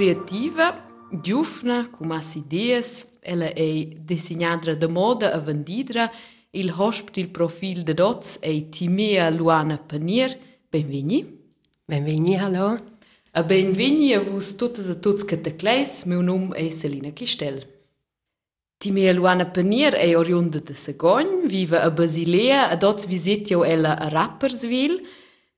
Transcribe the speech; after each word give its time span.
creativa, 0.00 0.82
giufna, 1.10 1.90
con 1.90 2.06
masse 2.06 2.38
ideas, 2.38 3.18
ella 3.20 3.52
è 3.52 3.86
disegnadra 3.98 4.74
de 4.74 4.88
moda 4.88 5.30
a 5.30 5.38
vendidra, 5.38 6.10
il 6.52 6.72
hosp 6.74 7.14
il 7.16 7.28
profil 7.28 7.82
de 7.82 7.92
dots 7.92 8.38
è 8.38 8.70
Timea 8.70 9.28
Luana 9.28 9.76
Panier. 9.76 10.34
Benveni. 10.70 11.38
Benveni, 11.84 12.34
hallo. 12.38 12.78
A 13.32 13.42
benveni 13.42 14.14
a 14.14 14.20
vos 14.20 14.54
totes 14.56 14.88
e 14.88 14.98
tots 15.00 15.22
que 15.22 15.36
tecleis, 15.36 16.04
meu 16.04 16.22
nome 16.22 16.56
é 16.56 16.70
Celina 16.70 17.10
Quistel. 17.12 17.62
Timea 18.78 19.12
Luana 19.12 19.44
Panier 19.44 19.92
è 19.92 20.16
oriunda 20.16 20.60
de 20.60 20.72
Sagogn, 20.72 21.46
vive 21.46 21.78
a 21.78 21.90
Basilea, 21.90 22.70
a 22.70 22.76
dots 22.76 23.04
visitio 23.06 23.64
ella 23.64 23.98
a 23.98 24.08
Rapperswil, 24.08 25.02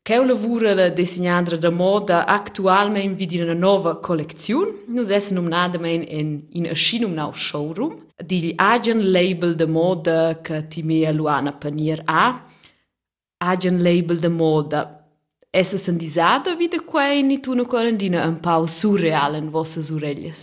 Che 0.04 0.18
o 0.18 0.24
lavoro 0.24 0.74
la 0.74 0.88
disegnadra 0.88 1.56
da 1.56 1.70
moda 1.70 2.26
actualmente 2.26 3.14
vidi 3.14 3.38
una 3.40 3.54
nuova 3.54 4.00
collezione, 4.00 4.82
non 4.88 5.08
è 5.08 5.30
nominata 5.30 5.76
in, 5.86 6.04
in, 6.08 6.42
in 6.48 6.68
Ascino 6.68 7.06
Now 7.06 7.30
Showroom, 7.32 8.06
di 8.16 8.52
agent 8.56 9.00
label 9.00 9.54
de 9.54 9.64
moda 9.64 10.40
che 10.40 10.66
Timea 10.66 11.12
Luana 11.12 11.52
Panier 11.52 12.02
a. 12.04 12.44
agent 13.36 13.80
label 13.80 14.18
de 14.18 14.28
moda. 14.28 15.08
Essa 15.48 15.76
sono 15.76 15.98
disata 15.98 16.56
vide 16.56 16.82
qua 16.82 17.06
in 17.12 17.40
una 17.46 17.64
quarantina 17.64 18.26
un 18.26 18.40
po' 18.40 18.66
surreale 18.66 19.38
in 19.38 19.50
vostre 19.50 19.82
orecchie. 19.94 20.34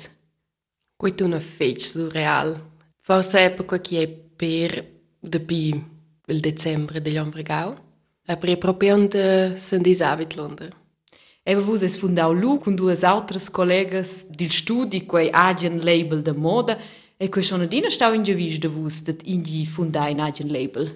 Questa 0.95 1.23
è 1.23 1.27
una 1.27 1.39
fece 1.41 1.85
surreale. 1.85 2.63
Forse 2.95 3.39
è 3.45 3.51
perché 3.51 4.01
è 4.03 4.07
per, 4.07 5.01
depi 5.19 5.85
il 6.27 6.39
dicembre 6.39 7.01
dell'anno 7.01 7.31
per 8.37 8.57
proprio 8.57 9.07
de 9.07 9.55
sen 9.57 9.81
disavit 9.81 10.35
Londra. 10.35 10.69
Eva 11.43 11.61
vus 11.61 11.81
es 11.81 11.97
fundau 11.97 12.33
lu 12.33 12.59
con 12.59 12.75
duas 12.75 13.03
altres 13.03 13.49
collegas 13.49 14.27
dil 14.29 14.51
studi 14.51 15.05
quei 15.05 15.31
Agen 15.31 15.79
Label 15.81 16.21
de 16.21 16.33
moda 16.33 16.77
e 17.17 17.29
quei 17.29 17.43
schon 17.43 17.61
adina 17.61 17.89
stau 17.89 18.13
in 18.13 18.23
gevis 18.23 18.59
de 18.59 18.67
vus 18.67 19.03
dat 19.03 19.23
indi 19.23 19.65
fundai 19.65 20.11
in 20.11 20.19
Agen 20.19 20.51
Label. 20.51 20.91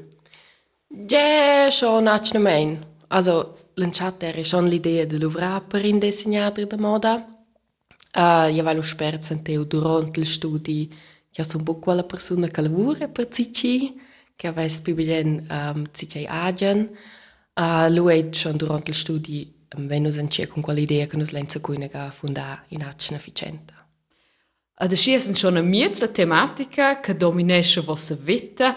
Ja, 1.09 1.71
schon 1.71 2.07
acnemein. 2.07 2.85
Also, 3.07 3.55
lanciat 3.75 4.23
era 4.23 4.43
schon 4.43 4.67
l'idea 4.67 5.05
de 5.05 5.17
luvrar 5.17 5.61
per 5.61 5.83
in 5.85 5.99
disegnadra 5.99 6.65
de 6.65 6.77
moda. 6.77 7.25
Uh, 8.15 8.47
io 8.53 8.63
valo 8.63 8.81
spert 8.81 9.23
senteu 9.23 9.65
durant 9.65 10.17
il 10.17 10.27
studi 10.27 10.87
ja 11.31 11.43
son 11.43 11.63
buc 11.63 11.79
quella 11.79 12.03
persona 12.03 12.47
che 12.47 12.61
lavora 12.61 13.07
per 13.07 13.27
CC, 13.27 13.91
che 14.35 14.47
avesse 14.47 14.81
più 14.81 14.93
ben 14.93 15.47
um, 15.49 15.83
CC 15.91 16.25
Agen. 16.27 16.89
Uh, 17.55 17.87
lui 17.89 18.29
schon 18.31 18.57
durant 18.57 18.87
il 18.87 18.95
studi 18.95 19.53
um, 19.75 19.87
wenn 19.87 20.03
nus 20.03 20.17
encie 20.17 20.47
con 20.47 20.63
quella 20.63 20.79
idea 20.79 21.05
che 21.05 21.17
nus 21.17 21.31
lenza 21.31 21.59
cuina 21.59 22.09
fundar 22.11 22.63
in 22.69 22.83
Acna 22.83 23.19
Ficenta. 23.19 23.87
Ad 24.75 24.91
asciesen 24.91 25.35
schon 25.35 25.57
a 25.57 25.61
miez 25.61 25.99
la 25.99 26.07
tematica 26.07 26.99
che 26.99 27.15
dominesce 27.15 27.81
vossa 27.81 28.15
vita. 28.15 28.75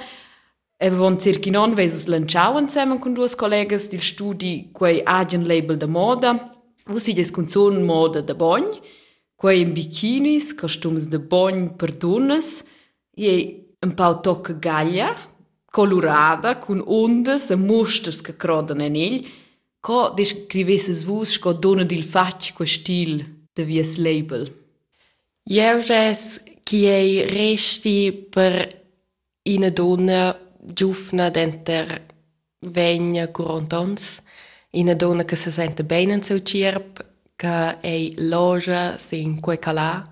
E 0.79 0.91
von 0.91 1.19
circa 1.19 1.51
non 1.51 1.73
vesus 1.73 2.05
lanciau 2.05 2.59
insieme 2.59 2.99
con 2.99 3.15
duas 3.15 3.35
collegas 3.35 3.89
dil 3.89 4.03
studi 4.03 4.69
quei 4.73 5.01
Agen 5.03 5.47
Label 5.47 5.79
de 5.79 5.87
moda. 5.87 6.53
Vu 6.85 6.99
si 6.99 7.15
des 7.15 7.31
con 7.31 7.49
son 7.49 7.83
moda 7.83 8.21
de 8.21 8.35
bogn, 8.35 8.79
quei 9.35 9.63
in 9.63 9.73
bikinis, 9.73 10.55
costums 10.55 11.09
de 11.09 11.19
bogn 11.19 11.77
per 11.77 11.97
donnas, 11.97 12.63
e 13.11 13.75
un 13.81 13.95
pau 13.95 14.21
tocca 14.21 14.53
gaglia, 14.53 15.17
colorada, 15.71 16.57
con 16.57 16.83
ondas 16.87 17.51
e 17.51 17.57
musters 17.57 18.21
che 18.21 18.37
crodan 18.37 18.81
en 18.81 18.97
el, 18.97 19.27
co 19.81 20.11
descrivesses 20.11 21.05
vus 21.05 21.39
co 21.39 21.53
dona 21.53 21.85
dil 21.85 22.05
fac 22.05 22.53
quel 22.55 22.69
stil 22.69 23.25
de 23.53 23.65
vies 23.65 23.97
label. 23.97 24.51
Io 25.49 25.79
ges 25.79 26.43
che 26.65 26.91
ei 26.91 27.27
resti 27.27 28.11
per 28.13 28.69
ina 29.43 29.71
donna 29.71 30.37
giufna 30.59 31.31
denter 31.31 32.05
vegna 32.59 33.29
curantons, 33.29 34.21
ina 34.71 34.95
donna 34.95 35.25
che 35.25 35.37
se 35.37 35.53
sente 35.53 35.85
bene 35.85 36.15
in 36.15 36.23
seu 36.23 36.43
cirp, 36.43 37.05
che 37.37 37.79
ei 37.81 38.15
loja 38.17 38.99
sin 38.99 39.39
quei 39.41 39.59
calà, 39.59 40.05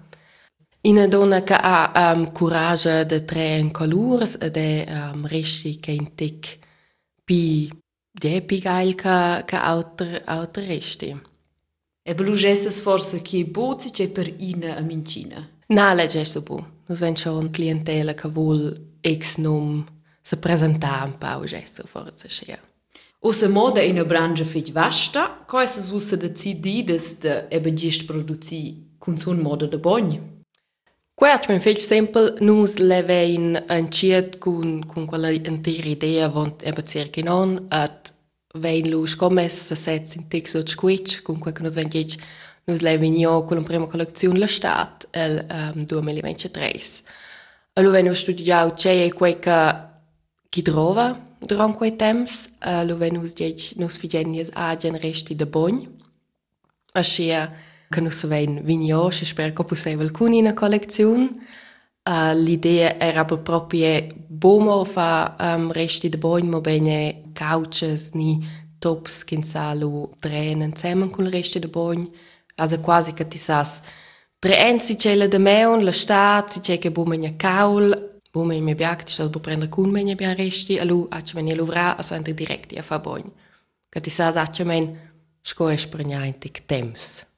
ina 0.86 1.06
donna 1.06 1.42
che 1.42 1.54
ha 1.54 2.12
um, 2.14 2.30
courage 2.32 3.06
de 3.06 3.24
tre 3.24 3.56
in 3.58 3.70
colors 3.70 4.36
ed 4.40 4.56
è 4.56 4.86
um, 4.88 5.26
resti 5.26 5.78
che 5.78 5.92
in 5.92 6.14
tic 6.14 6.58
pi 7.24 7.70
de 8.10 8.42
pi 8.42 8.58
gail 8.58 8.94
che, 8.94 9.42
che 9.46 9.56
auter, 9.56 10.22
auter 10.24 10.64
resti. 10.64 11.20
E 12.02 12.14
belugesses 12.14 12.80
forse 12.80 13.22
che 13.22 13.44
bozi 13.46 13.90
c'è 13.90 14.08
per 14.08 14.32
ina 14.36 14.76
a 14.76 14.80
mincina. 14.80 15.48
Na, 15.68 15.94
le 15.94 16.06
gesto 16.06 16.42
bu. 16.42 16.62
Nus 16.86 16.98
ven 16.98 17.16
schon 17.16 17.50
clientela 17.50 18.12
che 18.12 18.28
vuol 18.28 18.98
ex 19.00 19.36
num 19.38 19.82
se 20.20 20.36
presentar 20.36 21.06
un 21.06 21.16
pau 21.16 21.44
gesto 21.44 21.86
forse 21.86 22.28
sia. 22.28 22.60
Ossa 23.20 23.48
moda 23.48 23.80
è 23.80 23.88
una 23.88 24.04
branca 24.04 24.44
fetch 24.44 24.70
vasta, 24.70 25.44
co 25.46 25.58
esses 25.60 25.88
vusse 25.88 26.18
decidides 26.18 27.20
de 27.20 27.46
ebe 27.48 27.72
gist 27.72 28.04
produzi 28.04 28.96
cun 28.98 29.16
son 29.18 29.40
moda 29.40 29.66
de 29.66 29.78
bogn. 29.78 30.33
Quert 31.14 31.46
men 31.46 31.60
fetch 31.62 31.78
sempel 31.78 32.32
nus 32.42 32.80
levein 32.82 33.54
en 33.70 33.86
ciet 33.94 34.40
cun, 34.42 34.80
cun 34.90 35.06
quella 35.06 35.30
intera 35.30 35.86
idea 35.86 36.26
vont 36.28 36.64
ebe 36.66 36.82
circa 36.82 37.22
non 37.22 37.52
at 37.70 38.10
vein 38.58 38.88
lu 38.90 39.06
scomes 39.06 39.54
se 39.68 39.76
sets 39.78 40.16
in 40.16 40.26
tex 40.28 40.56
ot 40.58 40.68
squitch 40.68 41.22
cun 41.22 41.38
quel 41.38 41.54
che 41.54 41.62
nus 41.62 41.78
ven 41.78 41.88
gitch 41.88 42.18
nus 42.66 42.82
levein 42.82 43.14
jo 43.14 43.44
con 43.44 43.58
la 43.58 43.62
prima 43.62 43.86
collezione 43.86 44.40
la 44.40 44.48
stat 44.48 45.06
el 45.12 45.46
um, 45.50 45.84
2023. 45.84 46.82
Allo 47.74 47.90
ven 47.90 48.06
nus 48.06 48.18
studiau 48.18 48.74
c'è 48.74 49.12
quel 49.14 49.38
che 49.38 49.60
chi 50.48 50.62
trova 50.62 51.14
durant 51.38 51.76
quei 51.76 51.94
temps, 51.94 52.48
uh, 52.66 52.82
lo 52.84 52.96
ven 52.96 53.14
nus 53.14 53.34
gitch 53.34 53.76
nus 53.76 53.98
figenies 53.98 54.50
agen 54.52 54.98
resti 54.98 55.36
de 55.36 55.46
bogn. 55.46 55.78
Ascia 56.92 57.52
che 57.94 58.00
nus 58.00 58.26
ven 58.26 58.60
vigno, 58.64 59.10
si 59.10 59.24
sper 59.24 59.52
che 59.52 59.64
possibile 59.64 60.02
alcun 60.02 60.32
in 60.32 60.44
una 60.44 60.54
collezione. 60.54 61.28
Uh, 62.02 62.34
l'idea 62.34 62.98
era 62.98 63.24
proprio 63.24 64.06
bomo 64.26 64.84
fa 64.84 65.36
um, 65.38 65.70
resti 65.70 66.08
de 66.08 66.18
bogn, 66.18 66.48
ma 66.48 66.60
bene 66.60 67.30
couches 67.32 68.10
ni 68.12 68.44
tops 68.78 69.24
che 69.24 69.42
salu 69.42 70.10
trenen 70.18 70.70
insieme 70.70 71.08
con 71.08 71.24
il 71.24 71.30
resto 71.30 71.58
de 71.58 71.68
bogn. 71.68 72.10
Also 72.56 72.80
quasi 72.80 73.12
che 73.14 73.26
ti 73.26 73.38
sas 73.38 73.80
tre 74.38 74.58
ensi 74.58 74.98
celle 74.98 75.28
de 75.28 75.38
meon, 75.38 75.84
la 75.84 75.92
stat, 75.92 76.50
si 76.50 76.60
c'è 76.60 76.78
che 76.78 76.90
bomegna 76.90 77.32
caul, 77.36 78.12
Bome 78.34 78.58
mi 78.58 78.74
biak, 78.74 79.04
ti 79.04 79.12
stas 79.12 79.28
bo 79.28 79.38
prendere 79.38 79.70
cun 79.70 79.90
menja 79.90 80.16
bia 80.16 80.34
resti, 80.34 80.76
alu 80.78 81.06
acce 81.08 81.34
men 81.36 81.46
jeluvra, 81.46 81.96
aso 81.96 82.14
ente 82.14 82.34
direct 82.34 82.76
a 82.76 82.82
fa 82.82 82.98
bogn. 82.98 83.30
Che 83.88 84.00
ti 84.00 84.10
sas 84.10 84.34
acce 84.34 84.64
men 84.64 84.98
sco 85.40 85.68
es 85.68 85.86
prenia 85.86 86.24
in 86.24 86.38
tic 86.38 86.66
temps. 86.66 87.32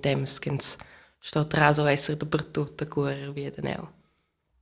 Temps, 0.00 0.38
kens 0.38 0.76
sto 1.18 1.44
traso 1.44 1.86
esser 1.86 2.16
dappertutto 2.16 2.84
a 2.84 2.86
cuore 2.86 3.32
via 3.32 3.50
de 3.50 3.62
neu. 3.62 3.88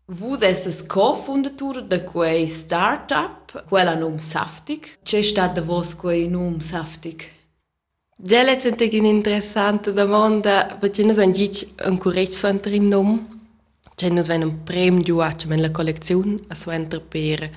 Vus 0.06 0.42
esses 0.42 0.82
co-fundatur 0.82 1.82
de 1.82 2.04
quei 2.04 2.46
startup, 2.46 3.64
quella 3.68 3.94
num 3.94 4.18
Saftig. 4.18 4.98
C'è 5.02 5.22
stat 5.22 5.54
de 5.54 5.62
vos 5.62 5.94
quei 5.94 6.28
num 6.28 6.60
Saftig? 6.60 7.22
Ja, 8.18 8.42
letztendlich 8.42 8.94
eine 8.94 9.08
interessante 9.08 9.92
domanda, 9.92 10.76
perché 10.78 11.02
noi 11.02 11.14
siamo 11.14 11.32
un 11.86 11.98
coraggio 11.98 12.46
entro 12.46 12.72
in 12.72 12.88
nome. 12.88 13.26
C'è 13.94 14.08
noi 14.08 14.18
abbiamo 14.18 14.44
un 14.44 14.62
premio 14.62 15.02
giù 15.02 15.20
in 15.20 15.60
la 15.60 15.70
collezione, 15.70 16.36
a 16.48 16.54
suenter 16.54 17.00
per 17.00 17.50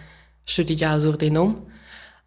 studiare 0.44 1.00
sur 1.02 1.16
di 1.18 1.30
nome. 1.30 1.56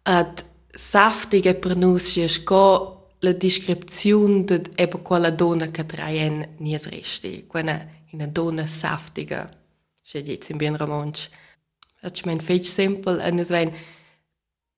Ad 0.03 0.43
saftige 0.69 1.55
per 1.55 1.75
noi 1.75 1.99
è 1.99 2.27
sco 2.27 3.00
la 3.21 3.33
descrizione 3.33 4.43
di 4.43 4.61
eba 4.75 4.97
quella 4.97 5.31
donna 5.31 5.69
che 5.69 5.85
traen 5.85 6.55
nies 6.57 6.87
resti, 6.87 7.45
quella 7.47 7.87
una 8.11 8.27
donna 8.27 8.67
saftiga. 8.67 9.49
C'è 10.03 10.21
dice 10.21 10.51
in 10.51 10.57
bien 10.57 10.75
romansch. 10.75 11.29
Faccio 12.01 12.23
mein 12.25 12.39
fetch 12.39 12.65
simple, 12.65 13.23
e 13.23 13.31
noi 13.31 13.41
abbiamo 13.41 13.71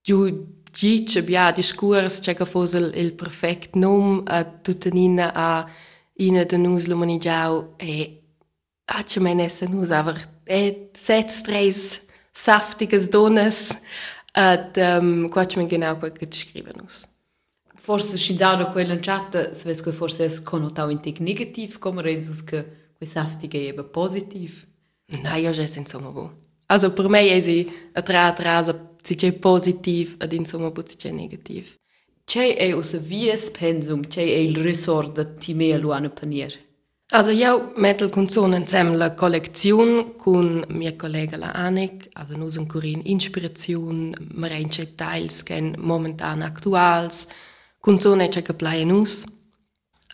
giù 0.02 0.62
Gic 0.74 1.16
abbia 1.16 1.52
discurs 1.52 2.18
c'è 2.18 2.34
che 2.34 2.44
fosse 2.44 2.78
il, 2.78 3.12
perfetto 3.14 3.78
nome 3.78 4.22
a 4.26 4.44
tutta 4.44 4.90
nina 4.90 5.32
a 5.32 5.64
ina 6.16 6.44
de 6.44 6.56
nus 6.56 6.86
lo 6.86 6.96
manigiau 6.96 7.74
e 7.76 8.22
a 8.86 9.02
c'è 9.04 9.20
men 9.20 9.38
essa 9.38 9.66
nus 9.66 9.90
aber 9.90 10.18
e 10.44 10.90
sets 10.92 11.42
tres 11.42 12.04
saftiges 12.32 13.08
donas 13.08 13.78
at 14.32 14.76
um, 14.76 15.28
qua 15.28 15.46
c'è 15.46 15.58
men 15.58 15.68
genau 15.68 15.96
quel 15.96 16.12
che 16.12 16.26
scrive 16.28 16.72
nus. 16.74 17.06
Forse 17.84 18.16
scinzado 18.16 18.68
quella 18.68 18.98
chat, 18.98 19.50
se 19.50 19.64
ves 19.66 19.82
che 19.82 19.92
forse 19.92 20.24
es 20.24 20.42
connotau 20.42 20.88
in 20.88 21.00
tic 21.00 21.18
negativ, 21.20 21.78
come 21.78 22.00
resus 22.00 22.42
che 22.42 22.92
quei 22.96 23.06
saftige 23.06 23.58
è 23.58 23.68
eba 23.68 23.84
positiv. 23.84 24.64
Na, 25.20 25.36
io 25.36 25.50
già 25.50 25.66
insomma 25.76 26.08
bo. 26.08 26.32
Also 26.68 26.94
per 26.94 27.08
me 27.08 27.28
è 27.28 27.38
si 27.42 27.70
a 27.92 28.00
tra 28.00 28.32
trasa 28.32 28.96
si 29.02 29.16
c'è 29.16 29.32
positiv 29.34 30.16
ed 30.18 30.32
insomma 30.32 30.72
si 30.86 30.96
c'è 30.96 31.10
negativ. 31.10 31.76
c'è 32.24 32.56
è 32.56 32.72
usa 32.72 32.96
vies 32.96 33.50
pensum, 33.50 34.06
c'è 34.06 34.22
è 34.22 34.40
il 34.48 34.56
resort 34.56 35.12
da 35.12 35.24
timea 35.24 35.76
luana 35.76 36.08
panier. 36.08 36.58
Also 37.10 37.32
io 37.32 37.74
metto 37.76 38.08
con 38.08 38.30
sono 38.30 38.56
insieme 38.56 38.96
la 38.96 39.12
collezione 39.12 40.14
con 40.16 40.64
mia 40.68 40.96
collega 40.96 41.36
la 41.36 41.52
Annik, 41.52 42.08
also 42.14 42.34
noi 42.34 42.50
sind 42.50 42.72
in 42.82 43.02
Inspiration, 43.04 44.14
wir 44.36 44.52
haben 44.52 44.70
Details 44.70 45.42
che 45.42 45.74
momentan 45.76 46.40
aktuals, 46.40 47.26
sono 47.98 48.28
c'è 48.28 48.42
che 48.42 48.54
plaien 48.54 48.90
us, 48.90 49.24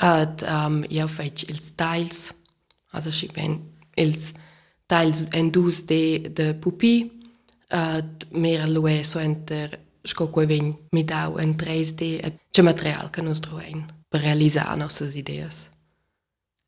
und 0.01 0.43
um, 0.43 0.85
io 0.89 1.07
faccio 1.07 1.47
ils 1.49 1.75
tiles, 1.75 2.35
also 2.93 3.09
ich 3.11 3.33
bin 3.33 3.61
ils 3.97 4.33
tiles 4.87 5.27
en 5.33 5.51
dus 5.51 5.85
de 5.85 6.31
de 6.33 6.55
pupi, 6.55 7.11
und 7.71 8.27
mehr 8.33 8.69
lue 8.69 9.05
so 9.05 9.19
enter 9.19 9.79
sco 10.03 10.29
quei 10.29 10.47
vegn 10.47 10.77
mi 10.93 11.05
dau 11.05 11.37
en 11.39 11.55
3D, 11.55 12.33
c'è 12.51 12.63
material 12.63 13.11
che 13.11 13.23
nos 13.23 13.41
trovain 13.41 13.87
per 14.09 14.23
realizzare 14.23 14.77
nostre 14.77 15.11
ideas. 15.15 15.69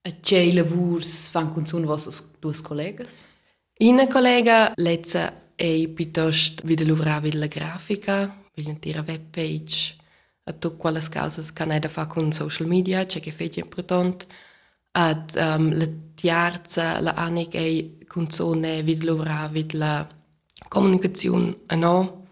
E 0.03 0.21
c'è 0.21 0.53
lavurs 0.53 1.29
fan 1.29 1.53
con 1.53 1.67
sun 1.67 1.85
vostos 1.85 2.33
duas 2.39 2.61
collegas? 2.61 3.25
Una 3.79 4.07
collega 4.07 4.73
lezza 4.77 5.55
è 5.55 5.89
piuttosto 5.89 6.63
vide 6.65 6.85
lavorare 6.85 7.33
la 7.33 7.47
grafica, 7.47 8.45
l'intera 8.55 9.03
webpage, 9.07 9.97
a 10.45 10.53
tutte 10.53 10.77
quelle 10.77 11.01
cose 11.13 11.53
che 11.53 11.65
non 11.65 11.79
da 11.79 11.89
fare 11.89 12.09
con 12.09 12.33
social 12.33 12.67
media, 12.67 13.07
c'è 13.07 13.21
che 13.21 13.31
fa 13.31 13.47
importante. 13.55 14.27
Ad 14.93 15.35
um, 15.37 15.77
la 15.77 15.89
terza, 16.15 17.01
la 17.01 17.15
Annika 17.15 17.59
è 17.59 18.07
con 18.07 18.31
sone 18.31 18.83
vide 18.83 19.07
lavorare 19.07 19.65
la 19.71 20.07
comunicazione 20.69 21.61
a 21.67 21.77
no, 21.77 22.27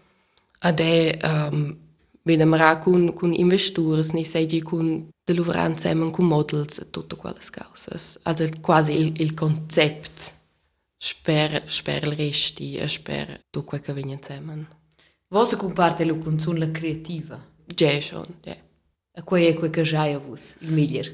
ad 0.59 0.79
è 0.79 1.17
um, 1.23 1.75
vede 2.23 2.45
mara 2.45 2.77
con 2.77 3.13
con 3.13 3.33
investitors, 3.33 4.11
ni 4.11 4.23
sei 4.25 4.61
con 4.61 5.09
de 5.23 5.33
lavorare 5.33 5.71
insieme 5.71 6.11
con 6.11 6.25
models 6.27 6.79
e 6.79 6.89
tutte 6.89 7.15
quelle 7.15 7.39
cose. 7.39 8.19
Also 8.23 8.47
quasi 8.61 8.91
il, 8.91 9.21
il 9.21 9.33
concept 9.33 10.33
sper 10.97 11.63
sper 11.67 12.03
il 12.03 12.15
resti 12.15 12.75
e 12.75 12.87
sper 12.87 13.41
tutto 13.49 13.65
quello 13.65 13.83
che 13.83 13.93
viene 13.93 14.13
insieme. 14.13 14.67
Vossa 15.29 15.55
comparte 15.57 16.05
la 16.05 16.71
creativa? 16.71 17.50
Già 17.73 17.99
schon, 17.99 18.27
ja. 18.43 18.55
E 19.13 19.23
quei 19.23 19.47
è 19.47 19.53
quel 19.53 19.69
che 19.69 19.81
già 19.81 20.05
è 20.07 20.17
vos, 20.17 20.55
miglior? 20.59 21.11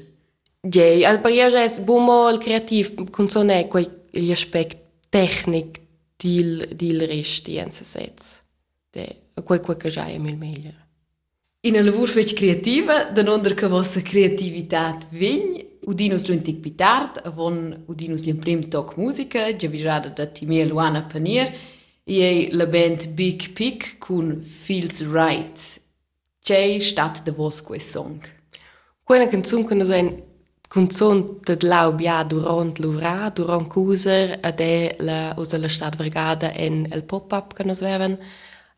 Già, 0.60 0.84
al 1.08 1.20
il 1.24 2.38
creativo, 2.38 3.04
con 3.10 3.28
son 3.28 3.50
è 3.50 3.66
quei 3.66 3.88
gli 4.10 4.30
aspetti 4.30 4.76
tecnici 5.08 5.80
del, 6.16 6.68
del 6.74 7.06
resti 7.06 7.56
in 7.56 7.70
se 7.70 7.84
sets. 7.84 8.42
De, 8.90 9.22
quei 9.44 9.60
quel 9.60 9.76
che 9.76 9.90
già 9.90 10.06
è 10.06 10.12
il 10.12 10.20
miglior. 10.20 10.86
In 11.60 11.74
un 11.74 11.84
lavoro 11.84 12.06
fece 12.06 12.34
creativa, 12.34 13.04
danonder 13.04 13.54
che 13.54 13.66
vostra 13.66 14.00
creativitat 14.00 15.08
vegn, 15.10 15.60
udinus 15.86 16.28
l'untic 16.28 16.60
pitart, 16.60 17.20
avon 17.24 17.84
udinus 17.86 18.22
l'imprim 18.22 18.68
toc 18.68 18.96
musica, 18.96 19.54
già 19.54 19.68
visada 19.68 20.08
da 20.08 20.26
Timea 20.26 20.64
Luana 20.66 21.02
Panier, 21.02 21.52
e 22.04 22.48
la 22.52 22.66
band 22.66 23.08
Big 23.08 23.50
Pick 23.52 23.98
con 23.98 24.42
Feels 24.42 25.04
Right. 25.10 25.80
C'è 26.42 26.78
stat 26.80 27.22
de 27.22 27.30
vos 27.30 27.62
quei 27.62 27.80
song? 27.80 28.20
Quella 29.02 29.26
canzone 29.26 29.64
che 29.66 29.74
noi 29.74 29.92
ein 29.92 30.22
canzone 30.68 31.38
de 31.44 31.56
lau 31.60 31.92
bia 31.94 32.22
durant 32.24 32.78
l'uvra, 32.78 33.30
durant 33.34 33.68
cuser, 33.68 34.38
ed 34.42 34.60
è 34.60 34.96
la 34.98 35.34
usa 35.36 35.58
la 35.58 35.68
stat 35.68 35.96
vergada 35.96 36.52
en 36.52 36.86
el 36.90 37.04
pop-up 37.04 37.54
che 37.54 37.64
nos 37.64 37.80
veven, 37.80 38.18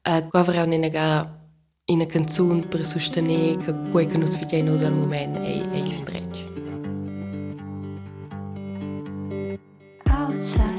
ed 0.03 0.29
qua 0.29 0.41
avrà 0.41 0.63
un'inega 0.63 1.39
in 1.87 2.07
canzone 2.07 2.67
per 2.67 2.85
sostenere 2.85 3.57
che 3.57 3.75
quel 3.91 4.07
che 4.07 4.17
nos 4.17 4.37
fidei 4.37 4.63
nos 4.63 4.83
al 4.83 4.95
moment 4.95 5.37
è, 5.39 5.69
è 5.71 5.83
l'indreccio. 5.83 6.49
Outside, 10.07 10.70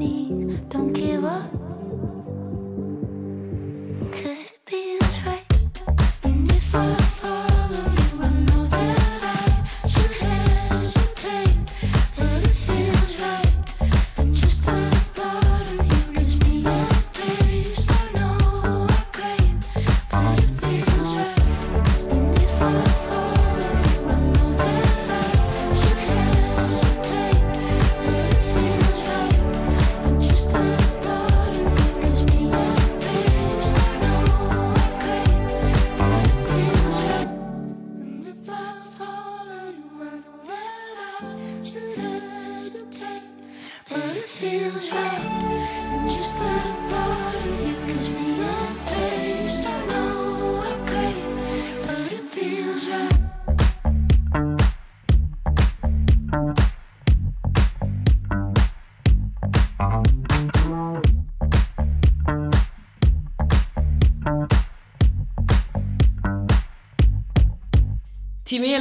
me? 0.00 0.56
Don't 0.70 0.94
give 0.94 1.26
up. 1.26 1.69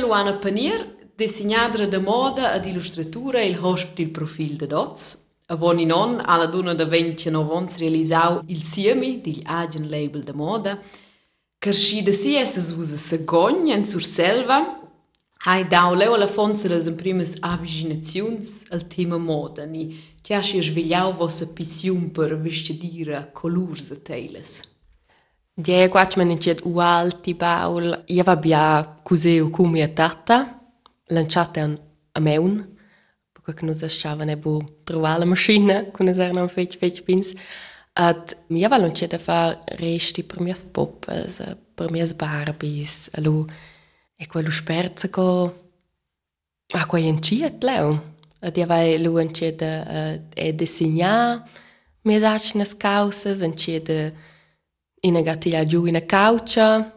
Timea 0.10 0.24
Luana 0.24 0.40
Panier, 0.40 0.88
disegnadra 1.16 1.86
de 1.86 2.00
moda 2.00 2.56
ed 2.56 2.66
illustratura 2.66 3.42
il 3.42 3.56
hosp 3.62 4.00
il 4.00 4.10
profil 4.10 4.56
de 4.56 4.66
dots. 4.66 5.18
Avon 5.50 5.78
in 5.80 5.92
on 5.92 6.20
alla 6.26 6.48
donna 6.48 6.74
da 6.74 6.86
29 6.86 7.52
ans 7.52 7.78
realisau 7.78 8.42
il 8.48 8.64
siemi 8.64 9.22
digl 9.22 9.42
Agen 9.46 9.88
Label 9.88 10.24
de 10.24 10.34
moda, 10.34 10.80
Carsci 11.60 12.02
da 12.02 12.12
si 12.12 12.36
esses 12.36 12.72
usa 12.72 12.98
segogn 12.98 13.70
en 13.70 13.86
sur 13.86 14.02
selva, 14.02 14.80
hai 15.46 15.68
dau 15.68 15.94
leu 15.94 16.14
alla 16.14 16.28
fonza 16.28 16.68
las 16.70 16.88
en 16.88 16.96
primes 16.96 17.38
avvicinaziuns 17.42 18.66
al 18.72 18.88
tema 18.88 19.18
moda, 19.18 19.66
ni 19.66 19.96
chiasci 20.24 20.62
svegliau 20.62 21.14
vossa 21.14 21.46
pissiun 21.54 22.12
per 22.12 22.36
vestidira 22.40 23.30
colurs 23.32 23.92
e 23.92 24.02
teiles. 24.02 24.79
Die 25.60 25.90
quatsch 25.92 26.16
man 26.16 26.32
in 26.32 26.40
jet 26.40 26.62
ualti 26.64 27.34
baul. 27.36 27.92
Io 28.08 28.24
va 28.24 28.36
bia 28.40 28.64
cuseu 29.04 29.50
cu 29.52 29.66
mia 29.68 29.90
tata. 29.90 30.38
Lanciate 31.12 31.60
an 31.60 31.74
a 32.14 32.20
meun. 32.20 32.78
Perché 33.34 33.54
che 33.54 33.66
nos 33.66 33.84
schava 33.86 34.24
ne 34.24 34.38
bu 34.38 34.64
trovare 34.86 35.20
la 35.20 35.26
macchina, 35.26 35.92
con 35.92 36.08
es 36.08 36.20
erano 36.20 36.48
fetch 36.48 36.78
fetch 36.78 37.04
pins. 37.04 37.34
Ad 37.94 38.38
mia 38.48 38.70
va 38.70 38.78
lanciate 38.78 39.18
fa 39.18 39.62
resti 39.66 40.24
per 40.24 40.40
mias 40.40 40.62
poppas, 40.62 41.42
per 41.76 41.92
mias 41.92 42.14
barbies. 42.14 43.10
Allo 43.16 43.46
e 44.16 44.28
quello 44.28 44.52
sperza 44.52 45.10
co 45.10 45.54
a 46.68 46.86
quei 46.86 47.08
enciet 47.08 47.64
leu. 47.64 48.00
Ad 48.40 48.56
ia 48.56 48.66
vai 48.66 49.02
lu 49.04 49.18
enciete 49.18 50.24
e 50.34 50.56
disegnar 50.56 51.44
mias 52.04 52.24
acnas 52.24 52.74
causas, 52.74 53.42
in 55.02 55.22
ga 55.22 55.36
tira 55.36 55.66
giù 55.66 55.86
in 55.86 55.96
una 55.96 56.06
cauccia, 56.06 56.94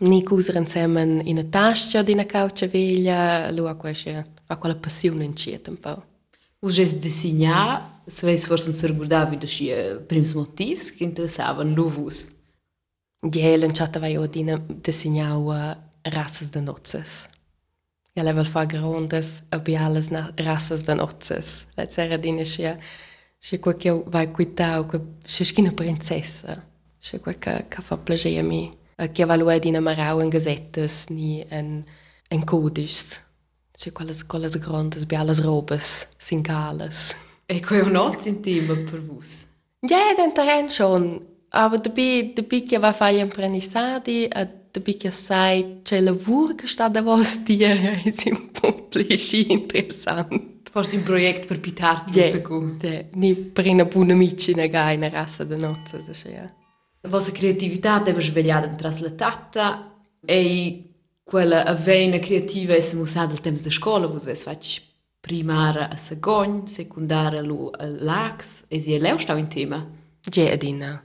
ni 0.00 0.22
cusere 0.22 0.58
insieme 0.58 1.02
in 1.02 1.36
una 1.36 1.44
tascia 1.44 2.02
di 2.02 2.12
una 2.12 2.24
cauccia 2.24 2.66
veglia, 2.66 3.50
lui 3.50 3.68
ha 3.68 3.74
questa, 3.74 4.24
ha 4.46 4.56
quella 4.56 4.76
passione 4.76 5.24
in 5.24 5.36
cieta 5.36 5.70
un 5.70 5.78
po'. 5.78 6.04
Usa 6.62 6.82
es 6.82 6.94
designar, 6.98 8.02
se 8.06 8.26
veis 8.26 8.44
forse 8.44 8.68
un 8.68 8.76
circulavi 8.76 9.38
da 9.38 9.46
sci 9.46 9.72
prims 10.06 10.34
motivs 10.34 10.94
che 10.94 11.04
interessavan 11.04 11.72
lovus. 11.72 12.28
Diel 13.18 13.62
in 13.62 13.72
chatta 13.72 13.98
vai 13.98 14.16
odina 14.16 14.58
designau 14.58 15.52
rassas 16.02 16.50
de 16.50 16.60
nozes. 16.60 17.28
Ja 18.12 18.22
level 18.22 18.46
fa 18.46 18.66
grondes 18.66 19.42
a 19.48 19.58
biales 19.58 20.10
na 20.10 20.30
rassas 20.36 20.84
de 20.84 20.94
nozes. 20.94 21.64
La 21.76 21.88
cera 21.88 22.18
dina 22.18 22.44
sci 22.44 22.68
sci 23.38 23.58
qualche 23.58 24.02
vai 24.06 24.30
quitau, 24.30 24.86
sci 25.24 25.44
schina 25.44 25.72
princessa. 25.72 26.69
Schi 27.02 27.18
qua 27.18 27.32
che 27.32 27.64
che 27.68 27.80
fa 27.80 27.96
piacere 27.96 28.38
a 28.38 28.42
mi. 28.42 28.70
Che 28.94 29.24
valua 29.24 29.58
dina 29.58 29.80
marau 29.80 30.20
en 30.20 30.28
gazettes 30.28 31.06
ni 31.08 31.42
en 31.48 31.82
en 32.28 32.44
codis. 32.44 33.18
Schi 33.72 33.90
quelles 33.90 34.26
quelles 34.26 34.58
grandes 34.58 35.06
biales 35.06 35.40
robes, 35.40 36.08
singales. 36.18 37.16
E 37.46 37.60
quei 37.60 37.80
un 37.80 37.96
oz 37.96 38.26
in 38.26 38.42
tema 38.42 38.74
per 38.74 39.00
vus. 39.00 39.46
Ja, 39.80 40.12
den 40.14 40.34
terren 40.34 40.68
schon. 40.68 41.26
Aber 41.52 41.80
dabei, 41.80 42.32
dabei 42.34 42.62
che 42.62 42.78
va 42.78 42.92
fai 42.92 43.18
imprendissati, 43.18 44.28
e 44.28 44.48
dabei 44.70 44.96
che 44.96 45.10
sai 45.10 45.80
c'è 45.82 46.00
lavoro 46.00 46.54
che 46.54 46.66
sta 46.66 46.88
da 46.88 47.00
vos 47.00 47.38
dire, 47.42 48.02
è 48.02 48.30
un 48.30 48.50
po' 48.52 48.86
plisci 48.88 49.50
interessant. 49.50 50.68
Forse 50.70 50.96
un 50.96 51.02
projekt 51.02 51.46
per 51.46 51.58
pitarti 51.58 52.20
yeah. 52.20 52.28
ja, 52.28 53.04
ni 53.14 53.34
per 53.34 53.66
una 53.66 53.84
buona 53.86 54.12
amici 54.12 54.54
ne 54.54 54.66
in 54.66 55.10
rassa 55.10 55.42
de 55.42 55.56
nozze, 55.56 55.96
das 55.96 56.24
ist 56.24 56.58
vossa 57.08 57.32
criatividade 57.32 58.10
é 58.10 58.12
deve 58.12 58.20
svegliare 58.20 58.74
traslata 58.76 59.92
e 60.24 60.84
quella 61.22 61.64
avena 61.64 62.18
creativa 62.18 62.74
è 62.74 62.94
usata 62.94 63.32
al 63.32 63.40
tempo 63.40 63.58
della 63.60 63.72
scuola, 63.72 64.06
voi 64.06 64.16
avete 64.16 64.40
fatto 64.40 64.66
primaria 65.20 65.88
a 65.90 65.96
Sagon, 65.96 66.66
secondaria 66.66 67.40
a 67.40 67.86
Lax, 67.86 68.64
e 68.68 68.80
se 68.80 68.96
è 68.96 68.98
lei 68.98 69.18
stava 69.18 69.38
in 69.38 69.48
tema? 69.48 69.86
Già, 70.20 70.50
Adina. 70.50 71.04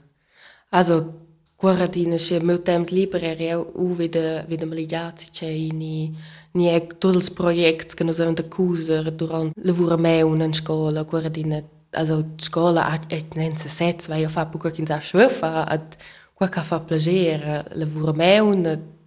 Also, 0.70 1.26
Quara 1.56 1.86
dina 1.86 2.16
che 2.18 2.38
meu 2.38 2.62
livre 2.90 3.34
é 3.38 3.56
o 3.56 3.72
u 3.76 3.94
vida 3.94 4.44
vede 4.46 4.66
maligiazzi 4.66 5.30
che 5.30 5.46
ni 5.72 6.14
nem 6.52 6.86
todos 7.00 7.30
os 7.30 7.54
i 7.56 7.74
que 7.74 7.94
che 7.96 8.04
noi 8.04 8.12
avevamo 8.12 8.34
durante 8.34 9.10
o 9.10 9.10
durante 9.10 9.52
lavoramento 9.62 10.44
in 10.44 10.52
scuola, 10.52 11.04
quara 11.04 11.30
dina 11.30 11.62
also 11.96 12.24
scola 12.36 12.82
et 13.08 13.34
nenza 13.34 13.68
sets 13.68 14.08
vai 14.08 14.26
fa 14.28 14.46
po 14.46 14.58
qualche 14.58 14.86
sa 14.86 15.00
schwefa 15.00 15.66
ad 15.74 15.96
qualche 16.34 16.62
fa 16.62 16.80
plagiere 16.80 17.64
la 17.78 17.86
vurmeun 17.86 18.62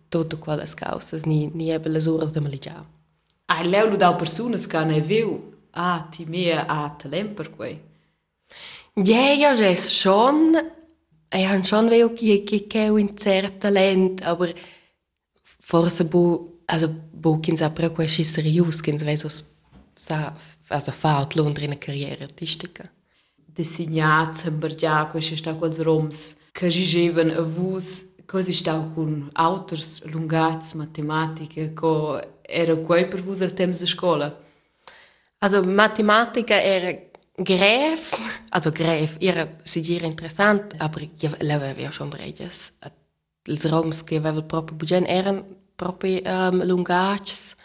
tutto 0.10 0.38
quella 0.38 0.66
causa 0.76 1.18
ni 1.26 1.50
ni 1.54 1.70
ebbe 1.70 1.90
le 1.90 2.02
ore 2.08 2.32
de 2.32 2.40
maligia 2.40 2.86
ai 3.46 3.64
leu 3.68 3.90
lu 3.90 3.98
dau 3.98 4.16
personas 4.16 4.66
ca 4.68 4.84
ne 4.84 5.00
viu 5.02 5.30
a 5.72 6.08
ti 6.12 6.26
mia 6.26 6.66
a 6.68 6.90
talent 7.00 7.34
per 7.38 7.50
quei 7.56 7.88
ja, 8.96 9.34
ja, 9.34 9.54
ja, 9.54 9.70
es 9.70 9.96
schon. 9.96 10.58
Ich 11.34 11.48
habe 11.48 11.64
schon 11.64 11.90
weh, 11.90 12.04
okay, 12.04 12.44
ich 12.50 12.76
habe 12.76 13.00
ein 13.00 13.18
sehr 13.18 13.58
Talent, 13.60 14.26
aber 14.26 14.50
forse 15.60 16.06
bu, 16.06 16.50
also 16.68 16.90
bu, 17.14 17.40
kins 17.40 17.62
apre 17.62 17.90
quasi 17.94 18.24
seriös, 18.24 18.82
kins 18.82 19.06
weiß, 19.06 19.26
was 19.26 19.56
sa 19.96 20.34
also 20.70 20.92
faut 20.92 21.36
Londra 21.36 21.66
in 21.66 21.78
carriera 21.78 22.24
artistica. 22.24 22.90
Designar, 23.46 24.34
zambergia, 24.36 25.06
quei 25.06 25.22
sta 25.22 25.54
quels 25.54 25.80
roms, 25.80 26.38
che 26.52 26.70
gigevan 26.70 27.30
a 27.32 27.42
vus, 27.42 28.14
così 28.26 28.54
stau 28.54 28.94
con 28.94 29.30
autors 29.34 30.04
lungats, 30.04 30.74
matematica, 30.74 31.74
co 31.74 32.20
era 32.42 32.76
quei 32.76 33.08
per 33.08 33.22
vus 33.22 33.42
al 33.42 33.54
temps 33.54 33.80
de 33.80 33.86
scola. 33.86 34.48
Also 35.40 35.64
Mathematica 35.64 36.62
era 36.62 36.98
Gräf, 37.36 38.14
also 38.50 38.72
Gräf, 38.72 39.16
era 39.20 39.48
sigira 39.64 40.06
interessant, 40.06 40.76
aber 40.78 41.10
ja, 41.18 41.32
leva 41.40 41.74
ja 41.78 41.92
schon 41.92 42.10
breides. 42.10 42.74
Els 43.48 43.66
roms 43.66 44.04
che 44.04 44.18
aveva 44.18 44.44
proprio 44.44 44.78
bugen 44.78 45.06
eran 45.06 45.44
proprio 45.76 46.22
um, 46.26 46.62
lungacs, 46.64 47.56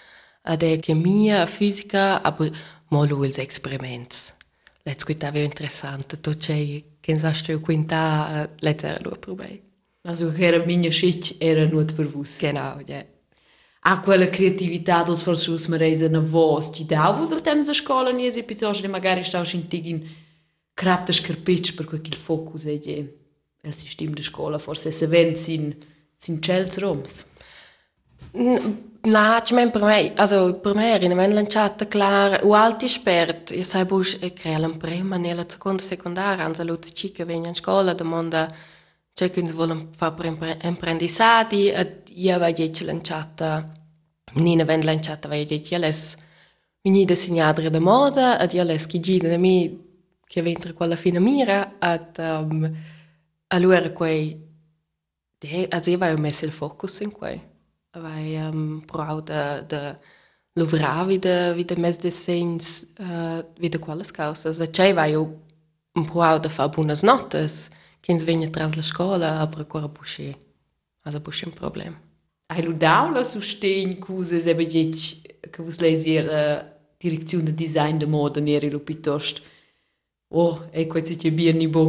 de 0.59 0.79
chemia, 0.79 1.47
fisica, 1.47 2.21
aber 2.23 2.53
mal 2.95 3.11
els 3.11 3.39
experiments. 3.39 4.33
Let's 4.87 5.05
quitava 5.05 5.39
interessante, 5.39 6.21
tu 6.21 6.37
c'è 6.37 6.85
che 7.01 7.19
sa 7.19 7.33
steu 7.33 7.61
quinta 7.61 8.49
let's 8.61 8.85
era 8.85 8.99
lo 9.03 9.17
probai. 9.19 9.61
La 10.03 10.15
sua 10.15 10.33
che 10.33 10.45
era 10.45 10.65
minha 10.65 10.91
chic 10.91 11.37
era 11.39 11.65
nuot 11.65 11.95
per 11.95 12.07
vos. 12.07 12.39
Genau, 12.39 12.79
ja. 12.81 12.85
Yeah. 12.87 13.07
Há 13.87 13.93
aquela 13.93 14.27
criatividade 14.27 15.11
dos 15.11 15.23
falsos 15.23 15.67
mareis 15.67 16.01
na 16.09 16.21
voz, 16.21 16.71
que 16.71 16.85
dá 16.85 17.11
vos 17.11 17.31
temos 17.43 17.69
a 17.69 17.73
escola 17.73 18.13
nesse 18.13 18.41
episódio 18.41 18.81
de 18.81 18.89
magari 18.89 19.21
estão 19.21 19.45
sentigin 19.45 20.07
craptas 20.75 21.21
carpetes 21.21 21.71
per 21.71 21.87
aquele 21.87 22.17
foco 22.17 22.57
é 22.67 22.79
de 22.79 23.11
o 23.63 23.73
sistema 23.73 24.15
de 24.15 24.23
escola 24.23 24.59
forse 24.59 24.91
se 24.93 25.07
vende 25.07 25.39
sin 25.39 25.75
sin 26.17 26.41
chels 26.41 26.79
roms. 26.79 27.27
Mm. 28.35 28.94
Na, 29.07 29.43
ci 29.45 29.53
men 29.53 29.71
per 29.71 29.83
me, 29.83 30.15
also 30.17 30.61
me 30.75 30.95
era 30.95 31.05
in 31.05 31.35
lanciata 31.35 31.87
klar, 31.87 32.41
u 32.43 32.53
alti 32.53 32.89
spert, 32.89 33.51
io 33.51 33.63
sai 33.63 33.85
bus 33.85 34.17
e 34.19 34.33
crea 34.33 34.59
la 34.59 34.71
prima 34.71 35.19
nella 35.19 35.45
seconda 35.47 35.83
secondaria, 35.83 36.43
anza 36.43 36.65
luz 36.65 36.91
chica 36.91 37.27
venga 37.27 37.49
in 37.49 37.55
scuola, 37.55 37.93
domanda 37.93 38.49
c'è 39.13 39.31
che 39.31 39.43
volen 39.53 39.91
fa 39.95 40.13
per 40.13 40.25
impre- 40.25 40.59
imprendisati, 40.63 41.69
ed 41.69 42.09
io 42.15 42.39
va 42.39 42.51
je 42.51 42.85
lanciata, 42.85 43.71
nina 44.37 44.65
ven 44.65 44.81
lanciata 44.83 45.29
va 45.29 45.35
je 45.35 45.55
io 45.55 45.79
les 45.79 46.17
vini 46.81 47.05
disegnadre 47.05 47.69
de 47.69 47.81
moda, 47.81 48.41
ed 48.41 48.55
io 48.55 48.63
les 48.63 48.87
chi 48.87 49.01
gida 49.01 49.29
da 49.29 49.37
mi 49.37 49.83
che 50.27 50.41
ventre 50.41 50.73
quella 50.73 50.97
fina 50.97 51.21
mira, 51.21 51.77
ed 51.79 52.17
um, 52.17 52.75
allora 53.49 53.91
quei, 53.93 54.35
de, 55.39 55.69
also 55.71 55.91
io 55.91 55.99
vai 55.99 56.17
messo 56.17 56.47
il 56.47 56.53
focus 56.53 57.01
in 57.01 57.13
quei. 57.13 57.53
Wij 58.03 58.47
um, 58.47 58.83
proud 58.85 59.27
de, 59.27 59.97
lovrar 60.53 61.07
wieder 61.07 61.55
wieder 61.55 61.79
mes 61.79 61.99
designs 61.99 62.87
uh, 63.01 63.39
wieder 63.57 63.81
quales 63.81 64.11
causas. 64.11 64.59
E 64.59 64.67
c'è 64.67 64.95
vai 64.95 65.15
un 65.15 66.05
proud 66.05 66.43
de 66.43 66.51
fa 66.51 66.69
buonas 66.69 67.03
notas, 67.03 67.69
ens 68.01 68.25
vegna 68.25 68.49
tras 68.51 68.75
la 68.75 68.83
scola, 68.83 69.39
aber 69.39 69.59
ancora 69.59 69.89
busci. 69.89 70.37
Also 71.03 71.21
busci 71.21 71.45
un 71.47 71.53
problem. 71.53 72.05
ai 72.47 72.63
lu 72.63 72.75
dau 72.75 73.11
la 73.11 73.25
sustegn 73.25 73.99
cuse 73.99 74.43
e 74.51 74.55
begec 74.55 75.51
che 75.51 75.63
vus 75.63 75.79
lesi 75.79 76.21
la 76.21 76.63
direzione 76.97 77.45
de 77.45 77.55
design 77.55 77.97
de 77.97 78.07
moda 78.07 78.41
neri 78.41 78.71
lu 78.71 78.83
piuttosto 78.83 79.41
oh 80.29 80.69
e 80.71 80.87
quei 80.87 81.05
si 81.05 81.17
che 81.17 81.31
bien 81.31 81.57
ni 81.57 81.69
bo 81.69 81.85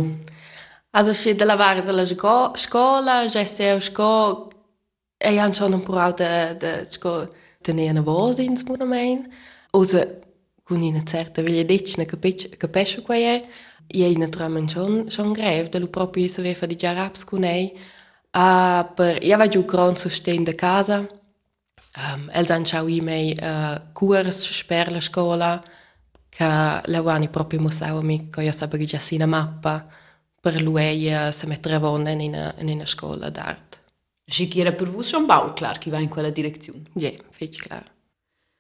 Also 0.98 1.14
sche 1.14 1.36
de 1.36 1.44
lavare 1.44 1.82
della 1.82 2.06
sco 2.06 2.54
scola, 2.56 3.28
già 3.28 3.44
se 3.44 3.78
sco 3.82 4.48
e 5.18 5.38
han 5.40 5.54
schon 5.54 5.74
un 5.74 5.84
proud 5.84 6.18
de 6.18 6.56
de 6.58 6.86
sco 6.90 7.28
tenere 7.62 7.92
una 7.92 8.02
voz 8.02 8.38
ins 8.38 8.64
monument. 8.64 9.28
Osa 9.72 10.08
con 10.64 10.82
una 10.82 11.04
certa 11.04 11.42
veglia 11.42 11.64
decina 11.64 12.06
capisce 12.06 13.02
qua 13.02 13.16
è. 13.16 13.48
Ie 13.88 14.08
in 14.08 14.30
tramen 14.30 14.68
schon 14.68 15.10
schon 15.10 15.32
grev, 15.32 15.70
de 15.70 15.80
lu 15.80 15.90
proprio 15.90 16.28
se 16.28 16.42
aveva 16.42 16.66
di 16.66 16.76
già 16.76 16.94
raps 16.94 17.24
con 17.24 17.44
ei. 17.44 17.78
Ah, 18.32 18.92
per 18.96 19.24
io 19.24 19.38
va 19.38 19.48
giù 19.48 19.64
gran 19.66 19.96
sustain 19.96 20.44
de 20.44 20.56
casa. 20.56 21.08
Um, 21.98 22.30
els 22.34 22.50
han 22.50 22.66
ciao 22.66 22.88
i 22.88 23.00
mei 23.02 23.32
uh, 23.42 23.92
curs 23.94 24.64
per 24.66 24.92
la 24.92 25.02
scuola 25.02 25.64
che 26.30 26.46
l'avani 26.86 27.30
proprio 27.30 27.62
mostrava 27.62 28.02
mi 28.02 28.28
che 28.30 28.44
io 28.44 28.52
sapevo 28.52 28.84
già 28.84 29.00
sì 29.00 29.16
una 29.16 29.26
mappa 29.26 29.88
per 30.42 30.62
lui 30.62 31.14
uh, 31.14 31.32
se 31.32 31.48
mettere 31.48 31.76
a 31.76 32.12
in 32.12 32.54
in 32.58 32.70
una 32.70 32.86
scuola 32.86 33.30
d'arte. 33.30 33.85
Che 34.26 34.50
era 34.54 34.74
per 34.74 34.90
voi 34.90 35.04
schon 35.04 35.26
bau 35.26 35.54
clar 35.54 35.78
che 35.78 35.92
va 35.92 36.00
in 36.00 36.10
quella 36.10 36.32
direzione. 36.32 36.84
Ja, 36.94 37.12
fetch 37.30 37.62
klar. 37.62 37.86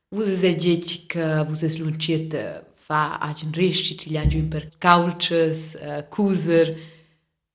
Vos 0.10 0.28
es 0.28 0.56
dit 0.56 1.08
che 1.08 1.44
vos 1.44 1.64
es 1.64 1.80
lunciet 1.80 2.64
fa 2.74 3.18
agin 3.18 3.52
resti 3.52 3.98
ci 3.98 4.12
gli 4.12 4.18
agin 4.18 4.48
per 4.48 4.70
couches, 4.78 5.76
uh, 5.82 6.06
cuser 6.08 6.78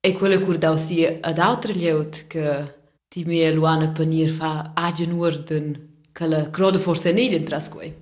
e 0.00 0.12
quella 0.12 0.40
curdau 0.40 0.76
si 0.76 1.07
ad 1.07 1.38
altre 1.38 1.73
lieut 1.73 2.26
che 2.26 2.75
ti 3.09 3.25
me 3.25 3.50
luana 3.52 3.88
panir 3.90 4.31
fa 4.31 4.73
agin 4.75 5.12
orden 5.12 5.99
che 6.12 6.26
la 6.26 6.50
crode 6.50 6.79
forse 6.79 7.12
nilien 7.12 7.45
tras 7.45 7.69
quei. 7.69 7.95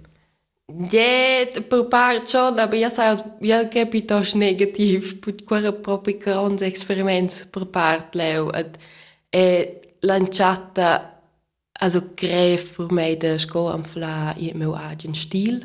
Ja, 0.90 1.46
per 1.62 1.86
part 1.88 2.26
ciò, 2.26 2.52
da 2.52 2.68
io 2.72 2.88
sai, 2.88 3.16
io 3.40 3.68
capito 3.68 4.20
negativ, 4.34 5.18
per 5.18 5.42
quella 5.44 5.72
proprio 5.72 6.16
grande 6.18 6.66
experiments 6.66 7.46
per 7.46 7.66
part 7.66 8.14
leu, 8.14 8.50
et, 8.52 8.76
e 9.30 9.77
lanciata, 10.00 11.22
also 11.80 12.10
gref 12.14 12.76
per 12.76 12.92
me 12.92 13.16
da 13.16 13.38
sco 13.38 13.70
am 13.70 13.84
fla 13.84 14.34
i 14.36 14.52
meu 14.54 14.74
agin 14.74 15.14
stil, 15.14 15.62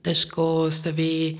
da 0.00 0.14
sco 0.14 0.70
saver 0.70 1.38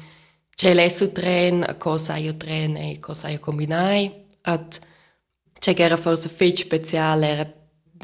c'è 0.55 0.75
lesso 0.75 1.11
tren, 1.11 1.63
a 1.63 1.77
cosa 1.77 2.17
io 2.17 2.37
tren 2.37 2.77
e 2.77 2.99
cosa 3.01 3.29
io 3.29 3.39
combinai, 3.41 4.13
et 4.43 4.81
c'è 5.59 5.73
che 5.73 5.83
era 5.83 5.97
forse 5.97 6.29
fetch 6.29 6.61
speciale, 6.61 7.27
era, 7.27 7.53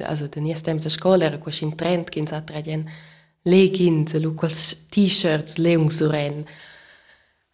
also 0.05 0.27
den 0.27 0.47
ersten 0.47 0.77
Tag 0.77 0.83
der 0.83 0.91
scola 0.91 1.25
era 1.25 1.39
quasi 1.39 1.65
in 1.65 1.75
trend, 1.75 2.09
che 2.09 2.19
in 2.19 2.27
sa 2.27 2.41
tragen 2.41 2.89
leggings, 3.43 4.15
lu 4.19 4.35
t-shirts, 4.35 5.57
leungsuren. 5.57 6.45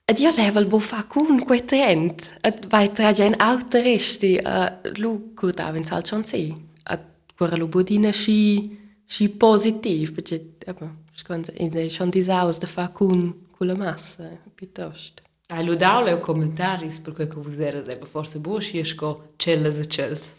Ed 0.04 0.18
io 0.18 0.32
level 0.36 0.66
bo 0.66 0.78
fa 0.78 1.04
cun 1.04 1.44
quei 1.44 1.64
trend, 1.64 2.38
ed 2.40 2.66
vai 2.68 2.90
tragen 2.92 3.34
autoristi, 3.38 4.38
uh, 4.42 4.90
lu 4.98 5.32
curtava 5.34 5.76
in 5.76 5.84
sal 5.84 6.04
schon 6.04 6.24
si. 6.24 6.52
Ed 6.84 7.00
quora 7.36 7.56
lu 7.56 7.68
budina 7.68 8.10
sci, 8.10 9.00
sci 9.06 9.28
positiv, 9.30 10.12
perché, 10.12 10.56
aber, 10.66 10.90
sconza, 11.14 11.52
in 11.56 11.88
schon 11.88 12.10
disaus 12.10 12.58
da 12.58 12.66
fa 12.66 12.88
cun, 12.88 13.46
con 13.50 13.66
la 13.66 13.76
massa, 13.76 14.28
piuttosto. 14.54 15.22
Hai 15.46 15.64
lu 15.64 15.76
dau 15.76 16.02
leu 16.02 16.18
commentaris 16.18 16.98
per 17.00 17.12
quel 17.12 17.28
che 17.28 17.40
vos 17.40 17.58
eras 17.58 17.86
eba 17.88 18.06
forse 18.06 18.38
bo 18.38 18.58
sciesco 18.58 19.34
celles 19.36 19.78
e 19.78 19.86
cels. 19.86 20.32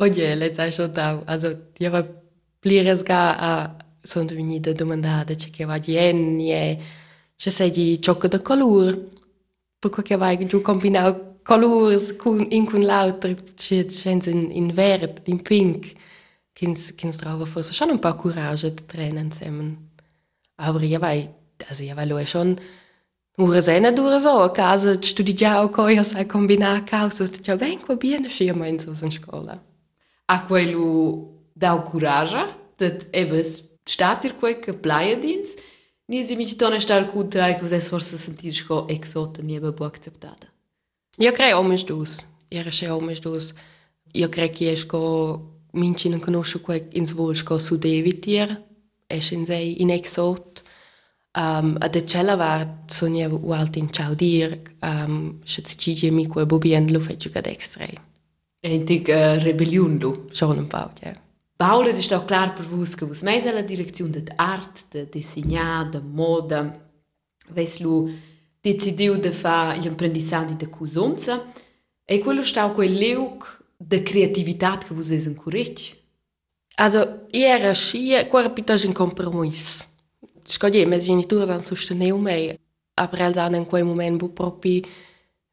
Oye, 0.00 0.34
le 0.34 0.52
sai 0.52 0.70
schon 0.70 0.92
da, 0.92 1.22
also, 1.24 1.70
io 1.78 1.90
va 1.90 2.06
plires 2.60 3.02
ga 3.02 3.36
a 3.36 3.76
sono 4.00 4.26
venuta 4.26 4.72
domandata 4.72 5.34
c'è 5.34 5.50
che 5.50 5.64
va 5.64 5.78
di 5.78 5.96
c'è 7.38 7.50
sei 7.50 8.00
ciocco 8.00 8.26
da 8.26 8.42
color 8.42 8.98
per 9.78 9.90
cui 9.90 10.02
che 10.02 10.16
vai 10.16 10.44
giù 10.46 10.60
combinare 10.60 11.38
colors 11.44 12.16
con 12.16 12.44
in 12.50 12.64
con 12.66 12.82
l'altro 12.82 13.32
c'è 13.54 13.86
c'è 13.86 14.10
in, 14.10 14.50
in 14.50 14.72
verde 14.74 15.22
in 15.26 15.40
pink. 15.40 15.92
Che 16.52 16.72
che 16.96 17.08
trova 17.10 17.44
forse 17.44 17.72
schon 17.72 17.90
un 17.90 18.00
po' 18.00 18.16
coraggio 18.16 18.68
di 18.68 18.84
trenen 18.84 19.26
insieme 19.26 19.76
aber 20.56 20.82
io 20.82 20.98
vai 20.98 21.28
also 21.68 21.82
io 21.84 21.94
vai 21.94 22.08
lo 22.08 22.24
schon 22.24 22.58
Ura 23.38 23.60
sena 23.60 23.92
dura 23.92 24.18
so, 24.18 24.40
a 24.40 24.50
casa 24.50 25.00
studi 25.00 25.32
già 25.32 25.62
o 25.62 25.68
coi, 25.68 26.02
sai 26.02 26.26
combinare 26.26 26.82
causa, 26.82 27.24
già 27.24 27.54
ben 27.54 27.78
qua 27.80 27.94
bene, 27.94 28.28
scia 28.28 28.52
mai 28.52 28.70
in 28.70 28.80
so 28.80 28.92
in 29.04 29.12
scuola. 29.12 29.54
A 30.24 30.44
quello 30.44 31.44
dau 31.52 31.82
coraggio, 31.82 32.72
dat 32.76 33.06
ebes 33.12 33.76
statir 33.84 34.34
quei 34.36 34.58
che 34.58 34.72
plaia 34.74 35.16
dins, 35.16 35.54
ni 36.08 36.24
si 36.24 36.36
mi 36.36 36.46
tona 36.56 36.80
sta 36.80 36.94
al 36.94 37.10
contrario 37.10 37.56
che 37.56 37.66
vos 37.66 37.88
forse 37.88 38.16
sentir 38.16 38.54
sco 38.54 38.86
exota 38.88 39.42
ni 39.42 39.56
eba 39.56 39.72
bo 39.72 39.84
acceptada. 39.84 40.46
Io 41.18 41.32
credo 41.32 41.58
omes 41.58 41.84
dus. 41.84 42.24
Era 42.48 42.70
se 42.70 42.88
omes 42.88 43.20
dus. 43.20 43.52
Io 44.12 44.28
credo 44.28 44.56
che 44.56 44.72
esco 44.72 45.60
minci 45.72 46.08
non 46.08 46.20
conosco 46.20 46.60
quel 46.60 46.88
ins 46.92 47.12
volsco 47.12 47.58
su 47.58 47.76
Davidier, 47.76 48.64
es 49.06 49.30
in 49.30 49.44
sei 49.44 49.80
in 49.82 49.90
exot. 49.90 50.62
Um, 51.36 51.76
a 51.78 51.88
de 51.88 52.04
cella 52.04 52.36
var 52.36 52.84
sonia 52.86 53.28
u 53.28 53.52
alt 53.52 53.76
in 53.76 53.92
ciao 53.92 54.14
dir, 54.14 54.60
um, 54.80 55.38
se 55.44 55.62
ci 55.62 56.10
mi 56.10 56.26
quel 56.26 56.46
bobien 56.46 56.90
lo 56.90 57.00
fece 57.00 57.28
cad 57.28 57.46
extra. 57.46 57.86
E 58.60 58.74
intig 58.74 59.08
uh, 59.08 59.38
rebellion 59.38 59.98
du. 59.98 60.26
Schon 60.32 60.58
un 60.58 60.66
pau, 60.66 60.90
ja. 61.00 61.12
Paula 61.58 61.88
ist 61.90 62.12
auch 62.14 62.24
klar 62.24 62.54
bewusst, 62.54 62.96
que 62.96 63.04
aus 63.04 63.20
mais 63.20 63.44
ela 63.44 63.64
direção 63.64 64.08
da 64.08 64.20
arte, 64.38 64.84
de 64.92 65.04
desenhar, 65.06 65.90
da 65.90 65.98
de 65.98 66.06
moda, 66.06 66.80
veslu 67.50 68.14
decidiu 68.62 69.18
de 69.18 69.32
fare 69.32 69.80
l'apprendissagem 69.80 70.56
da 70.56 70.68
cusonza 70.68 71.44
e 72.06 72.20
quello 72.20 72.44
stau 72.44 72.72
quel 72.74 72.94
leuc 72.94 73.44
da 73.80 73.98
criatividade 73.98 74.86
que 74.86 74.94
vocês 74.94 75.26
encourage. 75.26 75.96
Also, 76.76 76.98
é 77.32 77.74
schia, 77.74 78.24
quara 78.24 78.48
pitas 78.48 78.84
in 78.84 78.92
compromiss. 78.92 79.84
Scogliè, 80.46 80.86
mes 80.86 81.04
genitores 81.04 81.50
han 81.50 81.62
sosteneu 81.62 82.18
mei, 82.18 82.56
aber 82.96 83.20
els 83.20 83.36
han 83.36 83.56
in 83.56 83.66
quei 83.66 83.82
moment 83.82 84.16
bu 84.16 84.28
propi 84.28 84.84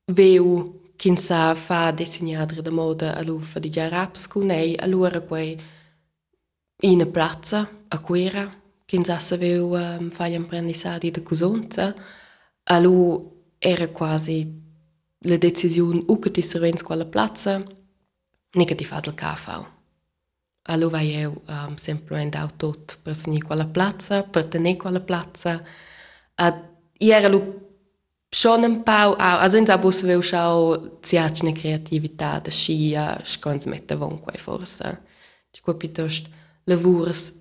veu 0.07 0.71
sabe 0.97 1.19
sa 1.19 1.55
fa 1.55 1.91
designadre 1.91 2.61
de 2.61 2.69
moda 2.69 3.17
a 3.17 3.23
lufa 3.23 3.59
di 3.59 3.69
Jarabsku, 3.69 4.43
nei, 4.43 4.77
allora 4.77 5.21
quei... 5.21 5.57
in 6.81 6.95
una 6.95 7.05
piazza 7.05 7.69
a 7.87 7.99
Quera 7.99 8.61
che 8.83 8.99
già 8.99 9.19
sapevo 9.19 9.75
um, 9.75 10.09
fare 10.09 10.35
apprendissati 10.35 11.11
da 11.11 11.21
cosonza 11.21 11.95
allora 12.63 13.23
era 13.57 13.87
quasi 13.89 14.63
la 15.19 15.37
decisione 15.37 16.03
o 16.07 16.19
che 16.19 16.31
ti 16.31 16.41
servens 16.41 16.83
quella 16.83 17.05
piazza 17.05 17.57
né 17.57 18.63
che 18.65 18.75
ti 18.75 18.85
fai 18.85 18.99
il 19.03 19.13
caffè 19.13 19.63
allora 20.67 20.97
vai 20.97 21.15
io 21.15 21.41
um, 21.47 21.75
sempre 21.75 22.21
in 22.21 22.35
auto 22.35 22.83
per 23.01 23.15
segni 23.15 23.41
quella 23.41 23.65
piazza 23.65 24.23
per 24.23 24.45
tenere 24.45 24.77
quella 24.77 24.99
piazza 24.99 25.63
ad 26.35 26.73
era 26.97 27.27
lo 27.27 27.65
schon 28.29 28.63
un 28.63 28.83
pau 28.83 29.15
also 29.17 29.57
in 29.57 29.65
sabus 29.65 30.03
veu 30.03 30.21
schau 30.21 30.97
ziatne 31.01 31.53
creatività 31.53 32.39
da 32.39 32.49
scia 32.49 33.21
scons 33.23 33.65
mette 33.65 33.95
vonque 33.95 34.37
forse. 34.37 35.03
Ti 35.51 35.61
capitost 35.63 36.27
lavurs 36.65 37.33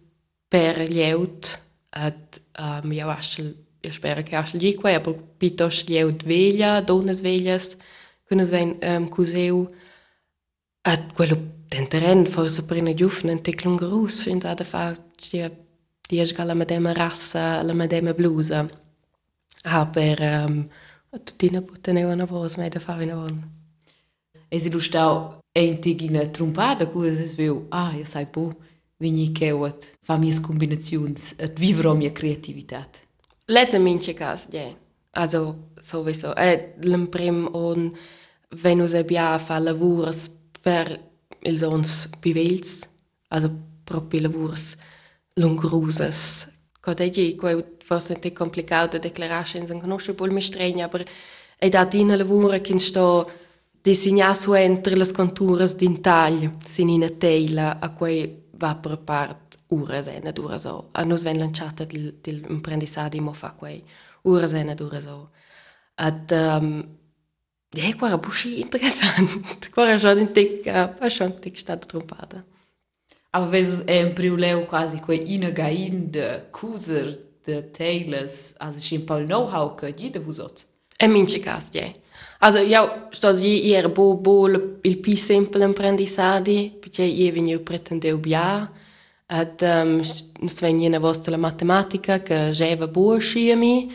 per 0.48 0.76
glieud 0.88 1.48
ad 1.90 2.40
um, 2.58 2.92
eu 2.92 3.10
aschel 3.10 3.54
eu 3.80 3.92
spero 3.92 4.22
che 4.22 4.36
aschel 4.36 4.60
di 4.60 4.74
qua 4.74 4.94
aber 4.94 5.14
é, 5.14 5.22
pitos 5.38 5.84
glieud 5.84 6.22
veglia 6.24 6.80
donas 6.80 7.20
veglias 7.20 7.76
che 8.26 8.34
nos 8.34 8.50
ven 8.50 8.78
um, 8.82 9.08
cuseu 9.08 9.70
ad 10.82 11.12
quello 11.14 11.36
den 11.68 11.88
terren 11.88 12.26
forse 12.26 12.64
per 12.64 12.78
una 12.78 12.94
giufna 12.94 13.32
in 13.32 13.42
teclungerus 13.42 14.26
in 14.26 14.40
sa 14.40 14.54
da 14.54 14.64
fa 14.64 14.96
dia 15.16 15.50
dia 16.08 16.24
la 16.44 16.54
medema 16.54 16.92
rassa 16.92 17.62
la 17.62 17.74
medema 17.74 18.12
blusa 18.12 18.68
ah, 19.64 19.80
aber 19.80 20.18
um, 20.20 20.68
tutina 21.24 21.60
puteneu 21.62 22.10
una 22.12 22.26
voz 22.26 22.56
me 22.56 22.68
da 22.68 22.80
fa 22.80 22.94
una 22.94 23.16
von 23.16 23.54
Es 24.54 24.66
ilustra 24.66 25.02
en 25.52 25.74
é 25.74 25.76
tigina 25.82 26.26
trompada, 26.26 26.86
coisas 26.86 27.34
viu, 27.34 27.66
ah, 27.72 27.92
eu 27.98 28.06
sai 28.06 28.26
pouco. 28.26 28.56
Po, 28.96 29.04
vini 29.04 29.32
keuat, 29.32 29.90
fa 30.02 30.18
mies 30.18 30.40
combinazions, 30.40 31.34
et 31.38 31.58
vivro 31.58 31.94
mia 31.94 32.12
creativitat. 32.12 33.02
Letzte 33.46 33.78
minche 33.78 34.14
cas, 34.14 34.48
ja. 34.52 34.68
Also, 35.12 35.70
sowieso. 35.80 36.34
Eh, 36.36 36.74
l'imprim 36.82 37.48
on 37.52 37.92
venus 38.62 38.92
ebia 38.92 39.38
fa 39.38 39.58
lavurs 39.58 40.30
per 40.62 40.98
ils 41.42 41.62
ons 41.62 42.08
bivels, 42.20 42.88
also 43.28 43.50
proprio 43.84 44.22
lavurs 44.22 44.76
lungruses. 45.36 46.48
Codegi, 46.80 47.34
quei 47.36 47.62
forse 47.84 48.18
è 48.18 48.32
complicato 48.32 48.96
da 48.96 49.08
declarare 49.08 49.46
senza 49.46 49.76
conoscere 49.76 50.14
poi 50.14 50.28
il 50.28 50.34
mestregno, 50.34 50.84
aber 50.84 51.04
è 51.58 51.68
da 51.68 51.84
dina 51.84 52.16
lavora 52.16 52.58
che 52.58 52.78
sto 52.78 53.30
disegnare 53.80 54.34
su 54.34 54.54
entre 54.54 54.96
le 54.96 55.12
conture 55.12 55.66
din 55.76 56.00
taglio, 56.00 56.52
sin 56.64 56.88
in 56.88 57.18
tela, 57.18 57.78
a 57.78 57.90
quei 57.90 58.43
wappere 58.58 58.96
part 58.96 59.56
ure 59.68 60.02
sene 60.02 60.32
dure 60.32 60.58
so. 60.58 60.88
A 60.92 61.04
nos 61.04 61.22
ven 61.22 61.38
lanciata 61.38 61.84
l'imprendissadi 61.84 63.20
mo 63.20 63.32
fa 63.32 63.52
quei 63.52 63.82
ure 64.22 64.46
sene 64.46 64.74
dure 64.74 65.00
so. 65.00 65.30
Ad 65.94 66.30
um, 66.60 66.98
ja, 67.70 67.94
quara 67.96 68.18
busci 68.18 68.60
interessant. 68.60 69.70
quara 69.70 69.98
schon 69.98 70.18
in 70.18 70.32
tic, 70.32 70.66
uh, 70.66 71.08
schon 71.08 71.38
tic 71.38 71.58
stata 71.58 71.86
trompata. 71.86 72.44
Aber 73.30 73.48
vesus 73.48 73.84
è 73.84 74.02
un 74.02 74.12
priuleu 74.12 74.64
quasi 74.66 75.00
quei 75.00 75.34
inagain 75.34 76.10
de 76.10 76.46
cuser 76.50 77.18
de 77.44 77.70
teiles, 77.70 78.54
also 78.58 78.78
ich 78.78 78.92
in 78.92 79.04
Paul 79.04 79.24
know-how 79.24 79.74
che 79.74 79.92
jede 79.92 80.20
vusot. 80.20 80.64
E 80.96 81.08
mince 81.08 81.40
cas, 81.40 81.68
ja. 81.72 81.80
Yeah. 81.80 81.94
Also, 82.38 82.58
ja, 82.58 83.08
sto 83.10 83.34
zi 83.34 83.72
era 83.72 83.88
bo 83.88 84.16
bo 84.16 84.48
il 84.82 84.98
pi 84.98 85.16
semple 85.16 85.64
imprendisadi, 85.64 86.76
perché 86.80 87.02
io 87.02 87.32
veniu 87.32 87.62
pretendeu 87.62 88.18
bia, 88.18 88.70
Ad 89.26 89.62
um, 89.62 90.02
nus 90.44 90.60
venien 90.60 91.00
vos 91.00 91.18
de 91.24 91.30
la 91.30 91.38
matematica 91.38 92.20
che 92.20 92.50
geva 92.52 92.86
buo 92.86 93.18
sciami, 93.18 93.90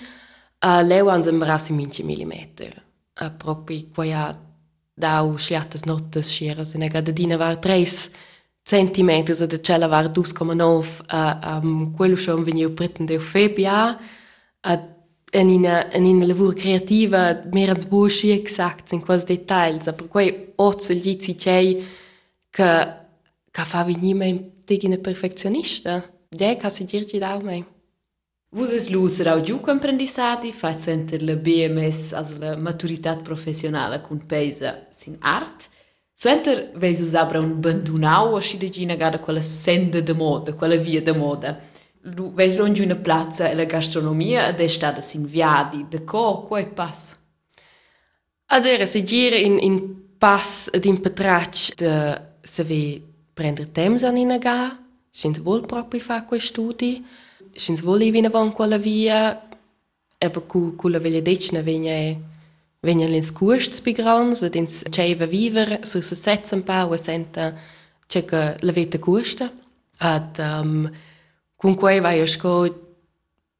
a 0.59 0.81
leu 0.81 1.07
ans 1.07 1.27
embrassi 1.27 1.71
minci 1.71 2.03
millimeter. 2.03 2.73
A 3.13 3.29
propi 3.29 3.89
quaia 3.93 4.33
dau 4.93 5.37
sciatas 5.37 5.85
notas 5.85 6.27
sciaras 6.27 6.73
in 6.73 6.81
ega 6.81 7.01
dadina 7.01 7.37
var 7.37 7.57
3 7.57 8.09
centimeters 8.63 9.41
ad 9.41 9.53
cella 9.61 9.87
var 9.87 10.09
2,9 10.09 11.03
a 11.07 11.59
um, 11.61 11.93
quello 11.95 12.17
schon 12.17 12.43
veniu 12.43 12.73
preten 12.73 13.05
de 13.05 13.19
febia 13.19 13.97
a 14.61 14.79
en 15.31 15.49
ina 15.49 15.91
en 15.91 16.05
ina 16.05 16.25
lavur 16.25 16.53
creativa 16.53 17.41
mer 17.51 17.69
ans 17.69 17.85
buo 17.85 18.07
sci 18.07 18.31
exact 18.31 18.91
in 18.91 19.01
quasi 19.01 19.25
details 19.25 19.83
per 19.95 20.07
quei 20.07 20.53
oz 20.55 20.91
gli 20.91 21.15
ci 21.17 21.37
cei 21.37 21.85
che 22.49 22.97
che 23.51 23.63
fa 23.63 23.83
venir 23.83 24.15
mai 24.15 24.51
digina 24.65 24.97
perfezionista. 24.97 26.03
De 26.27 26.55
ca 26.57 26.69
si 26.69 26.85
dirci 26.85 27.17
dau 27.17 27.41
mai. 27.41 27.65
Vus 28.51 28.71
es 28.71 28.89
lus 28.89 29.21
rau 29.21 29.41
giù 29.41 29.59
comprendissati, 29.59 30.51
fai 30.51 30.79
center 30.79 31.21
la 31.21 31.35
BMS, 31.35 32.13
also 32.13 32.37
la 32.37 32.55
maturità 32.55 33.15
professionale 33.15 34.01
con 34.01 34.25
peisa 34.25 34.87
sin 34.89 35.15
art. 35.19 35.69
Center 36.13 36.71
veis 36.75 36.99
usabra 36.99 37.39
un 37.39 37.59
bandunau 37.59 38.35
a 38.35 38.41
scidegina 38.41 38.95
gada 38.95 39.19
quella 39.19 39.41
senda 39.41 40.01
de 40.01 40.13
moda, 40.13 40.53
quella 40.53 40.75
via 40.75 41.01
de 41.01 41.13
moda. 41.13 41.59
Lu 42.15 42.31
veis 42.33 42.57
longi 42.57 42.81
una 42.81 42.95
plaza 42.95 43.49
e 43.49 43.55
la 43.55 43.65
gastronomia 43.65 44.47
ed 44.47 44.59
è 44.59 44.67
stata 44.67 45.01
sin 45.01 45.25
viadi, 45.25 45.85
de 45.89 46.03
co, 46.03 46.43
quai 46.43 46.67
pass. 46.67 47.15
Also 48.47 48.85
si 48.85 49.03
gira 49.03 49.35
in, 49.35 49.57
in 49.59 50.17
pass 50.17 50.69
ad 50.71 50.85
in 50.85 50.99
petrac 51.01 51.75
de 51.75 52.21
se 52.41 52.63
ve 52.63 53.01
prender 53.33 53.67
temps 53.69 54.03
an 54.03 54.17
ina 54.17 54.37
ga, 54.37 54.77
sint 55.11 55.39
vol 55.39 55.65
propri 55.65 55.99
fa 55.99 56.23
quei 56.23 56.39
studi, 56.39 57.05
sint 57.51 57.81
vol 57.81 58.01
i 58.01 58.11
vina 58.11 58.29
von 58.29 58.51
quella 58.51 58.77
via, 58.77 59.47
eba 60.17 60.41
cu, 60.41 60.75
cu 60.75 60.87
la 60.87 60.99
veglia 60.99 61.21
decina 61.21 61.61
vegna 61.61 61.95
vegna 62.81 63.07
lins 63.07 63.31
custs 63.31 63.81
pi 63.81 63.91
grans, 63.93 64.41
ad 64.41 64.55
ins 64.55 64.83
ceiva 64.89 65.25
viver, 65.25 65.79
su 65.83 66.01
se 66.01 66.15
setz 66.15 66.51
un 66.51 66.63
pau 66.63 66.93
e 66.93 66.97
senta 66.97 67.53
c'è 68.07 68.25
che 68.25 68.55
la 68.59 68.71
veta 68.71 68.97
custa. 68.97 69.51
Ad 70.01 70.37
um, 70.39 70.89
con 71.59 71.75
quei 71.75 71.99
vai 71.99 72.21
a 72.21 72.25
sco 72.25 72.53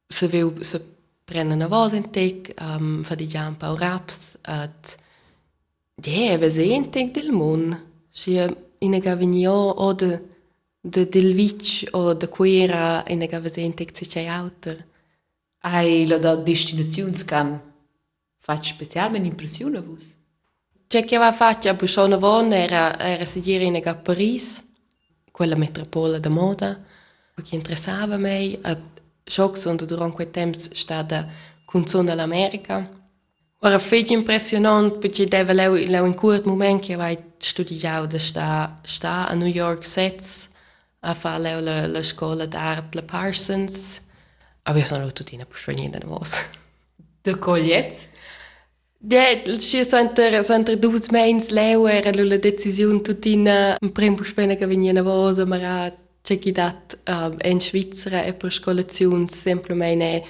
se 0.08 0.26
veu 0.26 0.62
se 0.62 0.78
prende 1.22 1.54
una 1.54 1.68
voz 1.68 1.92
in 1.92 2.10
tec, 2.10 2.54
um, 2.58 3.02
fa 3.02 3.14
di 3.14 3.26
già 3.26 3.46
un 3.46 3.56
pau 3.56 3.76
raps, 3.76 4.38
ad 4.40 4.96
Ja, 6.02 6.38
we 6.38 6.50
zijn 6.50 6.90
denk 6.90 7.14
del 7.14 7.30
mon. 7.30 7.78
Si 8.10 8.36
in 8.78 8.94
ega 8.94 9.16
vinio 9.16 9.52
o 9.52 9.92
de 9.92 10.20
de 10.80 11.08
del 11.08 11.34
vic 11.34 11.88
o 11.90 12.14
de 12.14 12.28
quera 12.28 13.04
in 13.06 13.18
we 13.18 13.50
zijn 13.50 13.74
denk 13.74 13.90
se 13.92 14.26
auter. 14.28 14.86
Ai 15.58 16.06
la 16.06 16.18
da 16.18 16.36
destinazions 16.36 17.24
can 17.24 17.60
fac 18.36 18.64
specialmente 18.64 19.28
impressione 19.28 19.76
a 19.76 19.82
vus. 19.82 20.16
C'è 20.86 21.04
che 21.04 21.18
va 21.18 21.32
faccia 21.32 21.74
bu 21.74 21.86
schon 21.86 22.18
von 22.18 22.52
era 22.52 22.98
era 22.98 23.24
se 23.26 23.40
gira 23.40 23.64
in 23.64 23.74
ega 23.74 23.94
Paris, 23.94 24.64
quella 25.30 25.56
metropola 25.56 26.18
da 26.18 26.30
moda, 26.30 26.82
O 27.40 27.42
que 27.42 27.56
interessava 27.56 28.18
me 28.18 28.60
a 28.62 28.76
jogos 29.26 29.66
onde 29.66 29.86
durante 29.86 30.22
o 30.22 30.26
tempo 30.26 30.58
estava 30.58 31.26
com 31.64 31.88
zona 31.88 32.14
da 32.14 32.24
América. 32.24 32.86
Ora, 33.62 33.78
foi 33.78 34.04
impressionante 34.10 34.98
porque 34.98 35.24
deve 35.24 35.54
lá, 35.54 35.64
lá 35.68 36.06
em 36.06 36.12
curto 36.12 36.46
momento 36.46 36.82
que 36.82 36.92
eu 36.92 37.00
estudar 37.40 38.18
sta 38.18 38.78
está 38.84 39.26
a 39.30 39.34
New 39.34 39.48
York 39.48 39.88
Sets 39.88 40.50
a 41.00 41.14
fazer 41.14 41.66
a, 41.66 41.86
la 41.86 42.00
escola 42.00 42.46
de 42.46 42.58
arte 42.58 42.96
da 42.96 43.02
Parsons. 43.02 44.02
a 44.66 44.76
ich 44.76 44.90
habe 44.90 45.02
auch 45.02 45.12
dort 45.12 45.32
etwas 45.32 45.60
von 45.62 45.78
ihnen 45.78 46.02
was. 46.08 46.42
Der 47.24 47.36
Colliet? 47.36 48.10
Ja, 49.00 49.34
ci 49.58 49.82
sono 49.82 50.42
sempre 50.42 50.76
due 50.76 51.00
mens 51.10 51.48
lewer 51.48 52.06
e 52.06 52.24
la 52.24 52.36
decisione 52.36 53.00
tutti 53.00 53.32
in 53.32 53.92
primo 53.92 54.22
spena 54.24 54.56
che 54.56 54.66
veniva 54.66 55.00
a 55.00 55.02
vosa 55.02 55.46
marata 55.46 56.09
c'è 56.22 56.38
chi 56.38 56.52
dat 56.52 56.98
um, 57.08 57.36
in 57.42 57.60
Svizzera 57.60 58.22
e 58.24 58.34
per 58.34 58.52
scolazione 58.52 59.28
semplicemente 59.28 60.24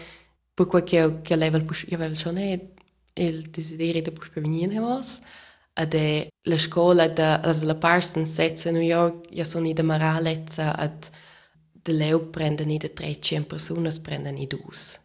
per 0.55 0.67
quel 0.67 0.85
che 0.85 1.21
che 1.23 1.37
level 1.37 1.63
io 1.63 1.97
avevo 1.97 2.15
già 2.15 2.31
il 3.15 3.51
desiderio 3.51 4.03
di 4.03 4.11
per 4.11 4.31
venire 4.35 4.77
a 4.77 4.81
vos 4.81 5.21
la 6.43 6.59
scuola 6.59 7.09
da 7.09 7.41
also 7.41 7.65
la 7.65 7.75
Parsons 7.75 8.33
Sets 8.33 8.67
New 8.67 8.83
York 8.83 9.27
ja 9.31 9.45
sono 9.45 9.67
i 9.67 9.73
da 9.73 9.83
Maralezza 9.83 10.77
ad 10.77 11.09
de 11.83 11.93
leu 11.93 12.31
prendono 12.31 12.73
i 12.73 12.77
da 12.79 12.89
300 12.89 13.47
persone 13.47 13.91
prendono 14.03 14.39
i 14.39 14.47
dus 14.47 15.01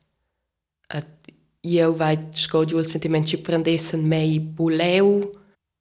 ad 0.88 1.06
io 1.62 1.93
vai 1.95 2.28
scoggio 2.32 2.78
il 2.78 2.88
sentimento 2.88 3.28
ci 3.28 3.39
prendessen 3.39 4.06
mei 4.06 4.39
buleu 4.39 5.32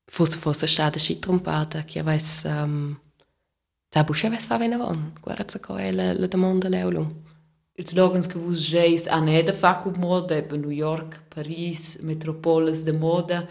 forse 0.05 0.39
fosse 0.39 0.67
stata 0.67 0.99
sci 0.99 1.19
trompata 1.19 1.85
che 1.85 1.99
avesse 1.99 2.49
um, 2.49 2.99
da 3.95 4.03
busce 4.03 4.27
avesse 4.27 4.49
fa 4.49 4.59
bene 4.59 4.77
von 4.77 5.13
guarda 5.21 5.59
co 5.61 5.77
è 5.77 5.93
la, 5.93 6.27
domanda 6.27 6.69
leulu 6.69 7.07
ils 7.77 7.93
logens 7.95 8.27
che 8.27 8.39
vus 8.39 8.61
geis 8.71 9.07
an 9.07 9.29
eda 9.29 9.53
facu 9.53 9.91
moda, 9.97 10.37
eben 10.37 10.61
New 10.61 10.71
York, 10.71 11.23
Paris, 11.29 11.99
metropoles 12.03 12.85
de 12.85 12.93
moda, 12.93 13.49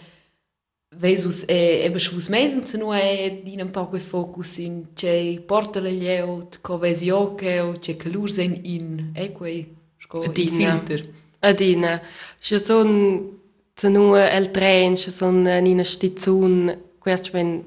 Vesus 0.96 1.44
e 1.48 1.82
ebe 1.86 2.00
svus 2.00 2.30
mesen 2.30 2.68
zu 2.68 2.78
nur 2.78 2.96
e 2.96 3.42
din 3.44 3.62
un 3.62 3.72
po' 3.72 3.88
quei 3.88 4.02
focus 4.02 4.58
in 4.58 4.94
che 4.94 5.42
porta 5.46 5.80
le 5.80 5.92
lieut, 5.92 6.60
co 6.62 6.78
vesi 6.78 7.10
occhio, 7.10 7.74
che 7.80 7.96
calur 7.96 8.30
sen 8.30 8.60
in 8.64 9.12
e 9.14 9.32
quei 9.32 9.76
sco 9.98 10.22
filter. 10.22 11.10
Adina 11.40 12.00
ci 12.40 12.60
sono 12.60 13.42
nu 13.82 14.16
el 14.16 14.52
tren 14.52 14.96
ci 14.96 15.12
sono 15.12 15.50
in 15.58 15.68
una 15.68 15.84
stizzun 15.84 16.78
questo 17.00 17.32
ben 17.32 17.64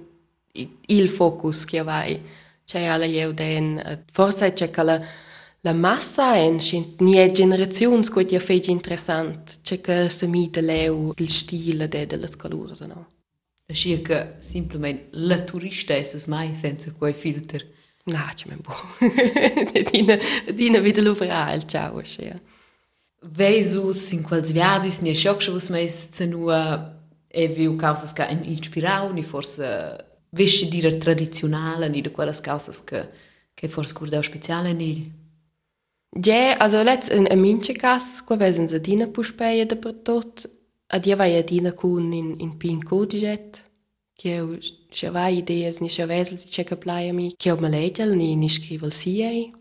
il 0.86 1.08
focus 1.08 1.64
che 1.64 1.82
vai 1.82 2.22
c'è 2.66 2.84
alla 2.84 3.06
io 3.06 3.32
den 3.32 4.04
forse 4.12 4.52
c'è 4.52 4.68
che 4.70 4.82
la 4.82 5.00
la 5.60 5.72
massa 5.72 6.36
en 6.36 6.60
scint 6.60 7.00
nie 7.00 7.30
generazions 7.32 8.10
co 8.10 8.24
ti 8.24 8.38
fece 8.38 8.70
interessant. 8.70 9.58
C'è 9.62 9.80
che 9.80 10.08
se 10.08 10.26
mi 10.26 10.48
de 10.50 10.60
leu 10.60 11.12
il 11.16 11.30
stile 11.30 11.88
de 11.88 12.06
de 12.06 12.16
las 12.16 12.36
calures 12.36 12.80
no? 12.80 13.06
Ascia 13.68 13.98
che 14.02 14.34
simplement 14.38 15.00
la 15.10 15.40
turista 15.40 15.94
es 15.94 16.26
mai 16.26 16.54
senza 16.54 16.92
quei 16.92 17.14
filter. 17.14 17.74
na 18.06 18.32
c'è 18.34 18.46
men 18.48 18.60
bu 18.62 18.72
dina 19.90 20.16
dina 20.54 20.78
wieder 20.78 21.02
luvra 21.02 21.52
il 21.54 21.64
ciao 21.64 22.00
ja 22.02 22.36
Vesus 23.20 24.12
in 24.12 24.22
quels 24.22 24.52
viadis 24.52 25.00
ni 25.00 25.14
schoc 25.14 25.42
vus 25.50 25.68
meis 25.70 26.10
zu 26.12 26.26
nur 26.26 26.52
e 27.28 27.48
viu 27.48 27.76
causas 27.76 28.12
ca 28.12 28.28
in 28.28 28.44
inspirau 28.44 29.12
ni 29.12 29.22
forse 29.22 30.05
vesti 30.36 30.68
dire 30.68 30.98
tradizionale 30.98 31.88
ni 31.88 32.00
de 32.02 32.10
quelles 32.10 32.40
causas 32.40 32.84
che 32.84 33.00
che 33.56 33.68
forse 33.68 33.94
curdau 33.94 34.22
speciale 34.22 34.74
ni. 34.74 35.10
Ja, 36.10 36.56
also 36.58 36.82
let's 36.82 37.08
in 37.08 37.26
a 37.30 37.34
minche 37.34 37.72
cas, 37.72 38.22
qua 38.22 38.36
vesen 38.36 38.68
se 38.68 38.80
dina 38.80 39.06
puspeia 39.06 39.64
da 39.64 39.76
per 39.76 39.94
tot, 40.02 40.50
a 40.88 40.98
dia 40.98 41.16
vai 41.16 41.36
a 41.36 41.42
dina 41.42 41.72
kun 41.72 42.12
in, 42.12 42.34
in 42.38 42.56
pin 42.58 42.82
codiget, 42.82 43.64
che 44.14 44.28
eu 44.28 44.58
se 44.90 45.10
vai 45.10 45.38
ideas 45.38 45.78
ni 45.80 45.88
se 45.88 46.04
vesel 46.06 46.38
si 46.38 46.48
checa 46.48 46.76
playa 46.76 47.12
mi, 47.12 47.34
che 47.36 47.50
eu 47.50 47.56
malegel 47.58 48.14
ni 48.14 48.36
ni 48.36 48.48
scrivel 48.48 48.92
si 48.92 49.22
ei. 49.22 49.52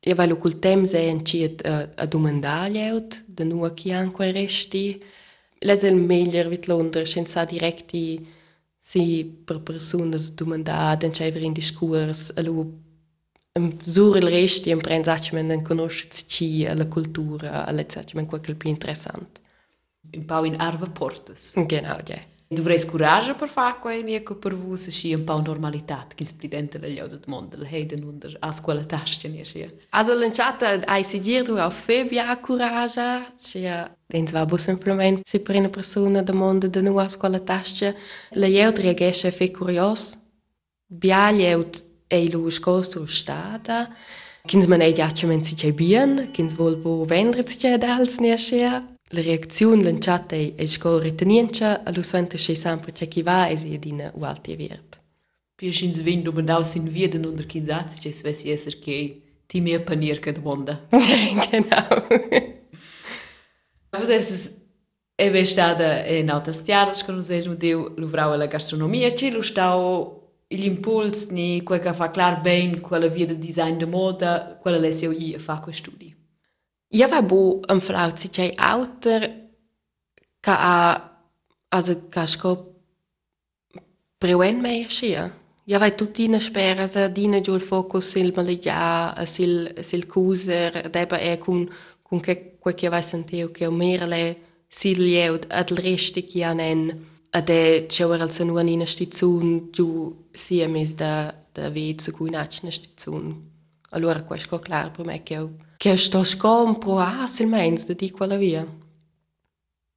E 0.00 0.14
vai 0.14 0.28
lo 0.28 0.36
cul 0.36 0.58
temps 0.58 0.94
e 0.94 1.08
en 1.08 1.24
ciet 1.24 1.66
a, 1.66 1.90
a 1.94 2.06
domandar 2.06 2.70
eut, 2.74 3.22
de 3.26 3.44
nua 3.44 3.74
chi 3.74 3.92
an 3.92 4.12
quei 4.12 4.32
resti. 4.32 5.02
Let's 5.60 5.84
el 5.84 5.94
meglier 5.94 6.48
vit 6.48 6.66
Londra, 6.66 7.04
senza 7.04 7.44
directi 7.44 8.26
si 8.86 9.24
per 9.44 9.62
personas 9.62 10.30
domandar, 10.30 10.96
den 10.96 11.10
c'è 11.10 11.26
in 11.38 11.52
discurs, 11.52 12.32
a 12.36 12.42
lo 12.42 12.84
Sur 13.82 14.16
il 14.16 14.28
resti 14.28 14.70
un 14.70 14.80
prensachmen 14.80 15.50
en 15.50 15.62
conoscere 15.62 16.10
ci 16.10 16.62
la 16.62 16.86
cultura, 16.86 17.66
all'ezzachmen 17.66 18.26
quel 18.26 18.54
più 18.54 18.68
interessant. 18.68 19.40
Un 20.12 20.24
po' 20.24 20.44
in 20.44 20.54
arva 20.60 20.86
portas. 20.86 21.54
Genau, 21.66 21.98
ja. 22.04 22.20
Dovrei 22.48 22.78
curagem 22.86 23.34
para 23.34 23.48
fare 23.48 23.78
quei 23.80 24.04
nie 24.04 24.22
che 24.22 24.36
per 24.36 24.54
voi 24.54 24.76
se 24.76 24.92
sia 24.92 25.16
un 25.16 25.24
po' 25.24 25.40
normalità, 25.40 26.06
che 26.14 26.22
mundo 26.22 26.36
presidente 26.36 26.78
degli 26.78 27.00
altri 27.00 27.18
mondi, 27.26 27.56
le 27.56 27.66
heiden 27.68 28.04
under, 28.04 28.36
a 28.38 28.52
scuola 28.52 28.84
tasca 28.84 29.26
nie 29.26 29.44
sia. 29.44 29.68
Also 29.90 30.14
lanciata 30.14 30.76
ai 30.86 31.02
seguir 31.02 31.42
tu 31.42 31.54
a 31.56 31.68
febia 31.70 32.28
a 32.28 32.38
curagem, 32.38 33.32
sia 33.34 33.92
dentro 34.06 34.44
va 34.44 34.58
semplicemente 34.58 35.22
se 35.24 35.40
per 35.40 35.56
una 35.56 35.68
persona 35.68 36.22
de 36.22 36.32
mondo 36.32 36.68
de 36.68 36.82
nuova 36.82 37.08
scuola 37.08 37.40
tasca, 37.40 37.92
le 38.30 38.62
altri 38.62 38.94
reagisce 38.94 39.32
fe 39.32 39.50
curios, 39.50 40.16
bia 40.86 41.32
gli 41.32 41.44
altri 41.44 41.82
e 42.06 42.30
lo 42.30 42.48
scostro 42.50 43.06
stada, 43.06 43.92
che 44.44 44.56
non 44.56 44.80
è 44.80 44.92
diacciamente 44.92 45.48
si 45.48 45.54
c'è 45.56 45.72
bien, 45.72 46.30
che 46.30 46.42
non 46.42 46.54
vuol 46.54 47.06
vendere 47.06 47.44
si 47.44 47.56
c'è 47.56 47.76
d'alz 47.76 48.18
nie. 48.18 48.94
La 49.10 49.22
reazione 49.22 49.84
lanciata 49.84 50.34
è, 50.34 50.54
è 50.56 50.66
sco 50.66 50.98
ritenienza, 50.98 51.84
allo 51.84 52.02
svente 52.02 52.36
c'è 52.36 52.54
sempre 52.54 52.90
c'è 52.90 53.06
chi 53.06 53.22
va 53.22 53.46
e 53.46 53.56
si 53.56 53.72
è 53.72 53.78
dina 53.78 54.10
ualti 54.14 54.56
viert. 54.56 55.00
Più 55.54 55.68
ins 55.68 56.02
vin 56.02 56.22
domandau 56.22 56.62
sin 56.64 56.90
vieden 56.90 57.24
unter 57.24 57.46
kinsatz, 57.46 57.98
che 58.00 58.12
svessi 58.12 58.50
esser 58.50 58.78
che 58.78 59.22
ti 59.46 59.60
mia 59.60 59.80
panier 59.80 60.18
che 60.18 60.32
domanda. 60.32 60.86
genau. 60.90 62.06
Vos 63.90 64.08
esses 64.08 64.60
e 65.14 65.30
ve 65.30 65.44
stada 65.44 66.04
in 66.06 66.28
altas 66.28 66.62
tiaras 66.62 67.02
con 67.04 67.16
us 67.16 67.30
no 67.46 67.54
deu 67.54 67.94
luvrau 67.96 68.36
la 68.36 68.46
gastronomia, 68.46 69.08
che 69.10 69.30
lu 69.30 69.40
stau 69.40 70.34
l'impuls 70.48 71.30
ni 71.30 71.62
quel 71.62 71.80
che 71.80 71.94
fa 71.94 72.10
clar 72.10 72.40
ben 72.40 72.80
quella 72.80 73.06
via 73.06 73.26
de 73.26 73.38
design 73.38 73.78
de 73.78 73.86
moda, 73.86 74.58
quella 74.60 74.78
lesio 74.78 75.10
i 75.12 75.34
a 75.34 75.38
fa 75.38 75.60
quei 75.60 75.74
studi. 75.74 76.14
Ja 76.96 77.08
war 77.10 77.22
bo 77.22 77.60
am 77.68 77.80
Flaut 77.80 78.16
si 78.18 78.28
c'è 78.30 78.52
auter 78.56 79.22
ca 80.40 80.54
a 80.74 81.20
also 81.68 82.08
ca 82.08 82.26
sco 82.26 82.52
preuen 84.16 84.60
mei 84.60 84.88
sia. 84.88 85.24
Ja 85.64 85.78
vai 85.78 85.94
tutina 85.94 86.40
spera 86.40 86.86
sa 86.86 87.08
dina 87.08 87.40
giù 87.40 87.52
il 87.54 87.60
focus 87.60 88.06
sil 88.12 88.32
maligia 88.34 89.12
sil 89.32 89.54
sil 89.88 90.04
cuser 90.12 90.88
deba 90.88 91.18
e 91.18 91.36
cun 91.36 91.68
cun 92.06 92.20
che 92.20 92.56
quel 92.58 92.74
che 92.74 92.88
vai 92.88 93.02
sentio 93.02 93.50
che 93.50 93.66
o 93.66 93.70
merle 93.70 94.24
sil 94.78 95.00
jeud 95.16 95.44
ad 95.50 95.68
il 95.70 95.76
resti 95.76 96.24
che 96.24 96.44
anen 96.44 96.80
ad 97.30 97.48
e 97.50 97.84
c'è 97.90 98.06
ora 98.06 98.22
al 98.22 98.30
sanu 98.30 98.56
anina 98.56 98.86
stizun 98.86 99.68
giù 99.70 100.28
sia 100.32 100.66
mis 100.66 100.94
da 100.94 101.14
da 101.52 101.68
vez 101.68 102.10
cui 102.10 102.30
nachna 102.30 102.70
stizun. 102.70 103.24
Allora 103.90 104.22
questo 104.22 104.56
è 104.56 104.60
chiaro 104.60 104.90
per 104.92 105.04
me 105.04 105.22
che 105.22 105.64
che 105.76 105.96
sto 105.96 106.24
scom 106.24 106.78
pro 106.78 106.98
a 106.98 107.26
sil 107.28 107.48
meins 107.48 107.86
da 107.86 107.94
di 107.94 108.10
quella 108.10 108.36
via. 108.36 108.66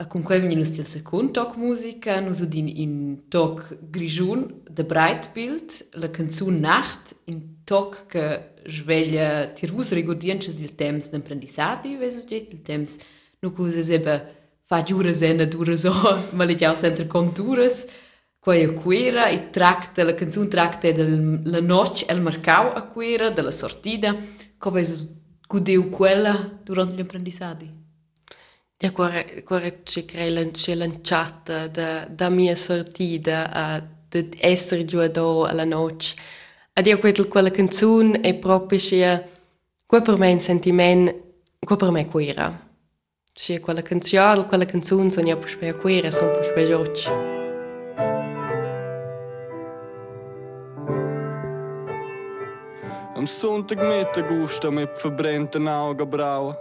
Quei 0.08 0.40
veni 0.40 0.56
nus 0.56 0.72
til 0.72 0.88
secund 0.88 1.34
toc 1.36 1.58
musica, 1.58 2.22
nus 2.22 2.40
udin 2.40 2.68
in 2.68 2.94
toc 3.28 3.78
grigiun 3.92 4.62
de 4.72 4.84
Breitbild, 4.84 5.74
la 6.00 6.08
canzun 6.10 6.60
Nacht, 6.60 7.16
in 7.26 7.64
toc 7.66 8.06
che 8.08 8.54
sveglia 8.66 9.48
tirvus 9.48 9.92
regordiences 9.92 10.56
dil 10.56 10.76
temps 10.76 11.10
d'apprendissati, 11.10 11.98
vesus 11.98 12.26
dit, 12.26 12.48
il 12.54 12.62
temps 12.62 12.98
nu 13.42 13.52
cuses 13.52 13.90
eba 13.90 14.24
fa 14.64 14.84
giura 14.84 15.12
sena 15.12 15.44
dura 15.46 15.76
so, 15.76 15.92
ma 16.32 16.46
le 16.46 16.56
jau 16.56 16.74
sempre 16.76 17.06
conturas, 17.06 17.86
quai 18.40 18.64
a 18.64 18.72
quera, 18.72 19.28
i 19.30 19.50
tracta, 19.52 20.04
la 20.04 20.14
canzun 20.14 20.48
tracta 20.48 20.92
del 20.92 21.42
la 21.44 21.60
noc 21.60 22.06
el 22.08 22.22
marcau 22.22 22.72
a 22.74 22.88
quera, 22.88 23.30
de 23.32 23.42
la 23.42 23.52
sortida, 23.52 24.16
co 24.58 24.72
vesus 24.72 25.19
gudeu 25.50 25.90
quella 25.90 26.60
durant 26.64 26.94
gli 26.94 27.00
apprendissati. 27.02 27.68
Ja, 28.78 28.92
quare, 28.92 29.42
quare 29.44 29.82
crei 30.06 30.52
c'è 30.52 30.76
lanciata 30.76 31.68
da, 31.68 32.06
da 32.06 32.30
mia 32.30 32.56
sortida 32.56 33.52
a 33.52 33.84
de 34.10 34.30
essere 34.38 34.86
giù 34.86 35.06
do 35.08 35.46
alla 35.46 35.66
noce. 35.66 36.16
Ed 36.72 36.86
io 36.86 37.00
quel 37.00 37.28
quella 37.28 37.50
canzone 37.50 38.22
è 38.22 38.36
proprio 38.36 38.78
sia 38.78 39.28
quel 39.86 40.02
per 40.04 40.18
me 40.20 40.32
un 40.32 40.40
sentimento, 40.40 41.42
quel 41.60 41.78
per 41.80 41.90
me 41.90 42.08
quera. 42.08 42.68
Sia 43.34 43.60
quella 43.60 43.82
canzone, 43.82 44.46
quella 44.46 44.66
canzone 44.66 45.10
sono 45.10 45.28
io 45.28 45.38
per 45.38 45.50
spia 45.50 45.74
quera, 45.74 46.12
sono 46.12 46.32
per 46.32 46.46
spia 46.46 46.78
oggi. 46.78 47.29
Am 53.20 53.28
Sonntagmittag 53.28 54.32
aufstehen 54.32 54.76
mit 54.76 54.98
verbrannten 54.98 55.68
Augenbrauen. 55.68 56.56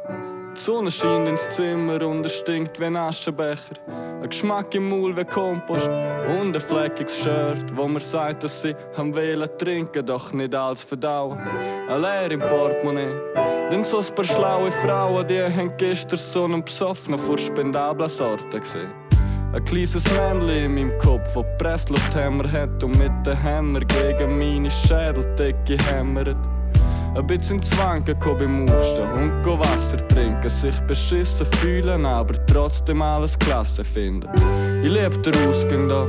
Die 0.56 0.60
Sonne 0.60 0.90
scheint 0.90 1.28
ins 1.28 1.48
Zimmer 1.50 2.04
und 2.04 2.26
es 2.26 2.38
stinkt 2.38 2.80
wie 2.80 2.86
ein 2.86 2.96
Aschenbecher. 2.96 3.76
Ein 3.86 4.28
Geschmack 4.28 4.74
im 4.74 4.88
Maul 4.88 5.16
wie 5.16 5.24
Kompost 5.24 5.86
und 5.86 6.56
ein 6.56 6.60
fleckiges 6.60 7.16
Shirt, 7.16 7.76
wo 7.76 7.86
mir 7.86 8.00
sagt, 8.00 8.42
dass 8.42 8.60
sie 8.60 8.74
haben 8.96 9.14
wollen 9.14 9.48
trinken, 9.56 10.04
doch 10.04 10.32
nicht 10.32 10.52
alles 10.52 10.82
verdauen. 10.82 11.38
Ein 11.88 12.02
Leer 12.02 12.32
im 12.32 12.40
Portemonnaie. 12.40 13.14
Denn 13.70 13.84
so 13.84 13.98
ein 13.98 14.14
paar 14.16 14.24
schlaue 14.24 14.72
Frauen, 14.72 15.28
die 15.28 15.40
haben 15.40 15.76
gestern 15.76 16.18
so 16.18 16.42
einen 16.42 16.64
besoffenen 16.64 17.20
vor 17.20 17.38
spendablen 17.38 18.08
Sorten 18.08 18.58
gesehen. 18.58 19.07
Ein 19.50 19.64
kleines 19.64 20.04
Männchen 20.12 20.48
in 20.50 20.74
meinem 20.74 20.98
Kopf, 20.98 21.32
das 21.32 21.44
Presslufthämmer 21.58 22.50
hat 22.52 22.82
und 22.84 22.98
mit 22.98 23.10
den 23.24 23.40
Hämmer 23.40 23.80
gegen 23.80 24.38
meine 24.38 24.70
Schädeldecke 24.70 25.78
hämmert. 25.90 26.36
Ein 27.14 27.26
bisschen 27.26 27.62
Zwanken 27.62 28.18
kann 28.18 28.36
beim 28.36 28.68
Aufstehen 28.68 29.10
und 29.10 29.42
go 29.42 29.58
Wasser 29.58 30.06
trinken, 30.08 30.48
sich 30.50 30.78
beschissen 30.80 31.46
fühlen, 31.46 32.04
aber 32.04 32.34
trotzdem 32.46 33.00
alles 33.00 33.38
klasse 33.38 33.84
finden. 33.84 34.28
Ich 34.82 34.90
liebe 34.90 35.16
den 35.18 35.48
Ausgang 35.48 35.88
da. 35.88 36.06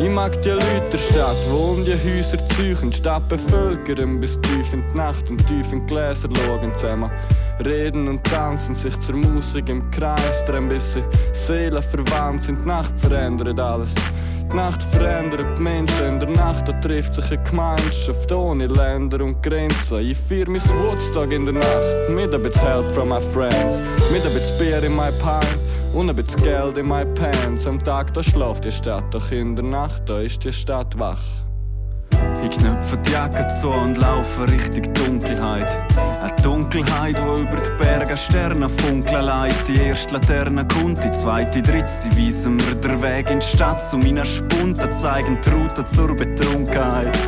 Ich 0.00 0.10
mag 0.10 0.40
die 0.42 0.50
Leute 0.50 0.82
der 0.92 0.98
Stadt, 0.98 1.36
wo 1.50 1.76
die 1.76 1.92
Häuser 1.92 2.36
die 2.36 2.92
Stadt 2.92 3.28
bevölkern 3.28 4.18
bis 4.18 4.40
tief 4.40 4.72
in 4.72 4.84
die 4.90 4.96
Nacht 4.96 5.30
und 5.30 5.38
tief 5.46 5.72
in 5.72 5.80
die 5.80 5.86
Gläser 5.86 6.28
schauen 6.34 6.76
zusammen. 6.76 7.10
Reden 7.64 8.08
und 8.08 8.24
tanzen, 8.24 8.74
sich 8.74 8.98
zur 9.00 9.16
Musik 9.16 9.68
im 9.68 9.88
Kreis 9.92 10.44
drehen, 10.46 10.68
bis 10.68 10.94
sie 10.94 11.02
Seelen 11.32 11.82
verwandt 11.82 12.44
sind. 12.44 12.62
Die 12.62 12.68
Nacht 12.68 12.98
verändert 12.98 13.58
alles. 13.60 13.94
Die 14.50 14.56
Nacht 14.56 14.82
verändert 14.82 15.58
die 15.58 15.62
Menschen, 15.62 16.06
in 16.06 16.20
der 16.20 16.30
Nacht 16.30 16.68
da 16.68 16.72
trifft 16.72 17.14
sich 17.14 17.30
eine 17.30 17.42
Gemeinschaft 17.44 18.32
ohne 18.32 18.66
Länder 18.66 19.24
und 19.24 19.42
Grenzen. 19.42 19.98
Ich 19.98 20.18
feier 20.18 20.48
mein 20.48 20.60
Woodstock 20.60 21.30
in 21.30 21.44
der 21.44 21.54
Nacht, 21.54 22.10
mit 22.10 22.34
ein 22.34 22.42
bisschen 22.42 22.62
Help 22.62 22.94
from 22.94 23.10
my 23.10 23.20
friends, 23.20 23.80
mit 24.12 24.24
ein 24.26 24.34
bisschen 24.34 24.58
Bier 24.58 24.82
in 24.82 24.96
my 24.96 25.10
pint 25.20 25.63
und 25.94 26.10
ein 26.10 26.16
bisschen 26.16 26.42
Geld 26.42 26.76
in 26.76 26.88
my 26.88 27.04
pants. 27.04 27.66
Am 27.66 27.82
Tag 27.82 28.12
da 28.14 28.22
schlaft 28.22 28.64
die 28.64 28.72
Stadt, 28.72 29.04
doch 29.12 29.30
in 29.30 29.54
der 29.54 29.64
Nacht 29.64 30.02
da 30.06 30.20
ist 30.20 30.44
die 30.44 30.52
Stadt 30.52 30.98
wach. 30.98 31.22
Ich 32.42 32.58
knöpfe 32.58 32.98
die 32.98 33.12
Jacke 33.12 33.46
zu 33.60 33.68
und 33.68 33.96
laufe 33.96 34.42
Richtung 34.42 34.92
Dunkelheit. 34.94 35.78
Eine 36.20 36.42
Dunkelheit, 36.42 37.16
wo 37.24 37.40
über 37.40 37.56
die 37.56 37.82
Berge 37.82 38.16
Sterne 38.16 38.68
funkeln 38.68 39.24
leitet. 39.24 39.68
Die 39.68 39.76
erste 39.76 40.14
Laterne 40.14 40.66
kommt, 40.68 41.02
die 41.02 41.12
zweite, 41.12 41.62
dritte. 41.62 41.84
Weisen 42.16 42.56
mir 42.56 42.74
den 42.74 43.02
Weg 43.02 43.30
in 43.30 43.40
die 43.40 43.46
Stadt. 43.46 43.78
Zu 43.88 43.98
meiner 43.98 44.24
Spunte 44.24 44.90
zeigen 44.90 45.38
die 45.44 45.50
Route 45.50 45.84
zur 45.86 46.14
Betrunkenheit. 46.14 47.18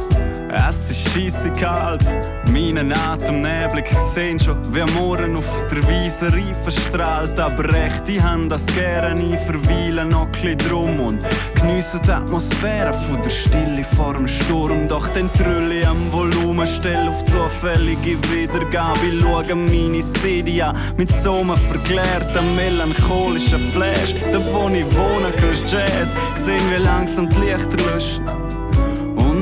Es 0.56 0.90
ist 0.90 1.08
scheisse 1.10 1.50
kalt, 1.50 2.04
meine 2.50 2.94
Atem 3.08 3.40
neblig. 3.40 3.86
Ich 3.90 3.98
seh 3.98 4.38
schon, 4.38 4.56
wie 4.74 4.84
morgen 4.94 5.36
auf 5.36 5.66
der 5.70 5.86
Wiese 5.86 6.26
Reifen 6.32 6.72
strahlt. 6.72 7.38
Aber 7.38 7.64
recht, 7.72 8.08
ich 8.08 8.22
han 8.22 8.48
das 8.48 8.64
gerne, 8.74 9.20
ich 9.20 9.40
verweile 9.40 10.04
noch 10.04 10.28
ein 10.42 10.58
drum 10.58 10.98
und 11.00 11.20
geniesse 11.54 12.00
die 12.00 12.10
Atmosphäre 12.10 12.92
von 12.92 13.20
der 13.20 13.30
Stille 13.30 13.84
vor 13.84 14.14
dem 14.14 14.26
Sturm. 14.26 14.88
Doch 14.88 15.06
den 15.08 15.30
Trülli 15.34 15.84
am 15.84 16.10
Volumen 16.10 16.66
stell 16.66 17.06
auf 17.08 17.22
zufällige 17.24 18.16
Wiedergabe. 18.30 19.00
Ich 19.12 19.20
schaue 19.20 19.54
meine 19.54 20.02
City 20.02 20.62
an 20.62 20.76
mit 20.96 21.10
so 21.22 21.40
einem 21.40 21.56
verklärten, 21.56 22.56
melancholischen 22.56 23.70
Flash. 23.72 24.14
Dort 24.32 24.52
wo 24.52 24.68
ich 24.68 24.86
wohne, 24.96 25.32
hörst 25.38 25.70
Jazz, 25.70 26.14
sehen 26.34 26.62
wie 26.70 26.82
langsam 26.82 27.28
die 27.28 27.40
Lichter 27.40 27.76
löschen. 27.92 28.45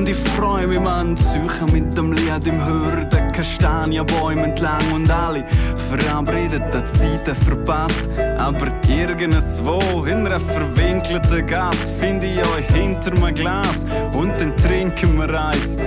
Und 0.04 0.10
ich 0.10 0.16
freu 0.16 0.66
mich, 0.66 0.80
man, 0.80 1.16
Suche 1.16 1.64
mit 1.72 1.96
dem 1.96 2.12
Lied 2.12 2.46
im 2.46 2.62
Hören, 2.62 3.08
den 3.08 3.32
Kastanienbäumen 3.32 4.44
entlang 4.44 4.92
und 4.92 5.10
alle 5.10 5.46
verabredeten 5.88 6.86
Zeiten 6.86 7.34
verpasst. 7.34 8.04
Aber 8.36 8.70
irgendwo 8.86 10.04
in 10.04 10.26
einer 10.26 10.38
verwinkelten 10.38 11.46
Gas 11.46 11.90
finde 11.98 12.26
ich 12.26 12.38
euch 12.38 12.66
hinter 12.74 13.12
einem 13.12 13.34
Glas 13.34 13.86
und 14.12 14.38
dann 14.38 14.54
trinken 14.58 15.16
wir 15.16 15.42
eins. 15.42 15.78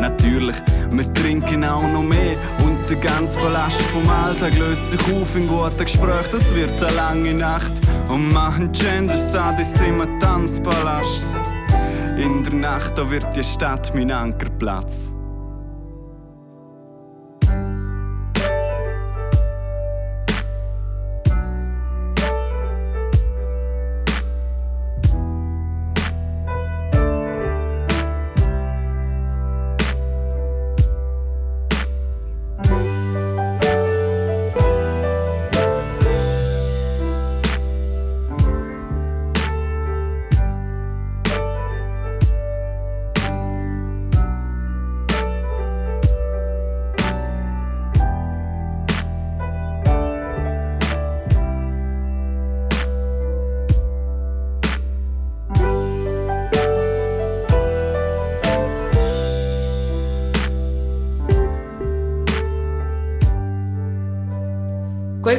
Natürlich, 0.00 0.56
wir 0.92 1.12
trinken 1.12 1.62
auch 1.66 1.86
noch 1.86 2.02
mehr 2.02 2.38
und 2.64 2.88
der 2.88 2.96
ganze 2.96 3.38
Ballast 3.40 3.82
vom 3.92 4.08
Alltag 4.08 4.56
löst 4.56 4.88
sich 4.88 5.00
auf 5.12 5.36
in 5.36 5.46
guten 5.46 5.84
Gespräch. 5.84 6.28
Das 6.32 6.54
wird 6.54 6.82
eine 6.82 6.94
lange 6.94 7.34
Nacht 7.34 7.74
und 8.08 8.32
machen 8.32 8.72
Gender 8.72 9.18
Studies 9.18 9.78
im 9.82 10.18
Tanzpalast. 10.18 11.34
In 12.16 12.42
der 12.44 12.54
Nacht 12.54 12.96
da 12.96 13.10
wird 13.10 13.36
die 13.36 13.44
Stadt 13.44 13.94
mein 13.94 14.10
Ankerplatz. 14.10 15.12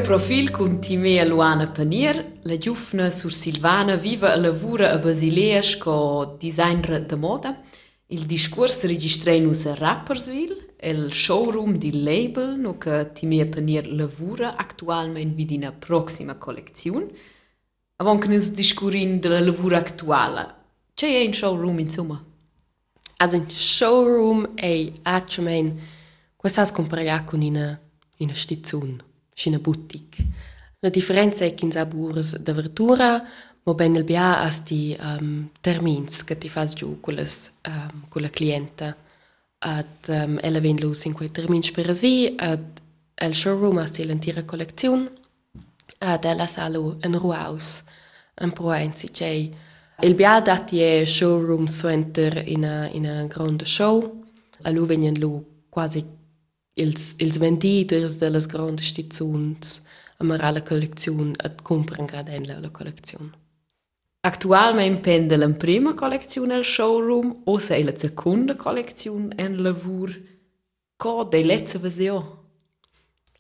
Profil 0.07 0.51
con 0.51 0.79
Timea 0.79 1.25
Luana 1.25 1.69
Panier, 1.69 2.39
la 2.43 2.57
giufna 2.57 3.09
sur 3.11 3.29
Silvana 3.29 3.97
viva 3.97 4.33
e 4.33 4.39
lavura 4.39 4.91
a 4.93 4.97
Basilea 4.99 5.61
sco 5.61 6.37
designer 6.39 7.05
de 7.05 7.15
moda. 7.17 7.61
Il 8.05 8.25
discorso 8.25 8.87
registrei 8.87 9.41
nus 9.41 9.65
a 9.65 9.75
Rapperswil, 9.75 10.75
el 10.77 11.11
showroom 11.11 11.75
di 11.75 12.01
label 12.01 12.57
no 12.57 12.77
che 12.77 13.11
Timea 13.11 13.47
Panier 13.47 13.91
lavura 13.91 14.55
actualmente 14.55 15.35
vid 15.35 15.51
in 15.51 15.73
proxima 15.77 16.35
collezione. 16.35 17.07
Avon 17.97 18.17
che 18.17 18.29
nus 18.29 18.51
discurin 18.51 19.19
de 19.19 19.27
la 19.27 19.41
lavura 19.41 19.79
actuala. 19.79 20.57
C'è 20.93 21.07
è 21.07 21.17
in 21.17 21.33
showroom 21.33 21.79
insomma? 21.79 22.23
Also 23.17 23.35
in 23.35 23.49
showroom 23.49 24.53
è 24.55 24.89
attualmente 25.01 25.83
questa 26.37 26.63
si 26.63 26.71
compara 26.71 27.25
con 27.25 27.41
una, 27.41 27.77
una 28.19 28.33
stazione, 28.33 28.95
și 29.37 29.49
na 29.49 29.57
butic. 29.57 30.15
La 30.79 30.89
differenza 30.89 31.45
è 31.45 31.53
che 31.53 31.79
aburs 31.79 32.35
da 32.37 32.53
verdura, 32.53 33.23
ma 33.63 33.73
ben 33.73 33.95
il 33.95 34.03
bia 34.03 34.39
asti 34.39 34.97
um, 34.99 35.07
ehm, 35.07 35.49
termins 35.61 36.23
che 36.23 36.37
ti 36.37 36.49
fas 36.49 36.73
giù 36.73 36.99
con, 36.99 37.13
les, 37.13 37.51
um, 37.67 37.73
ehm, 37.73 38.05
con 38.09 38.21
la 38.21 38.29
clienta. 38.29 38.95
Ad 39.59 40.07
ehm, 40.07 40.31
um, 40.31 40.37
ella 40.41 40.59
ven 40.59 40.79
lus 40.79 41.03
in 41.05 41.13
quei 41.13 41.31
termins 41.31 41.71
per 41.71 41.89
asvi, 41.89 42.33
ad 42.35 42.81
el 43.15 43.33
showroom 43.33 43.77
asti 43.77 44.05
l'intera 44.05 44.43
collezion, 44.43 45.09
ad 45.99 46.23
ella 46.23 46.47
salu 46.47 46.97
en 47.01 47.17
ruaus, 47.17 47.83
en 48.33 48.51
proenzi 48.51 49.13
cei. 49.13 49.53
Il 50.01 50.15
bia 50.15 50.41
dati 50.41 50.79
è 50.79 51.05
showroom 51.05 51.65
suenter 51.65 52.43
in 52.47 52.65
a, 52.65 52.87
in 52.87 53.07
a 53.07 53.25
grande 53.25 53.65
show, 53.65 54.23
a 54.63 54.69
lu 54.71 54.85
venien 54.85 55.17
lu 55.19 55.45
quasi 55.69 56.16
ils, 56.77 57.15
ils 57.19 57.37
venditors 57.39 58.17
de 58.19 58.29
las 58.29 58.47
grandes 58.47 58.85
stazions 58.85 59.81
a 60.17 60.23
mara 60.23 60.51
la 60.51 60.61
collezione 60.61 61.33
ad 61.37 61.61
compran 61.61 62.05
graden 62.05 62.45
la, 62.45 62.69
collezione. 62.69 63.31
Actualmente 64.21 65.01
pende 65.01 65.37
la 65.37 65.49
prima 65.49 65.93
collezione 65.93 66.53
al 66.53 66.63
showroom 66.63 67.41
o 67.45 67.59
se 67.59 67.83
la 67.83 67.93
seconda 67.95 68.55
collezione 68.55 69.35
en 69.37 69.61
lavur. 69.61 70.09
Co 70.95 71.23
de 71.23 71.43
letzte 71.43 71.77
version? 71.77 72.23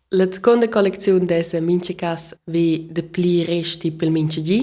La 0.09 0.31
seconda 0.31 0.69
collezione 0.69 1.25
dessa 1.25 1.59
mince 1.59 1.95
cas 1.95 2.35
vi 2.45 2.87
de 2.91 3.03
pli 3.03 3.43
resti 3.43 3.91
pel 3.91 4.11
mince 4.11 4.41
gi, 4.41 4.59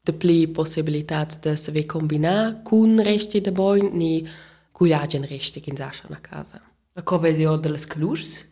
de 0.00 0.12
pli 0.12 0.48
possibilitats 0.48 1.38
de 1.38 1.54
se 1.56 1.70
ve 1.70 1.84
combinar 1.84 2.62
cun 2.62 3.00
resti 3.00 3.40
de 3.40 3.52
boin 3.52 3.90
ni 3.92 4.26
culiagen 4.72 5.24
resti 5.24 5.60
kin 5.60 5.76
sascha 5.76 6.08
na 6.08 6.18
casa. 6.18 6.71
La 6.94 7.02
co 7.02 7.18
version 7.18 7.60
de 7.60 7.70
las 7.70 7.86
colors? 7.86 8.44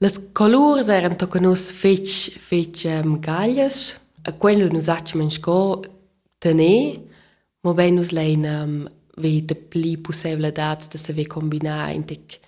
Las 0.00 0.18
colors 0.32 0.88
eran 0.88 1.16
tocanus 1.18 1.72
fetch 1.72 2.38
fetch 2.38 2.86
um, 2.86 3.20
galhas, 3.20 4.00
a 4.24 4.32
quello 4.32 4.68
nus 4.72 4.88
atmen 4.88 5.30
sco 5.30 5.82
tene, 6.40 7.02
mo 7.62 7.74
ben 7.74 7.94
nus 7.96 8.12
lein 8.16 8.46
um, 8.48 8.88
ve 9.20 9.42
de 9.44 9.54
pli 9.54 9.98
possibilidats 9.98 10.88
de 10.88 10.98
se 10.98 11.12
ve 11.12 11.26
combinar 11.26 11.92
in 11.92 12.06
tec 12.08 12.38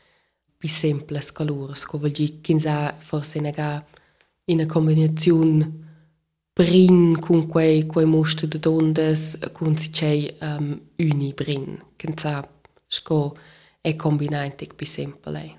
pi 0.59 0.69
simples 0.69 1.29
colors, 1.31 1.85
co 1.85 2.01
vol 2.01 2.13
gi 2.17 2.41
kinsa 2.41 2.95
forse 2.99 3.41
nega 3.45 3.85
in 4.49 4.65
a 4.65 4.67
combinazione 4.67 5.69
brin 6.57 7.21
cun 7.21 7.45
quei 7.53 7.85
quei 7.85 8.09
mostri 8.09 8.49
de 8.49 8.59
dondes 8.59 9.37
cun 9.53 9.77
si 9.77 9.93
c'è 9.93 10.15
um, 10.41 10.73
uni 10.97 11.35
brin, 11.37 11.77
kinsa 12.01 12.41
sco 12.89 13.21
e 13.81 13.95
combinati 13.97 14.69
più 14.75 14.87
semplici. 14.87 15.57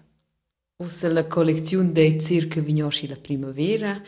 Usa 0.77 1.11
la 1.11 1.27
collezione 1.27 1.91
dei 1.91 2.21
circa 2.21 2.61
vignosci 2.61 3.07
la 3.07 3.17
primavera. 3.17 4.01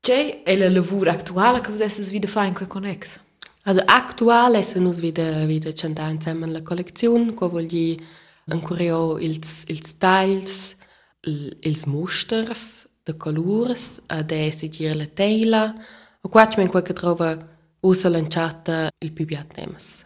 C'è 0.00 0.42
il 0.46 0.72
lavoro 0.72 1.10
attuale 1.10 1.60
che 1.60 1.70
usessi 1.70 2.08
vide 2.10 2.26
fa 2.26 2.44
in 2.44 2.54
quel 2.54 2.68
connex? 2.68 3.20
Also 3.64 3.82
attuale 3.84 4.62
se 4.62 4.78
non 4.78 4.92
vide 4.92 5.46
vide 5.46 5.72
cantare 5.72 6.12
insieme 6.12 6.46
la 6.46 6.62
collezione, 6.62 7.32
che 7.32 7.48
vuol 7.48 7.66
dire 7.66 8.02
ancora 8.48 9.18
ils 9.20 9.64
ils 9.68 9.86
styles, 9.86 10.76
i 11.22 11.82
musters, 11.86 12.86
de 13.02 13.16
colores, 13.16 14.02
adesso 14.06 14.68
gira 14.68 14.94
la 14.94 15.06
tela. 15.06 15.74
O 16.20 16.28
qua 16.28 16.46
c'è 16.46 16.66
quel 16.68 16.82
che 16.82 16.92
trova 16.92 17.36
usa 17.80 18.08
lanciata 18.08 18.88
il 18.98 19.12
più 19.12 19.24
biatems. 19.24 20.04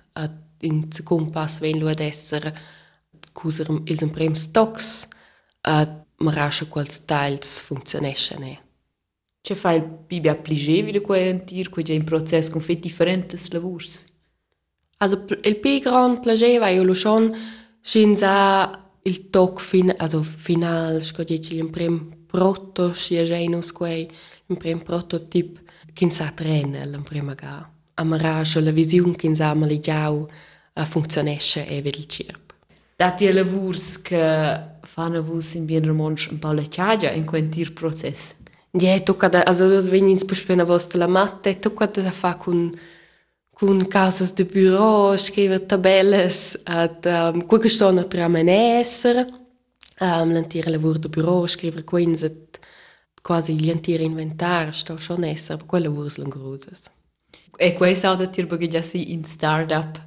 In 0.60 0.90
secondo 0.90 1.30
passo 1.30 1.60
vengono 1.60 1.90
ad 1.90 2.00
essere 2.00 2.56
cusar 3.38 3.68
ils 3.84 4.02
emprems 4.02 4.50
tocs 4.50 5.06
a 5.62 5.86
marascha 6.24 6.66
quals 6.66 7.04
tals 7.04 7.60
funzioneschane. 7.60 8.58
Che 9.40 9.54
fa 9.54 9.72
il 9.72 9.84
bibia 9.84 10.34
pligevi 10.34 10.90
de 10.90 11.00
quei 11.00 11.30
antir, 11.30 11.68
quei 11.68 11.84
già 11.84 11.92
in 11.92 12.04
proces 12.04 12.50
con 12.50 12.60
fet 12.60 12.80
differentes 12.80 13.52
lavurs. 13.52 14.06
Also 14.98 15.24
il 15.44 15.56
pi 15.60 15.78
gran 15.78 16.18
plageva 16.20 16.68
io 16.68 16.82
lo 16.82 16.94
schon 16.94 17.32
scinza 17.80 18.90
il 19.02 19.30
toc 19.30 19.60
fin, 19.60 19.94
also 19.96 20.22
final, 20.22 21.02
scoglie 21.02 21.40
ci 21.40 21.54
l'imprem 21.54 22.26
proto, 22.26 22.92
sciagenus 22.92 23.72
quei, 23.72 24.10
l'imprem 24.46 24.82
prototip, 24.82 25.62
kin 25.94 26.10
sa 26.10 26.30
trena 26.32 26.84
l'imprema 26.84 27.34
ga. 27.34 27.70
Amarascia 27.94 28.60
la 28.60 28.72
visione 28.72 29.16
kin 29.16 29.34
sa 29.34 29.54
maligiau, 29.54 30.28
funzionesce 30.74 31.66
e 31.66 31.80
vedel 31.80 32.06
cirp. 32.06 32.47
Dati 33.00 33.28
a 33.28 33.32
lavurs 33.32 34.02
che 34.02 34.70
fanno 34.82 35.22
vos 35.22 35.54
in 35.54 35.66
bien 35.66 35.84
romansch 35.84 36.32
un 36.32 36.40
po' 36.40 36.50
la 36.50 36.62
chiagia 36.62 37.12
in 37.12 37.24
quel 37.24 37.48
tir 37.48 37.72
process. 37.72 38.34
Die 38.72 39.02
tocca 39.04 39.28
da, 39.28 39.44
also 39.44 39.68
das 39.68 39.88
wenn 39.88 40.08
ins 40.08 40.24
bespena 40.24 40.64
vosta 40.64 40.98
la 40.98 41.06
matte, 41.06 41.60
tocca 41.60 41.86
da 41.86 42.10
fa 42.10 42.34
con 42.34 42.76
con 43.52 43.86
causas 43.86 44.32
de 44.34 44.44
bureau, 44.44 45.16
scriver 45.16 45.60
tabelles, 45.60 46.58
ad 46.64 47.04
um, 47.04 47.46
quel 47.46 47.60
che 47.60 47.68
sto 47.68 48.08
tra 48.08 48.26
menesser, 48.26 49.16
um, 50.00 50.32
l'antire 50.32 50.68
lavoro 50.68 50.98
de 50.98 51.08
bureau, 51.08 51.46
scriver 51.46 51.84
quins 51.84 52.22
et 52.22 52.58
quasi 53.22 53.64
l'antire 53.64 54.02
inventar, 54.02 54.74
sto 54.74 54.98
schon 54.98 55.22
esser, 55.22 55.58
lavurs 55.70 56.16
lan 56.16 56.30
grosas. 56.30 56.90
E 57.56 57.74
quei 57.74 57.94
sa 57.94 58.16
da 58.16 58.26
tir 58.26 58.48
bagi 58.48 58.68
già 58.68 58.82
si 58.82 59.12
in 59.12 59.22
startup 59.22 60.06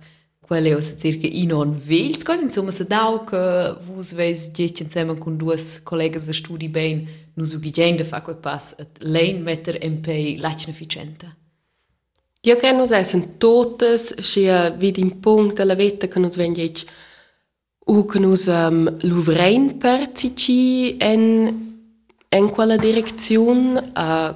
quelle 0.51 0.75
o 0.75 0.81
sa 0.81 0.97
circa 0.97 1.27
in 1.27 1.53
on 1.53 1.71
vels, 1.79 2.23
cosa 2.23 2.41
insomma 2.43 2.71
sa 2.71 2.83
dau 2.83 3.23
che 3.23 3.73
vos 3.87 4.11
veis 4.11 4.49
dieci 4.51 4.83
insieme 4.83 5.17
con 5.17 5.37
due 5.37 5.55
collegas 5.83 6.25
de 6.25 6.33
studi 6.33 6.67
ben 6.67 7.07
nu 7.35 7.45
su 7.45 7.57
gigenda 7.57 8.03
fa 8.03 8.21
quel 8.21 8.35
pass 8.35 8.75
et 8.77 8.97
lein 8.99 9.41
metter 9.43 9.79
MP 9.81 10.35
lacina 10.41 10.73
ficenta. 10.73 11.33
Io 12.41 12.55
credo 12.57 12.79
nos 12.79 12.91
essen 12.91 13.37
totes, 13.37 14.13
sia 14.19 14.71
vid 14.71 14.97
in 14.97 15.21
punct 15.21 15.55
della 15.55 15.73
vita 15.73 16.09
che 16.09 16.19
nos 16.19 16.35
ven 16.35 16.51
dic 16.51 16.83
u 17.85 18.03
che 18.03 18.19
nos 18.19 18.47
um, 18.47 18.97
luvrein 19.03 19.77
percici 19.77 20.97
en, 20.97 21.23
en 22.27 22.49
quella 22.49 22.75
direzione, 22.75 23.91
uh, 23.95 24.35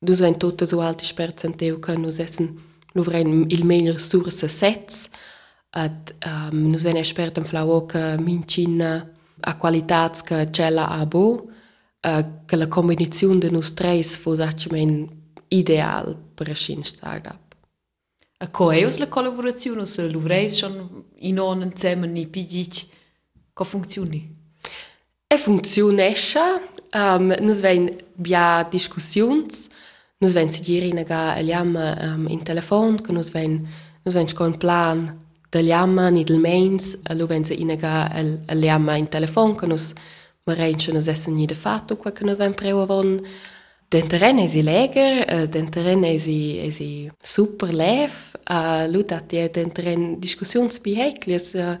nos 0.00 0.20
ven 0.20 0.36
totes 0.36 0.72
o 0.72 0.80
alti 0.80 1.10
percenteu 1.14 1.78
che 1.78 1.96
nos 1.96 2.18
essen 2.18 2.73
luvrein 2.94 3.44
il 3.48 3.64
meglio 3.64 3.98
sursa 3.98 4.48
sets, 4.48 5.10
at 5.70 6.14
um, 6.26 6.70
nos 6.70 6.82
ven 6.82 6.96
espert 6.96 7.38
en 7.38 7.44
flau 7.44 7.86
che 7.86 8.16
mincina 8.18 9.10
a 9.40 9.56
qualitats 9.56 10.22
che 10.22 10.46
cella 10.50 10.88
a 10.88 11.04
bo, 11.06 11.48
uh, 12.00 12.44
che 12.46 12.56
la 12.56 12.68
combinazione 12.68 13.38
de 13.38 13.50
nos 13.50 13.74
tres 13.74 14.16
fos 14.16 14.38
atmen 14.38 15.08
ideal 15.48 16.16
per 16.34 16.48
un 16.48 16.84
startup. 16.84 17.54
A 18.38 18.48
coeus 18.48 18.98
la 18.98 19.08
collaborazione 19.08 19.82
o 19.82 19.84
sa 19.84 20.06
luvreis 20.06 20.56
schon 20.56 21.04
in 21.18 21.38
on 21.38 21.62
insieme 21.62 22.06
ni 22.06 22.26
pigic 22.26 22.86
co 23.52 23.64
funzioni. 23.64 24.28
E 25.26 25.38
funzionescha, 25.38 26.60
um, 26.94 27.34
nus 27.40 27.60
vein 27.60 27.90
bia 28.14 28.66
discussions, 28.70 29.68
nus 30.24 30.34
wenn 30.34 30.50
sigirine 30.50 31.04
ga 31.04 31.36
el 31.38 31.48
jamma 31.52 31.86
um, 32.06 32.26
in 32.28 32.42
telefon 32.42 32.98
che 33.04 33.12
nus 33.12 33.32
wenn 33.34 33.66
nus 34.04 34.14
wenn 34.14 34.32
con 34.34 34.56
plan 34.58 34.98
del 35.50 35.66
jamma 35.66 36.10
ni 36.10 36.24
del 36.24 36.40
mains 36.40 36.96
lo 37.18 37.26
wenn 37.26 37.44
se 37.44 37.54
inega 37.54 38.10
el, 38.20 38.40
el 38.48 38.62
jamma 38.62 38.96
in 38.96 39.08
telefon 39.08 39.54
che 39.56 39.66
nus 39.66 39.92
marreinche 40.46 40.92
nus 40.92 41.06
essen 41.06 41.34
ni 41.34 41.46
de 41.46 41.54
fatto 41.54 41.96
qua 41.96 42.12
che 42.12 42.24
nus 42.24 42.38
wenn 42.38 42.54
preo 42.54 42.86
von 42.86 43.20
den 43.88 44.08
terren 44.08 44.38
esi 44.38 44.62
leger 44.62 45.24
uh, 45.34 45.46
den 45.46 45.68
terren 45.70 46.04
esi 46.04 46.58
esi 46.68 47.10
super 47.22 47.72
lef 47.72 48.34
uh, 48.50 48.86
lo 48.88 49.02
dat 49.02 49.30
je 49.30 49.50
den 49.50 49.72
terren 49.72 50.20
discussionsbeheklis 50.20 51.54
uh, 51.54 51.76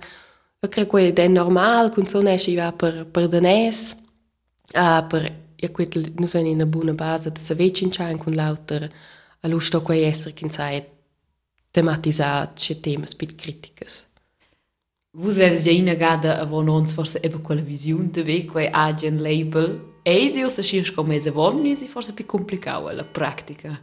Cre 0.68 0.86
que 0.86 1.12
den 1.12 1.32
normal 1.32 1.90
kun 1.92 2.06
son 2.06 2.26
eschi 2.26 2.56
va 2.56 2.70
per 2.72 3.04
per 3.12 3.28
denes 3.28 3.96
uh, 4.72 5.02
per 5.10 5.43
e 5.56 5.70
quel 5.70 6.12
non 6.16 6.28
sono 6.28 6.46
in 6.46 6.54
una 6.54 6.66
buona 6.66 6.92
base 6.92 7.30
da 7.30 7.40
se 7.40 7.54
vecin 7.54 7.90
c'è 7.90 8.16
con 8.16 8.32
l'autor 8.32 8.90
allo 9.40 9.58
sto 9.58 9.82
qua 9.82 9.94
essere 9.94 10.34
che 10.34 10.50
sai 10.50 10.84
tematizzare 11.70 12.52
c'è 12.54 12.80
temi 12.80 13.06
spit 13.06 13.34
critiques 13.34 14.08
Vus 15.16 15.36
vedes 15.36 15.62
ja 15.64 15.70
in 15.70 15.94
gada 15.96 16.40
avon 16.40 16.68
ons 16.68 16.92
forse 16.92 17.20
eba 17.22 17.38
quella 17.38 17.62
visiun 17.62 18.10
de 18.10 18.24
ve 18.24 18.44
quei 18.46 18.68
agent 18.72 19.20
label 19.20 19.80
eisi 20.04 20.42
o 20.42 20.48
se 20.48 20.62
schirs 20.62 20.90
come 20.90 21.20
se 21.20 21.30
volni 21.30 21.76
si 21.76 21.86
forse 21.86 22.12
pi 22.12 22.26
complicau 22.26 22.90
la 22.92 23.04
pratica. 23.04 23.80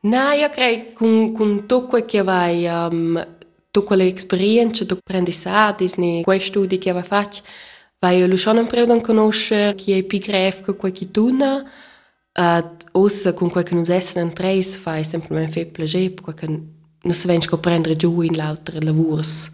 Na, 0.00 0.32
io 0.32 0.48
credo 0.48 0.92
con, 0.94 1.32
con 1.32 1.66
tutto 1.66 2.04
che 2.04 2.22
vai, 2.22 2.64
um, 2.66 3.26
tutta 3.70 3.96
l'esperienza, 3.96 4.84
tutto 4.84 4.94
l'apprendissato, 4.94 5.84
quei 6.22 6.40
studi 6.40 6.78
che 6.78 6.92
vai 6.92 7.02
fatto, 7.02 7.38
Vai 8.00 8.20
eu 8.20 8.36
schon 8.36 8.58
impreso 8.58 8.92
a 8.92 9.00
conoscere 9.00 9.74
chi 9.74 9.90
è 9.90 10.04
più 10.04 10.20
greve 10.20 10.60
che 10.62 10.76
quel 10.76 10.92
che 10.92 11.10
tuna, 11.10 11.68
ad 12.32 12.84
ossa 12.92 13.32
con 13.34 13.50
quel 13.50 13.64
che 13.64 13.74
nos 13.74 13.88
essen 13.88 14.28
in 14.28 14.32
tres 14.32 14.76
fai 14.76 15.02
semplicemente 15.02 15.52
fe 15.52 15.66
plage, 15.66 16.14
quel 16.14 16.36
che 16.36 16.46
non 16.46 17.12
si 17.12 17.26
venge 17.26 17.48
comprendere 17.48 17.96
giù 17.96 18.20
in 18.20 18.36
l'altre 18.36 18.80
lavurs. 18.80 19.50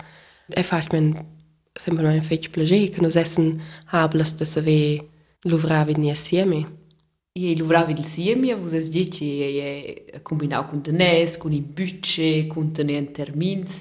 E 0.46 0.62
fai 0.62 0.84
men 0.92 1.16
semplicemente 1.72 2.26
fe 2.26 2.50
plage, 2.50 2.90
che 2.90 3.00
nos 3.00 3.16
essen 3.16 3.62
hablas 3.86 4.34
de 4.34 4.44
save 4.44 5.08
luvravi 5.44 5.94
ni 5.96 6.10
assieme. 6.10 6.82
E 7.32 7.56
luvravi 7.56 7.94
il 7.94 8.04
sieme, 8.04 8.54
vos 8.54 8.72
es 8.72 8.90
dici, 8.90 9.40
e 9.40 10.04
è 10.04 10.20
combinato 10.20 10.68
con 10.68 10.82
tenes, 10.82 11.38
con 11.38 11.52
i 11.52 11.62
bucce, 11.62 12.46
con 12.46 12.72
tenen 12.72 13.10
termins. 13.10 13.80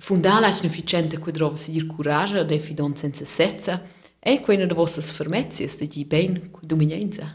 Fundala 0.00 0.48
è 0.48 0.58
un 0.60 0.66
efficiente 0.66 1.18
quadrovo 1.18 1.56
si 1.56 1.72
dir 1.72 1.86
coraggio, 1.86 2.42
de 2.44 2.58
fidon 2.58 2.96
senza 2.96 3.24
sezza, 3.24 3.82
e 4.20 4.40
quella 4.40 4.66
de 4.66 4.74
vossas 4.74 5.10
fermezias 5.10 5.76
de 5.76 5.86
di 5.86 6.04
ben 6.04 6.50
dominanza. 6.62 7.34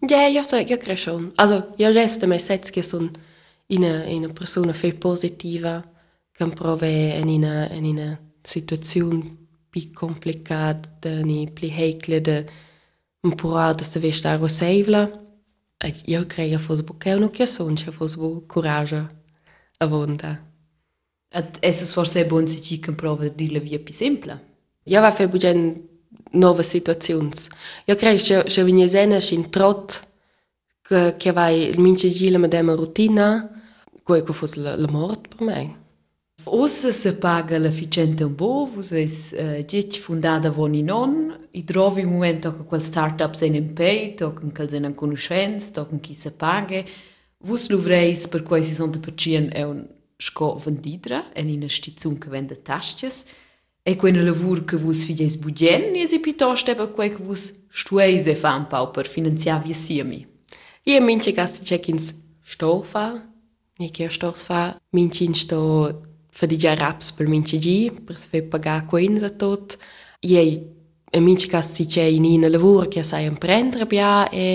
Ja, 0.00 0.28
jag, 0.28 0.44
så, 0.44 0.56
jag 0.56 0.80
credo 0.80 0.96
schon. 0.96 1.32
Also, 1.36 1.62
jag 1.76 1.94
gesta 1.94 2.26
mig 2.26 2.40
sett 2.40 2.70
che 2.70 2.82
sono 2.82 3.10
una, 3.68 4.04
una 4.06 4.28
persona 4.28 4.72
fe 4.72 4.94
positiva, 4.94 5.82
che 6.32 6.46
prova 6.46 6.86
in 6.86 7.28
una, 7.28 7.68
in 7.72 7.84
una 7.84 8.18
situazione 8.42 9.36
più 9.68 9.90
complicata, 9.92 11.22
ni 11.22 11.50
più 11.50 11.68
heikle, 11.68 12.20
de 12.20 12.46
un 13.22 13.34
po' 13.34 13.54
da 13.54 13.82
se 13.82 13.98
ve 13.98 14.12
stare 14.12 14.42
a 14.42 14.48
seivla. 14.48 15.26
E 15.80 15.94
io 16.06 16.26
credo 16.26 16.58
fosse 16.58 16.84
che 16.96 17.12
uno 17.12 17.30
che 17.30 17.46
sono, 17.46 17.74
che 17.74 17.90
fosse 17.92 18.16
coraggio 18.46 19.08
a 19.78 19.86
vonda. 19.86 20.46
Et 21.30 21.58
esses 21.60 21.92
forse 21.92 22.22
è 22.22 22.26
buon 22.26 22.48
si 22.48 22.62
ci 22.62 22.80
che 22.80 22.92
prova 22.92 23.28
di 23.28 23.52
la 23.52 23.58
via 23.58 23.78
più 23.78 23.92
semple. 23.92 24.46
Ja, 24.84 25.00
va 25.00 25.10
fer 25.10 25.28
bugen 25.28 25.87
nove 26.32 26.62
situazions. 26.62 27.48
Jo 27.86 27.94
credo 27.94 28.22
che 28.22 28.42
che 28.44 28.62
vegna 28.62 28.86
sena 28.86 29.18
in 29.30 29.50
trot 29.50 30.02
che 30.82 31.14
che 31.16 31.32
vai 31.32 31.68
il 31.68 31.80
mince 31.80 32.08
gila 32.08 32.38
med 32.38 32.52
una 32.52 32.74
rutina, 32.74 33.48
quei 34.02 34.22
che 34.22 34.32
fosse 34.32 34.60
la, 34.60 34.76
la 34.76 34.88
mort 34.90 35.34
per 35.34 35.46
me. 35.46 35.86
Ossa 36.44 36.92
se 36.92 37.16
paga 37.16 37.58
l'efficiente 37.58 38.24
un 38.24 38.34
po', 38.34 38.66
vos 38.72 38.92
es 38.92 39.34
uh, 39.36 39.62
dit 39.64 39.98
fundada 39.98 40.50
von 40.50 40.72
in 40.72 40.84
non, 40.84 41.48
i 41.50 41.64
trovi 41.64 42.02
un 42.04 42.12
momento 42.12 42.56
che 42.56 42.64
quel 42.64 42.82
startup 42.82 43.34
se 43.34 43.46
in 43.46 43.72
pay, 43.72 44.14
tocken 44.14 44.52
che 44.52 44.68
se 44.68 44.76
in 44.76 44.94
conoscenza, 44.94 45.72
tocken 45.72 46.00
chi 46.00 46.14
se 46.14 46.30
paga, 46.30 46.82
vos 47.38 47.68
luvreis 47.68 48.28
per 48.28 48.42
quei 48.42 48.62
60% 48.62 49.50
è 49.50 49.62
un 49.62 49.86
sco 50.16 50.60
vendidra, 50.64 51.32
è 51.32 51.40
un'investizione 51.40 52.18
che 52.18 52.28
vende 52.28 52.62
tasches, 52.62 53.26
e 53.88 53.94
kuen 53.96 54.18
lëvur 54.20 54.64
kë 54.68 54.80
vus 54.82 55.04
figjes 55.08 55.38
bugjen, 55.40 55.88
njëzi 55.94 56.20
pitoshte 56.24 56.74
për 56.76 56.90
kue 56.96 57.08
kë 57.14 57.24
vus 57.24 57.46
shtuejze 57.80 58.34
fampau 58.36 58.90
për 58.92 59.08
financiavje 59.14 59.76
siemi. 59.76 60.20
Je 60.88 61.00
min 61.04 61.20
që 61.24 61.34
ka 61.36 61.46
si 61.48 61.64
qekins 61.68 62.12
shtofa, 62.48 63.06
një 63.78 63.88
kjo 63.94 64.08
shtosfa, 64.12 64.62
min 64.96 65.10
qin 65.14 65.36
shto 65.36 65.62
fëdigja 66.38 66.74
raps 66.78 67.12
për 67.16 67.30
min 67.30 67.44
që 67.46 67.60
gji, 67.64 67.78
për 68.06 68.18
së 68.20 68.32
fej 68.32 68.44
paga 68.52 68.76
kuen 68.90 69.18
dhe 69.22 69.30
tot, 69.40 69.78
je 70.22 70.44
e 71.08 71.20
min 71.24 71.38
që 71.40 71.50
ka 71.52 71.62
si 71.64 71.86
që 71.88 72.04
i 72.12 72.20
një 72.22 72.34
në 72.44 72.52
lëvur 72.54 72.88
kja 72.92 73.04
sa 73.06 73.22
e 73.24 73.30
mprendre 73.32 73.88
bja 73.88 74.28
e 74.32 74.48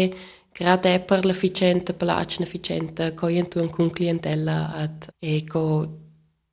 grad 0.54 0.86
e 0.86 1.00
për 1.10 1.26
l'efficiente, 1.26 1.96
për 1.98 2.10
l'aqën 2.12 2.46
efficiente, 2.46 3.10
ko 3.18 3.32
jenë 3.34 3.50
të 3.50 3.66
në 3.66 3.74
kun 3.74 3.90
klientella 3.96 4.58
atë 4.84 5.16
e 5.22 5.40
ko, 5.50 5.64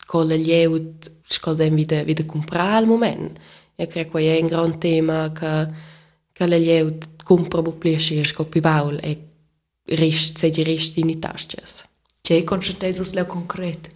ko 0.08 0.22
lëljeut 0.24 1.10
scolden 1.32 1.74
vida 1.74 2.04
vida 2.04 2.24
comprar 2.24 2.74
al 2.76 2.86
moment. 2.86 3.38
Eu 3.76 3.86
cred 3.86 4.10
que 4.10 4.20
è 4.20 4.40
un 4.40 4.46
gran 4.46 4.78
tema 4.78 5.32
che 5.32 5.68
che 6.40 6.46
le 6.46 6.58
lieu 6.58 6.98
compra 7.22 7.60
bu 7.60 7.76
piacere 7.76 8.24
scol 8.24 8.46
pi 8.46 8.60
baul 8.60 8.98
e 9.02 9.28
rist 9.84 10.38
se 10.38 10.48
di 10.48 10.62
rist 10.62 10.96
in 10.96 11.10
itasches. 11.10 11.84
Che 12.22 12.44
con 12.44 12.60
le 12.60 13.26
concret. 13.26 13.90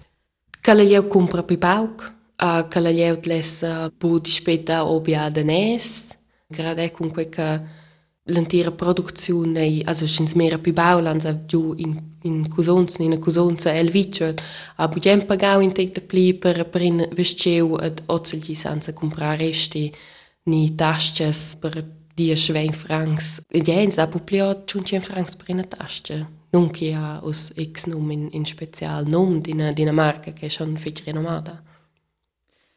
Che 0.60 0.74
le 0.74 0.84
lieu 0.84 1.06
compra 1.06 1.42
pi 1.42 1.56
bauk, 1.56 2.12
a 2.36 2.68
che 2.68 2.80
le 2.80 2.92
lieu 2.92 3.18
les 3.22 3.62
uh, 3.62 3.90
bu 3.96 4.18
dispeta 4.18 4.84
obia 4.84 5.30
danes, 5.30 6.18
grade 6.46 6.90
con 6.90 7.10
que 7.10 7.30
che 7.30 7.60
l'intera 8.24 8.70
produzione, 8.70 9.82
also 9.84 10.06
schins 10.06 10.32
mera 10.32 10.58
pi 10.58 10.72
baulanza 10.72 11.44
giù 11.44 11.74
in 11.76 12.12
in 12.24 12.48
cusons, 12.48 12.96
in 12.98 13.18
cusonza 13.18 13.72
el 13.72 13.90
viccio, 13.90 14.34
a 14.76 14.88
budem 14.88 15.24
pagau 15.26 15.60
in 15.60 15.72
tec 15.72 15.92
de 15.92 16.00
pli 16.00 16.34
per 16.34 16.68
per 16.68 16.82
in 16.82 17.08
vesceu 17.12 17.76
ed 17.78 18.02
ozelgi 18.06 18.54
senza 18.54 18.92
comprare 18.92 19.36
resti 19.36 19.92
ni 20.44 20.74
tasches 20.74 21.54
per 21.58 21.84
die 22.14 22.36
schwein 22.36 22.72
francs. 22.72 23.40
Ed 23.48 23.66
jens 23.66 23.98
a 23.98 24.06
puplio 24.06 24.64
ciuncien 24.64 25.02
francs 25.02 25.36
per 25.36 25.50
una 25.50 25.64
tasche. 25.64 26.42
Non 26.50 26.70
che 26.70 26.92
ha 26.94 27.20
us 27.22 27.52
ex 27.56 27.86
num 27.86 28.10
in, 28.10 28.28
in 28.30 28.44
special 28.44 29.06
nom 29.06 29.40
di 29.40 29.52
una, 29.52 29.72
di 29.72 29.82
una 29.82 29.92
marca 29.92 30.32
che 30.32 30.46
è 30.46 30.48
schon 30.48 30.76
fetch 30.76 31.04
renomata. 31.04 31.62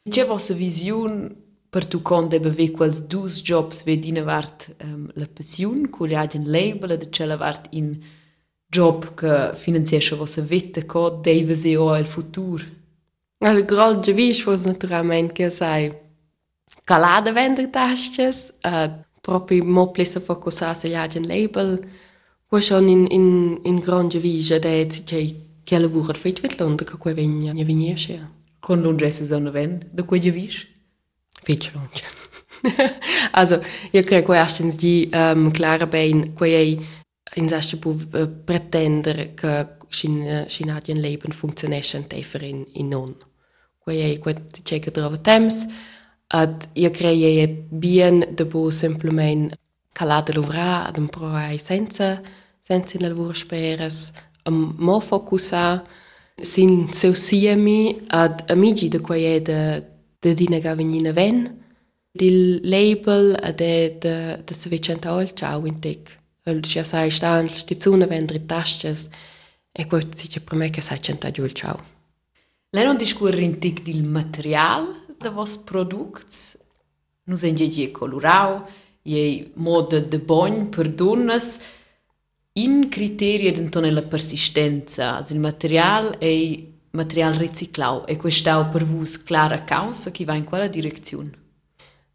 C'è 0.10 0.26
Per 1.78 2.02
conto 2.02 2.36
abbiamo 2.36 2.72
quels 2.72 3.06
dus 3.06 3.44
jobs 3.44 3.84
che 3.84 4.00
dine 4.00 4.24
vart 4.24 4.76
um, 4.82 5.12
la 5.14 5.28
passione, 5.32 5.92
con 5.92 6.08
gli 6.08 6.16
label, 6.44 6.98
da 6.98 7.08
cella 7.12 7.38
vart 7.38 7.68
in 7.74 8.02
job 8.66 9.14
che 9.14 9.52
finanziarisce 9.54 10.16
vostra 10.16 10.42
vita, 10.42 10.82
che 10.82 11.18
deve 11.22 11.54
essere 11.54 12.00
il 12.00 12.08
futuro. 12.08 12.64
Il 13.42 13.64
grande 13.66 14.12
vis 14.12 14.44
was 14.48 14.66
naturalmente 14.66 15.34
che 15.34 15.52
sai 15.52 15.94
calada 16.84 17.32
vender 17.32 17.70
tasches, 17.70 18.54
uh, 18.64 18.90
proprio 19.22 19.64
mo 19.64 19.92
plessa 19.92 20.20
focusarsi 20.20 20.88
gli 20.88 20.96
agenti 20.96 21.28
label, 21.28 21.80
was 22.50 22.66
schon 22.66 22.88
in 22.88 23.06
in 23.12 23.60
in 23.66 23.80
grande 23.82 24.18
vis 24.18 24.50
ed 24.50 24.66
è 24.66 24.88
che 25.06 25.36
che 25.64 25.78
lavoro 25.78 26.18
fai 26.18 26.34
tu 26.34 26.48
l'onda 26.58 26.84
che 26.84 26.98
qua 26.98 27.14
venia, 27.14 27.54
ne 27.54 27.64
venia. 27.64 27.96
Con 28.60 28.82
lungesses 28.82 29.30
on 29.30 29.52
ven, 29.52 29.88
da 29.92 30.02
quei 30.02 30.32
vis? 30.32 30.76
Longe. 31.74 32.04
also, 33.32 33.64
io 33.92 34.02
credo 34.04 34.32
che 34.32 34.38
erstens 34.38 34.76
di 34.76 35.10
um, 35.14 35.52
clara 35.52 35.86
ben 35.88 36.34
quei 36.34 36.86
in 37.36 37.48
sasche 37.48 37.78
bu 37.78 37.90
uh, 38.14 38.44
pretender 38.44 39.34
che 39.34 39.76
sin 39.90 40.46
sin 40.48 40.70
adien 40.70 41.00
leben 41.00 41.32
funktioneschen 41.32 42.08
tefer 42.08 42.44
in 42.44 42.66
in 42.74 42.88
non. 42.88 43.16
Quei 43.78 44.18
quei 44.18 44.36
c'è 44.64 44.80
che 44.80 44.92
trova 44.92 45.18
temps 45.18 45.66
ad 46.28 46.68
io 46.74 46.90
creie 46.92 47.66
bien 47.70 48.26
de 48.36 48.46
bo 48.46 48.70
simplement 48.70 49.54
calada 49.94 50.34
lovra 50.34 50.86
ad 50.88 50.98
un 50.98 51.08
pro 51.08 51.34
ai 51.34 51.58
senza 51.58 52.22
senza 52.62 52.98
il 52.98 53.04
lavoro 53.08 53.34
speres 53.34 54.12
am 54.44 54.76
mo 54.78 55.00
focusa 55.00 55.84
sin 56.36 56.92
seu 56.92 57.14
siemi 57.14 58.04
ad 58.08 58.44
amici 58.50 58.90
de 58.90 59.00
quei 59.00 59.42
de 60.28 60.34
dina 60.34 60.60
gavenina 60.60 61.12
ven 61.12 61.40
dil 62.12 62.60
label 62.64 63.36
ad 63.42 63.58
de 63.62 63.98
de 64.04 64.16
de 64.46 64.54
se 64.54 64.70
vicenta 64.70 65.14
ol 65.14 65.30
ciao 65.34 65.66
in 65.66 65.80
tec 65.80 66.04
el 66.44 66.62
ja 66.64 66.84
sai 66.84 67.10
stan 67.12 67.48
sti 67.48 67.76
zuna 67.84 68.06
vendri 68.06 68.46
tasches 68.46 69.10
e 69.72 69.86
quel 69.86 70.06
si 70.18 70.28
che 70.28 70.40
per 70.40 70.58
me 70.58 70.70
che 70.70 70.82
sai 70.82 71.00
centa 71.02 71.32
giù 71.32 71.44
il 71.44 71.54
ciao 71.54 71.96
Lei 72.70 72.84
non 72.84 72.98
discorre 72.98 73.44
in 73.44 73.60
tic 73.60 73.82
del 73.82 74.04
material 74.04 75.06
da 75.18 75.30
vos 75.30 75.56
products. 75.58 76.58
Nus 77.24 77.44
en 77.44 77.56
je 77.56 77.92
colorau, 77.92 78.68
je 79.04 79.52
moda 79.56 80.00
de 80.00 80.20
bogn 80.20 80.70
per 80.70 80.90
donnas 80.90 81.62
in 82.54 82.90
criteria 82.90 83.52
d'entone 83.54 83.90
la 83.92 84.02
persistenza. 84.02 85.16
Also 85.16 85.34
il 85.34 85.40
material 85.40 86.18
è 86.18 86.28
material 86.92 87.34
riciclau 87.34 88.06
e 88.06 88.18
questau 88.18 88.70
per 88.70 88.86
vos 88.86 89.24
clara 89.24 89.64
causa 89.64 90.12
che 90.12 90.26
va 90.26 90.36
in 90.36 90.44
quella 90.44 90.68
direzione. 90.68 91.46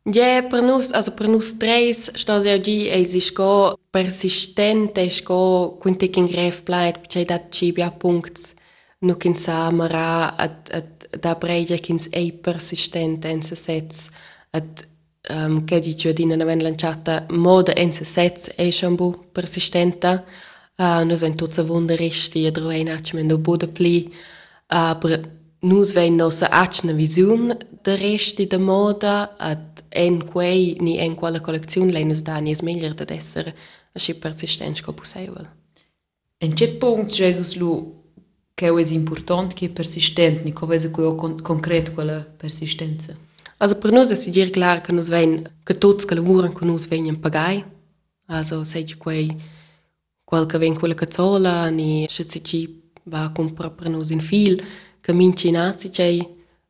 Ja, 0.05 0.43
per 0.43 0.63
nus, 0.63 0.91
also 0.91 1.15
per 1.15 1.29
nus 1.29 1.57
tres, 1.57 2.13
sta 2.15 2.41
se 2.41 2.53
oggi 2.53 2.89
e 2.89 3.05
si 3.05 3.21
sco 3.21 3.79
persistente, 3.89 5.09
sco 5.11 5.77
quinte 5.79 6.11
in 6.15 6.27
gref 6.27 6.65
bleibt, 6.65 7.07
c'è 7.07 7.25
dat 7.25 7.53
cibia 7.55 7.93
punct, 7.93 8.55
nu 8.99 9.17
kin 9.17 9.37
samara, 9.37 10.35
at, 10.37 10.69
at, 10.73 11.07
da 11.21 11.37
breja 11.37 11.79
kins 11.79 12.09
ei 12.11 12.33
persistente 12.33 13.29
en 13.29 13.43
se 13.43 13.55
sets, 13.55 14.09
at, 14.51 14.89
um, 15.31 15.65
che 15.65 15.79
di 15.79 15.95
giudina 15.95 16.35
ne 16.35 16.45
ven 16.45 16.63
lanciata, 16.63 17.27
moda 17.29 17.73
en 17.75 17.93
se 17.93 18.05
sets 18.05 18.51
e 18.57 18.73
shambu 18.73 19.29
persistenta, 19.31 20.25
uh, 20.79 21.05
nu 21.05 21.15
sen 21.15 21.37
tutsa 21.37 21.63
wunderisti, 21.63 22.45
e 22.45 22.51
droe 22.51 22.83
nachmen 22.83 23.29
do 23.29 23.39
buda 23.39 23.69
pli, 23.69 24.13
aber 24.73 25.21
nus 25.61 25.93
vein 25.93 26.17
nossa 26.17 26.47
acna 26.51 26.93
vision 26.93 27.57
de 27.85 27.95
resti 27.97 28.47
de 28.47 28.59
moda 28.59 29.35
ad 29.39 29.83
en 29.91 30.25
quei 30.25 30.77
ni 30.81 30.99
en 30.99 31.15
quella 31.15 31.41
collezione 31.41 31.93
lei 31.93 32.05
nus 32.05 32.23
da 32.23 32.41
ni 32.41 32.51
es 32.51 32.63
meglier 32.63 32.95
de 32.95 33.05
esser 33.15 33.55
aschi 33.95 34.15
persistent 34.15 34.77
sco 34.77 34.93
possible. 34.93 35.47
En 36.39 36.57
ce 36.57 36.69
punct 36.69 37.13
Jesus 37.13 37.55
lu 37.57 38.01
che 38.55 38.69
è 38.69 38.93
important 38.93 39.55
che 39.55 39.69
persistent, 39.69 40.43
ni 40.45 40.53
come 40.53 40.79
se 40.79 40.91
quo 40.91 41.15
con 41.15 41.41
concret 41.41 41.93
quella 41.93 42.21
persistenza. 42.37 43.17
Also 43.59 43.77
per 43.79 43.93
nus 43.93 44.11
es 44.11 44.29
dir 44.29 44.51
klar 44.51 44.81
che 44.81 44.93
nus 44.93 45.09
vein 45.09 45.49
che 45.63 45.79
tots 45.79 46.05
che 46.05 46.15
lavuran 46.15 46.53
con 46.53 46.69
nus 46.69 46.87
vegnan 46.87 47.21
pagai. 47.21 47.65
Also 48.27 48.65
sei 48.65 48.87
quei 48.97 49.37
qual 50.25 50.47
che 50.47 50.59
ven 50.59 50.75
quella 50.75 50.95
cazzola 50.95 51.69
ni 51.69 52.07
schizzi 52.09 52.82
va 53.05 53.31
compra 53.35 53.71
per 53.71 53.89
nus 53.89 54.11
in 54.11 54.21
fil 54.21 54.63
che 55.01 55.13
minci 55.13 55.51
nazi 55.51 55.91
c'è 55.91 56.17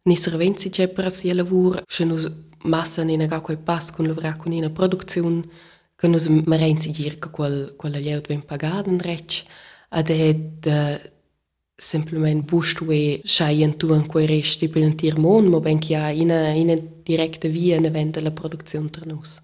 ni 0.05 0.17
servenzi 0.17 0.71
c'è 0.71 0.89
per 0.89 1.11
sia 1.11 1.35
lavur 1.35 1.83
che 1.85 2.05
nus 2.05 2.31
massa 2.65 3.03
ni 3.03 3.17
ga 3.17 3.41
quei 3.41 3.59
pass 3.59 3.91
con 3.91 4.07
lavra 4.07 4.37
con 4.37 4.53
ina 4.53 4.71
produzione 4.71 5.43
che 5.95 6.09
nus 6.09 6.27
merenzi 6.27 6.91
dir 6.91 7.19
che 7.19 7.31
quel 7.31 7.75
quella 7.77 7.99
lieut 7.99 8.27
ven 8.27 8.45
pagaden 8.45 8.99
rech 8.99 9.45
ad 9.89 10.09
ed 10.09 11.11
simplement 11.83 12.45
bustue 12.45 13.21
scheien 13.25 13.77
tu 13.77 13.93
an 13.93 14.07
quei 14.07 14.27
resti 14.27 14.69
per 14.69 14.83
un 14.83 14.95
tirmon 14.95 15.47
mo 15.47 15.61
ben 15.61 15.79
che 15.79 15.97
ha 15.97 16.11
ina 16.11 16.51
ina 16.53 16.77
directa 17.03 17.49
via 17.49 17.81
ne 17.81 17.91
vende 17.91 18.21
la 18.21 18.31
produzione 18.31 18.91
tra 18.91 19.05
nus. 19.05 19.41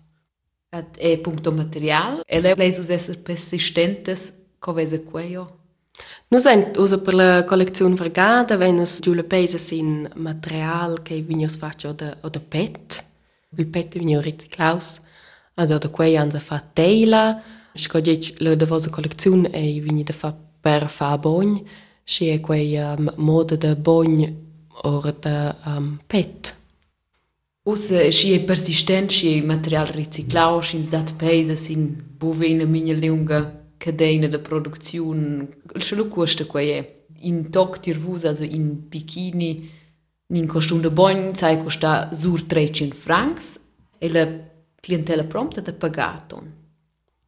Ad 0.70 0.96
è 0.96 1.18
punto 1.18 1.50
material, 1.50 2.20
e 2.24 2.40
le 2.40 2.54
lesus 2.54 2.90
esser 2.90 3.20
persistentes 3.20 4.46
come 4.58 4.86
se 4.86 5.02
queo. 5.02 5.57
Nus 6.30 6.44
ein 6.44 6.72
usa 6.76 6.98
per 6.98 7.14
la 7.14 7.44
collezione 7.44 7.94
vergada, 7.94 8.58
wenn 8.58 8.76
nus 8.76 8.98
giù 9.00 9.14
le 9.14 9.24
pesa 9.24 9.56
sin 9.56 10.10
material 10.14 11.00
che 11.02 11.22
vignos 11.22 11.56
faccio 11.56 11.92
da 11.92 12.18
o 12.20 12.28
da 12.28 12.38
pet. 12.38 13.04
Il 13.56 13.66
pet 13.66 13.96
vigno 13.96 14.20
riciclaus. 14.20 15.00
Ad 15.54 15.78
da 15.78 15.88
quei 15.88 16.18
anza 16.18 16.38
fa 16.38 16.62
teila. 16.72 17.42
Scogge 17.72 18.34
la 18.38 18.54
da 18.54 18.66
vosa 18.66 18.90
collezione 18.90 19.50
e 19.50 19.80
vigni 19.80 20.02
da 20.02 20.12
fa 20.12 20.36
per 20.60 20.90
fa 20.90 21.16
bogn. 21.16 21.64
Si 22.04 22.26
è 22.28 22.40
quei 22.40 22.76
um, 22.76 23.10
moda 23.16 23.56
da 23.56 23.74
bogn 23.74 24.22
o 24.82 25.00
da 25.18 25.56
um, 25.64 25.98
pet. 26.06 26.56
Usa 27.62 28.10
si 28.10 28.34
è 28.34 28.40
persistent, 28.40 29.10
si 29.10 29.38
è 29.38 29.42
material 29.42 29.86
riciclau, 29.86 30.60
si 30.60 30.86
dat 30.90 31.14
pesa 31.14 31.54
sin 31.54 31.96
bovena 32.18 32.64
minha 32.64 32.94
lunga 32.94 33.57
cadena 33.78 34.26
de 34.26 34.38
produzione. 34.38 35.48
Il 35.74 35.82
solo 35.82 36.08
costa 36.08 36.44
quei 36.44 36.70
è. 36.70 36.96
In 37.20 37.50
toc 37.50 37.80
tirvus, 37.80 38.24
also 38.24 38.44
in 38.44 38.88
bikini, 38.88 39.70
in 40.26 40.46
costum 40.46 40.80
de 40.80 40.90
bogn, 40.90 41.34
sai 41.34 41.60
costa 41.62 42.10
sur 42.12 42.44
300 42.44 42.94
francs 42.94 43.60
e 43.98 44.08
la 44.10 44.28
clientela 44.80 45.24
prompta 45.24 45.60
da 45.60 45.72
pagaton. 45.72 46.52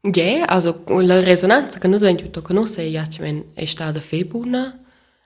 Ja, 0.03 0.47
also 0.47 0.83
la 0.87 1.23
resonanza 1.23 1.79
che 1.79 1.89
nus 1.89 2.01
ven 2.01 2.17
tutto 2.17 2.41
conosce 2.41 2.91
è 2.91 3.65
stata 3.67 4.01
febuna 4.01 4.83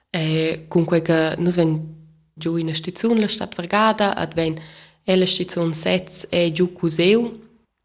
e 0.09 0.65
comunque 0.67 1.01
che 1.01 1.35
nus 1.37 1.55
ven 1.55 1.93
giù 2.33 2.57
in 2.57 2.73
stazione 2.75 3.21
la 3.21 3.27
stat 3.27 3.55
Vergada 3.55 4.15
ad 4.15 4.33
ven 4.33 4.59
e 5.03 5.15
la 5.15 5.25
stazione 5.25 5.73
Sets 5.73 6.27
e 6.29 6.51
giù 6.51 6.73
cuseu 6.73 7.39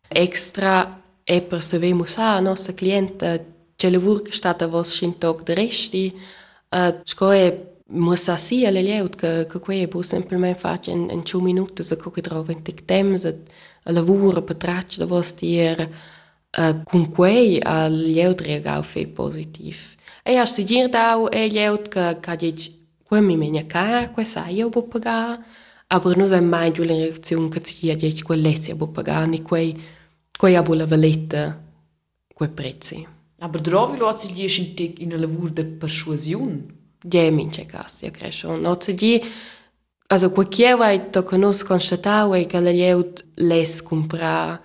extra 0.09 1.00
e 1.25 1.43
per 1.43 1.63
savemus 1.63 2.17
a 2.19 2.41
nostra 2.41 2.73
cliente 2.73 3.47
c'è 3.77 3.89
lavur 3.91 4.23
che 4.23 4.33
stata 4.33 4.67
vos 4.67 4.91
scintog 4.91 5.43
de 5.43 5.55
resti 5.55 6.13
uh, 6.71 7.01
scoe 7.05 7.79
musa 7.91 8.37
si 8.37 8.67
alle 8.67 8.83
lieut 8.83 9.17
che 9.17 9.47
che 9.47 9.59
quei 9.59 9.87
bu 9.87 10.03
semplicemente 10.03 10.59
face 10.59 10.91
in 10.91 11.09
in 11.11 11.23
2 11.23 11.43
minuti 11.43 11.83
se 11.83 11.97
co 11.97 12.11
che 12.11 12.21
trova 12.21 12.53
in 12.53 12.63
tic 12.63 12.85
temps 12.85 13.25
a 13.25 13.93
lavoro 13.93 14.43
per 14.43 14.57
traccia 14.57 14.99
da 14.99 15.07
vos 15.07 15.35
tier 15.35 15.89
uh, 16.59 16.83
con 16.85 17.09
quei 17.09 17.59
a 17.63 17.89
lieut 17.89 18.41
reagau 18.41 18.83
fe 18.83 19.07
positiv 19.07 19.97
e 20.23 20.37
a 20.37 20.45
si 20.47 20.65
dir 20.65 20.89
dau 20.89 21.29
e 21.29 21.49
lieut 21.49 21.89
che 21.89 22.19
ca 22.21 22.37
dic 22.37 22.71
quei 23.03 23.23
mi 23.23 23.37
menia 23.37 23.65
car 23.67 24.11
quei 24.13 24.27
sai 24.27 24.55
io 24.57 24.69
bu 24.69 24.89
pagar 24.89 25.39
aber 25.89 26.17
nu 26.17 26.27
sem 26.27 26.45
mai 26.45 26.71
giù 26.71 26.83
la 26.85 26.95
reazione 26.95 27.49
che 27.49 27.61
si 27.65 27.97
dic 27.97 28.23
quei 28.23 28.41
lessi 28.41 28.75
bu 28.75 28.91
pagar 28.91 29.27
ni 29.27 29.41
quei 29.43 29.99
quei 30.41 30.57
a 30.57 30.63
bu 30.63 30.73
la 30.73 30.87
valetta 30.87 31.43
quei 32.35 32.49
prezzi 32.49 33.07
Aber 33.43 33.61
drovi 33.63 33.97
lo 33.97 34.15
si 34.19 34.29
gli 34.29 34.93
in 34.99 35.15
a 35.15 35.17
lavur 35.17 35.51
de 35.51 35.65
persuasion. 35.65 36.79
Ja, 37.03 37.31
mince 37.31 37.65
cas, 37.65 38.03
ja 38.03 38.11
credo 38.11 38.33
schon. 38.33 38.61
No, 38.61 38.77
se 38.79 38.95
di, 38.95 39.23
also 40.09 40.31
quel 40.31 40.49
che 40.49 40.75
vai 40.75 41.09
to 41.11 41.25
conos 41.25 41.63
constatau 41.63 42.33
è 42.33 42.47
che 42.47 42.61
la 42.61 42.71
lieut 42.71 43.25
les 43.37 43.83
compra 43.83 44.61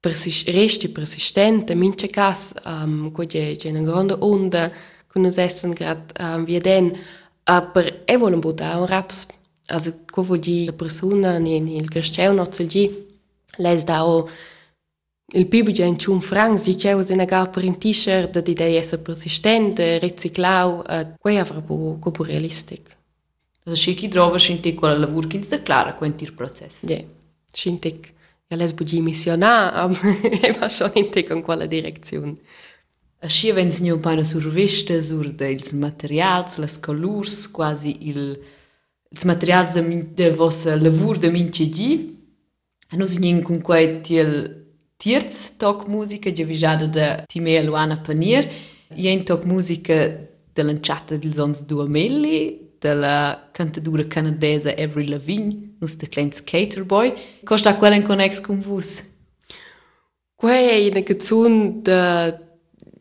persist, 0.00 0.48
resti 0.48 0.88
persistente, 0.88 1.74
mince 1.74 2.06
cas, 2.06 2.54
um, 2.64 3.10
quel 3.10 3.26
c'è 3.26 3.68
una 3.68 3.82
grande 3.82 4.16
onda 4.18 4.72
con 5.06 5.20
nos 5.20 5.36
essen 5.36 5.72
grad 5.72 6.12
um, 6.18 6.44
via 6.44 6.60
den, 6.60 6.96
aber 7.44 8.02
e 8.06 8.16
volen 8.16 8.40
buttare 8.40 8.78
un 8.78 8.86
raps, 8.86 9.26
also 9.66 9.92
quel 10.10 10.24
vuol 10.24 10.38
dire 10.38 10.64
la 10.64 10.72
persona 10.72 11.36
ni, 11.36 11.60
ni 11.60 11.76
il 11.76 11.90
cresceu 11.90 12.32
no 12.32 12.46
se 12.50 12.64
di, 12.64 12.90
les 13.58 13.84
dao 13.84 14.26
Il 15.32 15.48
pubblico 15.48 15.82
in 15.82 15.96
Chum 15.96 16.20
Franks 16.20 16.64
diceva 16.64 17.02
se 17.02 17.14
nega 17.14 17.46
per 17.46 17.64
un 17.64 17.74
t-shirt 17.78 18.32
dat 18.32 18.46
idee 18.46 18.76
essere 18.76 19.02
persistente, 19.02 19.96
riciclau, 19.96 20.84
eh, 20.88 21.06
quei 21.18 21.38
avra 21.38 21.58
bu 21.58 21.96
cobu 22.00 22.22
realistic. 22.22 22.96
Și 23.74 23.94
chi 23.94 24.08
trova 24.08 24.36
și 24.36 24.50
întic 24.50 24.78
cu 24.78 24.84
la 24.84 25.06
vurkin 25.06 25.42
să 25.42 25.58
clară 25.58 25.92
cu 25.92 26.04
întir 26.04 26.32
proces. 26.32 26.80
De, 26.80 27.04
și 27.54 27.68
întic. 27.68 28.04
Ja 28.48 28.56
les 28.56 28.72
bugi 28.72 29.00
misiona, 29.00 29.82
am 29.82 29.96
eva 30.42 30.68
schon 30.68 30.90
întic 30.94 31.30
în 31.30 31.40
quella 31.40 31.66
direcțiune. 31.66 32.38
Și 33.26 33.50
avem 33.50 33.68
nu 33.80 33.98
pana 33.98 34.22
sur 34.22 34.42
veste, 34.42 35.00
sur 35.00 35.26
dels 35.26 35.70
materials, 35.70 36.56
las 36.56 36.76
colors, 36.76 37.46
quasi 37.46 37.96
il 37.98 38.38
ils 39.08 39.24
materials 39.24 39.72
de 40.14 40.28
vostra 40.28 40.74
lavur 40.74 41.16
de 41.16 41.28
minci 41.28 41.62
di. 41.62 42.00
Nu 42.90 43.04
sin 43.04 43.42
cun 43.42 43.60
quai 43.60 44.00
tiel 44.00 44.65
tierz 44.96 45.56
toc 45.56 45.86
musica 45.88 46.30
de 46.30 46.44
visada 46.44 46.86
da 46.86 47.24
Timea 47.26 47.62
Luana 47.62 47.96
Panier, 47.96 48.50
e 48.88 49.10
in 49.10 49.24
toc 49.24 49.44
musica 49.44 49.94
dell'anciata 50.52 51.16
del 51.16 51.32
Sons 51.32 51.64
Duamelli, 51.64 52.74
della 52.78 53.48
cantadura 53.52 54.06
canadesa 54.06 54.74
Avril 54.76 55.10
Lavigne, 55.10 55.76
nus 55.80 55.96
de 55.96 56.08
klein 56.08 56.32
skaterboy. 56.32 57.12
Costa 57.44 57.76
quella 57.76 57.96
in 57.96 58.02
connex 58.02 58.40
con 58.40 58.60
vus? 58.60 59.02
Quei 60.34 60.86
è 60.86 60.90
una 60.90 61.02
canzone 61.02 61.80
da 61.82 62.38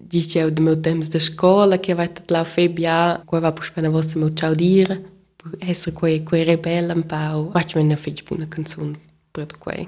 dicevo 0.08 0.50
del 0.50 0.64
mio 0.64 0.80
temps 0.80 1.10
da 1.10 1.20
scuola 1.20 1.80
che 1.80 1.92
avete 1.92 2.24
la 2.28 2.44
febbia, 2.44 3.22
quei 3.26 3.42
va 3.42 3.52
per 3.52 3.64
spena 3.64 3.90
vostra 3.90 4.20
mio 4.20 4.32
ciao 4.34 4.54
dire, 4.54 5.02
per 5.36 5.56
essere 5.60 5.96
quei 5.96 6.24
quei 6.24 6.44
rebelle 6.44 6.94
un 6.94 7.06
po'. 7.06 7.50
Faccio 7.52 7.80
una 7.80 7.96
fece 7.96 8.24
buona 8.24 8.48
canzone 8.48 9.00
per 9.32 9.58
quei. 9.58 9.88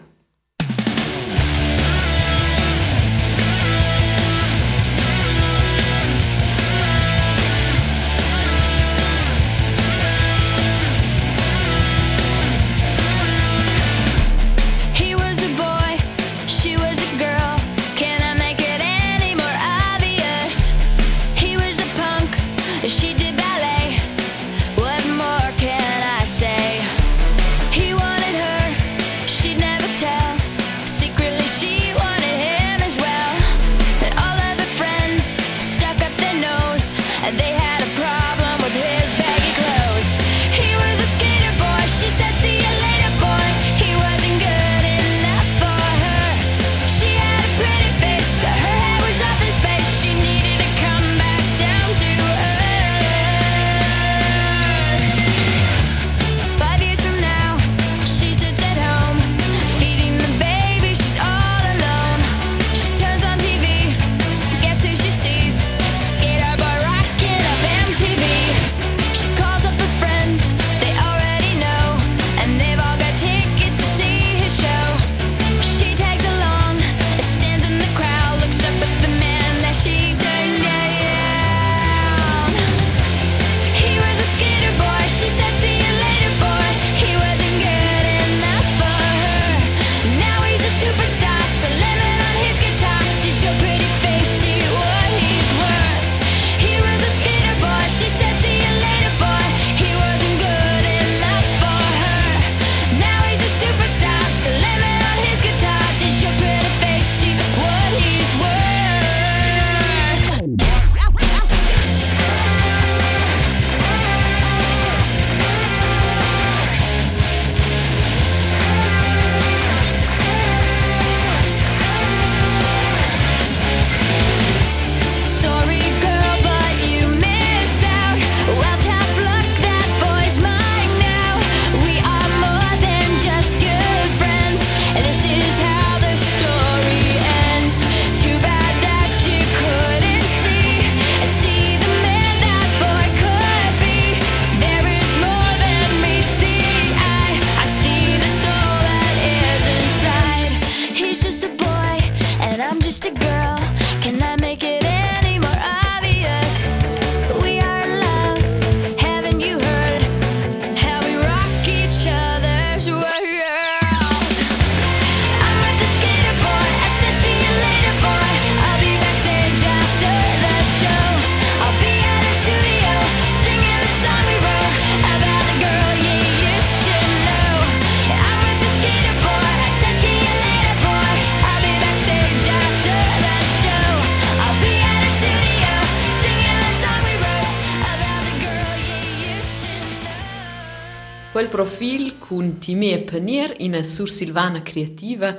Quel 191.37 191.49
profil 191.49 192.17
con 192.17 192.57
Timea 192.57 192.97
Panier 193.03 193.53
in 193.59 193.75
a 193.75 193.83
Sur 193.83 194.09
Silvana 194.09 194.63
creativa 194.63 195.37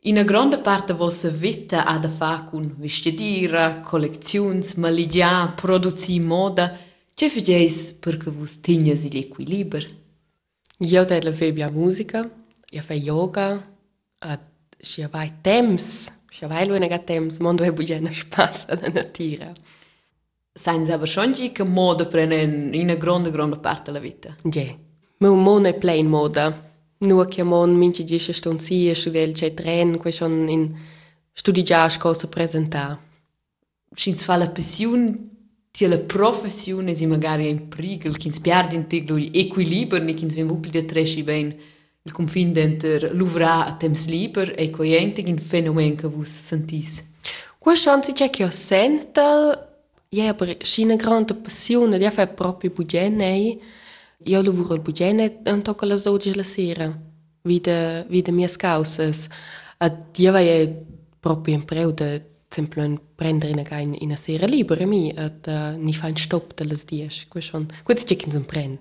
in 0.00 0.18
a 0.18 0.22
grande 0.22 0.58
parte 0.58 0.92
vostra 0.92 1.30
vita 1.30 1.86
ha 1.86 1.96
da 1.96 2.10
fa 2.10 2.42
con 2.42 2.74
vestidira, 2.76 3.80
colleczions, 3.80 4.74
maligia, 4.74 5.48
produzi 5.56 6.20
moda. 6.20 6.76
Che 7.14 7.30
faceis 7.30 7.92
perché 7.92 8.30
vos 8.30 8.60
tignes 8.60 9.10
l'equilibrio? 9.10 9.88
Io 10.80 11.04
della 11.06 11.32
febia 11.32 11.70
musica, 11.70 12.30
io 12.68 12.82
fai 12.82 13.00
yoga, 13.00 13.58
e 14.18 14.38
si 14.76 15.02
vai 15.10 15.32
temps, 15.40 16.12
si 16.28 16.44
vai 16.44 16.66
lui 16.66 16.78
nega 16.78 16.98
temps, 16.98 17.38
mondo 17.38 17.62
è 17.62 17.72
bugiana 17.72 18.12
spassa 18.12 18.78
la 18.78 18.88
natura. 18.88 19.50
Sainz 20.52 20.90
aber 20.90 21.08
schon 21.08 21.32
che 21.32 21.64
moda 21.64 22.04
prenen 22.04 22.74
in 22.74 22.90
a 22.90 22.96
grande 22.96 23.30
grande 23.30 23.56
parte 23.56 23.90
della 23.90 24.04
vita. 24.04 24.34
Ja. 24.42 24.86
Meu 25.20 25.34
mon 25.34 25.64
è 25.64 25.74
plain 25.74 26.06
moda. 26.06 26.66
Nur 26.98 27.26
che 27.26 27.42
mon 27.42 27.74
minci 27.74 28.04
gisce 28.04 28.32
stonzi 28.32 28.88
e 28.88 28.94
studiel 28.94 29.32
c'è 29.32 29.52
tren, 29.52 29.98
que 29.98 30.12
schon 30.12 30.48
in 30.48 30.76
studi 31.32 31.62
già 31.62 31.88
scossa 31.88 32.28
presentare. 32.28 32.98
Schins 33.94 34.22
fa 34.22 34.36
la 34.36 34.48
passion 34.48 35.28
ti 35.70 35.86
la 35.86 35.98
professione 35.98 36.94
si 36.94 37.06
magari 37.06 37.48
in 37.48 37.68
prigel, 37.68 38.16
chins 38.16 38.40
piardi 38.40 38.76
in 38.76 38.86
teglo 38.86 39.16
l'equilibrio, 39.16 40.02
ni 40.02 40.14
chins 40.14 40.34
vem 40.34 40.50
upli 40.50 40.70
de 40.70 40.84
tresci 40.84 41.22
ben 41.22 41.54
il 42.02 42.12
confin 42.12 42.52
d'enter 42.52 43.10
l'uvra 43.12 43.66
a 43.66 43.74
temps 43.74 44.06
liber 44.06 44.54
e 44.56 44.70
coente 44.70 45.20
in 45.20 45.38
fenomen 45.38 45.96
che 45.96 46.08
vos 46.08 46.28
sentis. 46.28 47.04
Qua 47.58 47.74
chance 47.74 48.12
c'è 48.12 48.30
che 48.30 48.44
ho 48.44 48.50
sento, 48.50 49.22
ja, 50.08 50.28
aber 50.28 50.56
scina 50.62 50.96
grande 50.96 51.34
passione, 51.34 51.96
ja 51.98 52.10
fa 52.10 52.26
proprio 52.26 52.70
bugene. 52.70 53.58
Tocco 55.62 55.84
alla 55.84 55.96
12 55.96 56.34
la 56.34 56.42
sera, 56.42 57.00
vide 57.42 58.04
vide 58.08 58.32
mie 58.32 58.48
causas. 58.56 59.28
A 59.78 60.06
io 60.16 60.32
vai 60.32 60.86
proprio 61.20 61.54
in 61.54 61.64
preu 61.64 61.92
de 61.92 62.24
sempre 62.48 62.84
un 62.84 62.98
prendere 63.14 63.52
in 63.52 63.64
in 63.80 63.94
in 64.00 64.12
a 64.12 64.16
sera 64.16 64.46
libera 64.46 64.86
mi 64.86 65.12
at 65.16 65.46
uh, 65.46 65.76
ni 65.78 65.92
fa 65.94 66.08
un 66.08 66.16
stop 66.16 66.54
de 66.54 66.64
las 66.64 66.84
10. 66.84 67.28
Qua 67.28 67.40
schon, 67.40 67.66
qua 67.84 67.94
c'è 67.94 68.16
che 68.16 68.30
non 68.32 68.44
prend. 68.44 68.78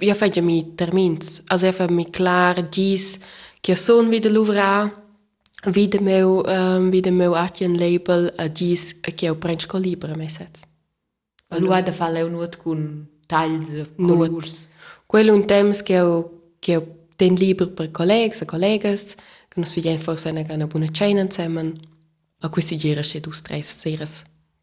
Io 0.00 0.14
faccio 0.14 0.42
mi 0.42 0.74
termins, 0.74 1.42
also 1.46 1.66
io 1.66 1.72
fa 1.72 1.88
mi 1.90 2.04
klar 2.10 2.68
gis 2.68 3.18
che 3.60 3.74
son 3.74 4.08
wieder 4.08 4.30
lavora 4.30 4.92
wie 5.72 5.88
de 5.88 6.00
meu 6.00 6.44
um, 6.46 6.90
wie 6.90 7.00
de 7.00 7.10
meu 7.10 7.34
atjen 7.34 7.78
label 7.78 8.32
a 8.36 8.48
gis 8.52 9.00
che 9.00 9.26
eu 9.26 9.36
prends 9.36 9.66
co 9.66 9.78
libera 9.78 10.14
mai 10.14 10.28
set. 10.28 10.58
Lu 11.56 11.72
ha 11.72 11.80
da 11.80 11.92
fa 11.92 12.10
leu 12.10 12.28
nuot 12.28 12.56
con 12.58 13.08
Nuot. 13.96 14.28
colors. 14.28 14.68
Quello 15.06 15.34
un 15.34 15.44
temps 15.44 15.82
che 15.82 15.94
eu 15.94 16.30
che 16.58 16.72
eu 16.72 16.82
ten 17.16 17.34
liber 17.34 17.68
per 17.68 17.90
collegs 17.90 18.40
e 18.40 18.44
collegas 18.44 19.14
che 19.48 19.60
nos 19.60 19.74
vidien 19.74 19.98
forse 19.98 20.30
una 20.30 20.44
una 20.48 20.66
buona 20.66 20.88
cena 20.90 21.20
insieme. 21.20 21.74
A 22.40 22.48
questi 22.48 22.76
gira 22.76 23.02
c'è 23.02 23.20
dus 23.20 23.42
tres 23.42 23.78
seras 23.78 24.22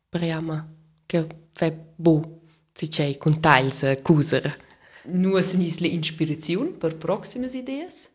preiama 0.09 0.65
che 1.05 1.27
fa 1.51 1.71
bu 1.95 2.41
si 2.73 2.87
c'è 2.87 3.17
con 3.17 3.39
tails 3.39 3.83
e 3.83 4.01
cuser. 4.01 4.57
Nu 5.11 5.39
senis 5.41 5.77
le 5.79 5.87
inspiration 5.87 6.77
per 6.77 6.95
proximas 6.95 7.53
ideas. 7.53 8.09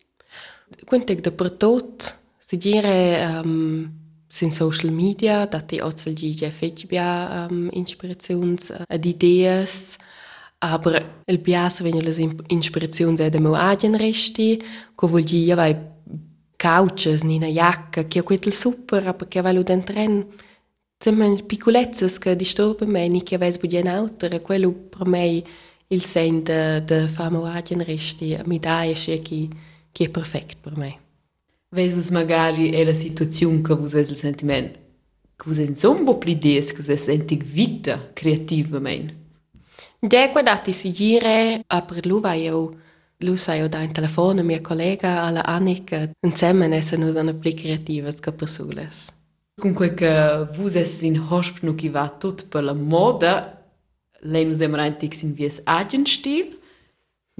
Quintec 0.84 1.20
de 1.20 1.30
per 1.30 1.50
tot 1.50 2.18
si 2.38 2.56
gira 2.58 3.40
um, 3.42 3.88
sin 4.28 4.52
social 4.52 4.90
media 4.90 5.46
dat 5.46 5.68
die 5.68 5.82
ozel 5.82 6.14
gige 6.14 6.50
fetbia 6.50 7.46
um, 7.48 7.68
inspirations 7.70 8.70
ad 8.86 9.04
ideas 9.04 9.96
aber 10.62 11.22
el 11.26 11.40
piace 11.40 11.82
vengono 11.82 12.04
le 12.04 12.36
inspirazioni 12.48 13.30
de 13.30 13.40
meu 13.40 13.54
agien 13.54 13.96
resti 13.96 14.60
co 14.94 15.06
vol 15.06 15.24
gi 15.24 15.54
vai 15.54 15.74
couches 16.56 17.22
ni 17.24 17.38
na 17.38 17.48
jacca 17.48 18.04
che 18.04 18.22
quel 18.22 18.52
super 18.52 19.06
aber 19.06 19.28
che 19.28 19.40
vai 19.40 19.54
lu 19.54 19.62
dentren 19.62 20.26
Semmen 21.02 21.46
piccolezzas 21.46 22.18
che 22.18 22.36
disturba 22.36 22.84
me 22.84 23.08
ni 23.08 23.22
che 23.22 23.38
vais 23.38 23.56
budien 23.56 23.86
autor 23.86 24.34
e 24.34 24.42
quello 24.42 24.70
per 24.70 25.06
me 25.06 25.42
il 25.88 26.02
sen 26.02 26.42
de 26.42 26.82
de 26.84 27.08
famo 27.08 27.46
agien 27.46 27.82
resti 27.82 28.36
mi 28.44 28.58
dai 28.58 28.92
che 28.92 29.48
che 29.92 30.04
è 30.04 30.08
perfect 30.10 30.58
per 30.60 30.76
me. 30.76 30.98
Vesus 31.70 32.10
magari 32.10 32.68
è 32.72 32.84
la 32.84 32.92
situazione 32.92 33.62
che 33.62 33.74
vos 33.74 33.94
es 33.94 34.10
il 34.10 34.16
sentiment 34.16 34.74
che 35.36 35.44
vos 35.46 35.56
es 35.56 35.82
un 35.84 36.04
po' 36.04 36.18
pli 36.18 36.32
ideas, 36.32 36.72
che 36.72 36.82
vos 36.82 36.88
es 36.90 37.04
sentig 37.04 37.44
vita 37.44 38.10
creativa 38.12 38.78
Ya 40.02 40.24
he 40.24 40.32
guardado 40.32 40.72
si 40.72 40.90
gire 40.92 41.62
a 41.68 41.82
per 41.82 42.06
luva 42.06 42.34
eu 42.36 42.74
lusa 43.18 43.54
eu 43.56 43.68
da 43.68 43.82
in 43.82 43.92
telefono 43.92 44.42
mia 44.42 44.60
collega 44.62 45.22
alla 45.22 45.44
Annika 45.44 46.10
insieme 46.22 46.68
ne 46.68 46.80
sono 46.80 47.12
da 47.12 47.20
una 47.20 47.34
pli 47.34 47.52
creativa 47.52 48.10
che 48.10 48.32
persules. 48.32 49.12
Comunque 49.60 49.92
che 49.92 50.08
eh, 50.08 50.46
vus 50.56 50.74
es 50.74 51.02
in 51.02 51.18
hosp 51.18 51.62
no 51.62 51.74
chi 51.74 51.88
va 51.90 52.08
tut 52.08 52.48
per 52.48 52.64
la 52.64 52.72
moda 52.72 53.62
lei 54.22 54.46
nu 54.46 54.54
sembra 54.54 54.84
antix 54.84 55.22
in 55.22 55.34
vies 55.34 55.60
agen 55.64 56.06
stil 56.06 56.58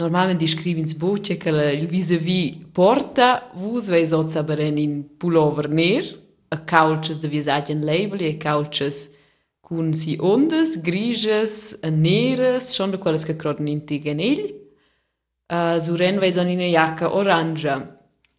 Normalmente 0.00 0.46
scrivi 0.46 0.80
in 0.80 0.88
sbucce 0.88 1.36
che 1.36 1.50
il 1.50 1.86
vis-a-vis 1.86 2.68
porta, 2.72 3.50
vus 3.54 3.88
vei 3.88 4.06
sozza 4.06 4.42
beren 4.42 4.78
in 4.78 5.16
pullover 5.18 5.68
ner, 5.68 6.04
a 6.48 6.58
couches 6.58 7.20
de 7.20 7.28
vies 7.28 7.46
agen 7.46 7.84
label 7.84 8.22
e 8.22 8.38
couches 8.38 9.10
con 9.70 9.94
si 9.94 10.16
ondas, 10.18 10.80
griges, 10.82 11.78
a 11.80 11.90
neres, 11.90 12.74
schon 12.74 12.90
de 12.90 12.98
quelles 12.98 13.24
che 13.24 13.36
croden 13.36 13.68
in 13.68 13.84
tiganelli. 13.84 14.52
Uh, 15.46 15.78
Suren 15.78 16.18
veis 16.18 16.38
an 16.38 16.48
in 16.48 16.58
jacca 16.58 17.14
oranja. 17.14 17.76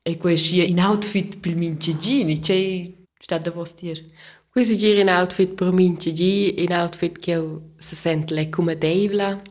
E 0.03 0.17
quei 0.17 0.35
scia 0.35 0.65
in 0.65 0.79
outfit 0.79 1.39
pil 1.39 1.55
mince 1.55 1.97
gini, 1.97 2.37
c'è 2.39 2.83
sta 3.17 3.37
da 3.37 3.49
vos 3.49 3.75
dir. 3.75 4.03
Qui 4.49 4.65
si 4.65 4.75
gira 4.75 4.99
in 4.99 5.07
outfit 5.07 5.53
per 5.53 5.71
mince 5.71 6.11
gi, 6.11 6.63
in 6.63 6.73
outfit 6.73 7.17
che 7.17 7.61
se 7.77 7.95
sente 7.95 8.33
le 8.33 8.49
come 8.49 8.77
deivla. 8.77 9.41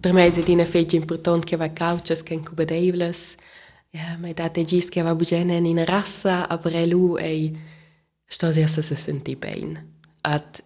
Per 0.00 0.12
me 0.12 0.26
è 0.26 0.50
una 0.50 0.64
fece 0.64 0.96
importante 0.96 1.46
che 1.46 1.56
va 1.56 1.70
couches 1.70 2.24
che 2.24 2.40
come 2.40 2.64
deivlas. 2.64 3.36
Ja, 3.90 4.16
ma 4.18 4.32
date 4.32 4.64
gis 4.64 4.88
che 4.88 5.02
va 5.02 5.14
bugene 5.14 5.58
in 5.58 5.84
rassa, 5.84 6.48
aber 6.48 6.84
lui 6.84 7.22
e 7.22 7.52
sto 8.26 8.50
si 8.50 8.66
se 8.66 8.82
se 8.82 8.96
senti 8.96 9.36
bene. 9.36 10.00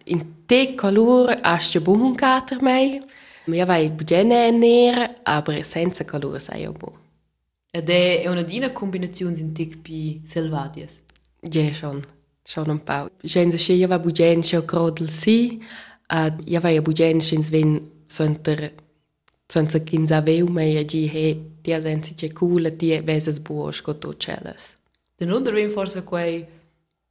In 0.03 0.45
te 0.45 0.75
color 0.75 1.39
asce 1.41 1.79
bum 1.81 2.01
un 2.01 2.15
cater 2.15 2.61
mei. 2.61 3.01
Ja 3.45 3.65
vai 3.65 3.89
bugene 3.89 4.51
ner, 4.51 5.13
aber 5.23 5.63
senza 5.63 6.05
color 6.05 6.39
sai 6.39 6.61
io 6.61 6.71
bu. 6.73 6.91
Ed 7.71 7.89
è 7.89 8.27
una 8.27 8.43
dina 8.43 8.71
combinazione 8.71 9.39
in 9.39 9.53
tic 9.53 9.77
pi 9.77 10.21
selvadias. 10.23 11.01
Ja, 11.41 11.71
schon. 11.73 12.01
Schon 12.43 12.69
un 12.69 12.83
pau. 12.83 13.09
Gente 13.21 13.57
che 13.57 13.73
ja 13.73 13.87
va 13.87 13.99
bugene 13.99 14.41
che 14.41 14.63
grodel 14.65 15.09
si, 15.09 15.61
ad 16.07 16.41
ja 16.45 16.59
vai 16.59 16.81
bugene 16.81 17.19
che 17.19 17.41
sven 17.41 17.91
sonter 18.05 18.73
senza 19.47 19.79
kinza 19.79 20.21
veu 20.21 20.47
mei 20.47 20.77
a 20.77 20.83
gi 20.83 21.09
he 21.13 21.39
dia 21.61 21.81
sensi 21.81 22.13
che 22.13 22.31
cool 22.33 22.75
ti 22.75 22.99
veses 23.01 23.39
buo 23.39 23.71
scotto 23.71 24.15
celas. 24.17 24.75
Den 25.17 25.31
under 25.31 25.53
ven 25.53 25.69
forse 25.69 26.03
quei 26.03 26.45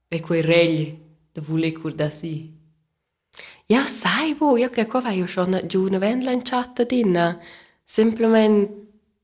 e 0.08 0.20
quei 0.20 0.42
regli 0.42 1.05
de 1.36 1.42
voulez 1.48 1.72
kur 1.72 1.92
dasi. 1.92 2.50
Ja 3.68 3.82
sai 3.84 4.34
bo, 4.38 4.56
ja 4.56 4.68
che 4.68 4.86
qua 4.86 5.00
vai 5.00 5.24
schon 5.26 5.60
giù 5.66 5.82
una 5.82 5.98
vendlan 5.98 6.42
chatta 6.42 6.84
dinna. 6.84 7.38
Simplement 7.84 8.70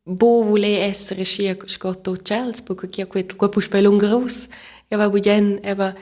bo 0.03 0.43
voulez 0.43 0.79
essere 0.91 1.25
scia 1.25 1.57
scotto 1.65 2.17
chels, 2.23 2.61
perché 2.61 2.89
che 2.89 3.07
quel 3.07 3.37
qua 3.37 3.49
pus 3.49 3.67
pel 3.69 3.87
un 3.87 3.99
gros. 3.99 4.49
Ja 4.89 4.97
va 4.97 5.09
bugen, 5.09 5.61
aber 5.65 5.95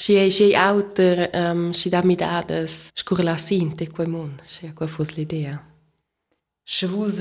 Și 0.00 0.14
e 0.14 0.28
și 0.28 0.56
autor 0.68 1.30
um, 1.52 1.72
și 1.72 1.88
da 1.88 2.00
mi 2.00 2.16
dadas 2.16 2.88
scurla 2.94 3.36
sinte 3.36 3.86
cu 3.86 4.02
mun 4.02 4.40
și 4.46 4.72
cu 4.72 4.82
a 4.82 4.86
fost 4.86 5.16
ideea. 5.16 5.64
Și 6.62 6.86
vus 6.86 7.20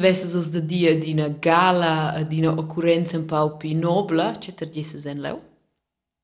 de 0.49 0.61
dia 0.61 0.93
dina 0.93 1.27
gala, 1.27 2.23
din 2.27 2.47
ocurență 2.47 3.17
în 3.17 3.25
paupi 3.25 3.73
nobla, 3.73 4.31
ce 4.31 4.51
târgise 4.51 4.97
zen 4.97 5.19
leu? 5.19 5.48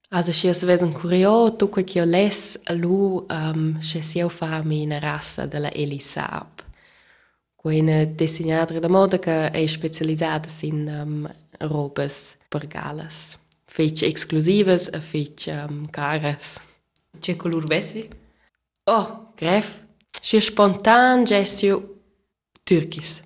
Also 0.10 0.32
si 0.32 0.48
es 0.48 0.64
vesen 0.64 0.94
curio 0.94 1.56
tu 1.56 1.70
che 1.70 1.84
io 1.96 2.06
les 2.06 2.60
a 2.66 2.74
lu 2.74 3.26
um, 3.30 3.82
se 3.82 4.02
si 4.02 4.20
eu 4.20 4.30
fa 4.30 4.62
una 4.64 5.00
rassa 5.00 5.46
della 5.48 5.72
Elisab. 5.72 6.64
Quena 7.56 8.06
disegnadora 8.06 8.80
da 8.80 8.88
moda 8.88 9.18
che 9.18 9.50
è 9.50 9.66
specializzata 9.66 10.48
in 10.62 10.88
um, 10.88 11.34
robes 11.60 12.38
per 12.48 12.68
galas. 12.68 13.40
Fece 13.66 14.06
exclusivas 14.06 14.88
e 14.94 15.02
fece 15.02 15.52
um, 15.68 15.88
caras. 15.90 16.60
Ce 17.20 17.36
color 17.36 17.66
vessi? 17.66 18.08
Oh, 18.84 19.32
gref. 19.36 19.84
È 20.22 20.40
spontan 20.40 21.24
gessio 21.24 22.02
turkis. 22.64 23.24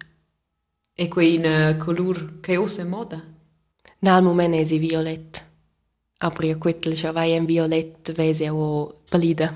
E 0.94 1.08
quei 1.10 1.36
in 1.36 1.76
color 1.78 2.40
che 2.40 2.58
os 2.58 2.78
in 2.78 2.88
moda? 2.88 3.22
Nel 4.00 4.24
moment 4.24 4.56
è 4.56 4.64
si 4.64 4.78
violet. 4.78 5.48
Aber 6.22 6.46
io 6.46 6.58
quittel 6.58 6.96
scha 6.98 7.12
vai 7.12 7.32
en 7.34 7.46
violet 7.46 8.12
vese 8.16 8.50
o 8.52 8.94
palida. 9.10 9.50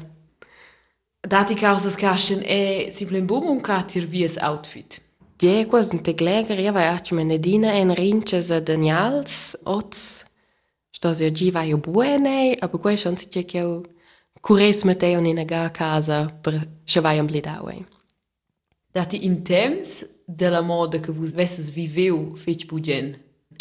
Dati 1.23 1.55
causas 1.55 1.95
caschen 1.95 2.41
e 2.43 2.89
simple 2.91 3.21
bum 3.21 3.49
un 3.49 3.61
catir 3.61 4.05
vies 4.05 4.37
outfit. 4.37 5.01
Ja, 5.41 5.65
quasi 5.65 5.95
un 5.95 6.01
tec 6.01 6.21
leger, 6.21 6.59
ja, 6.59 6.71
vai 6.71 6.87
acci 6.87 7.13
menedina 7.13 7.73
en 7.73 7.95
rinches 7.95 8.49
a 8.51 8.61
Daniels, 8.61 9.57
ots, 9.63 10.25
stos 10.95 11.19
ja 11.19 11.29
gi 11.31 11.51
vai 11.51 11.73
o 11.73 11.77
buene, 11.77 12.55
aber 12.61 12.79
quai 12.79 12.97
schon 12.97 13.17
si 13.17 13.27
che 13.27 13.59
eu 13.59 13.83
cures 14.41 14.83
un 14.83 15.25
in 15.25 15.39
a 15.39 15.69
casa 15.69 16.29
per 16.41 16.53
che 16.85 16.99
vai 17.01 17.17
am 17.19 17.25
blidau. 17.25 17.71
Dati 18.91 19.25
in 19.25 19.43
temps 19.43 20.05
della 20.25 20.61
moda 20.61 20.99
che 20.99 21.11
vus 21.11 21.31
vesses 21.31 21.71
viveu 21.71 22.35
fetch 22.35 22.65
bugen. 22.65 23.17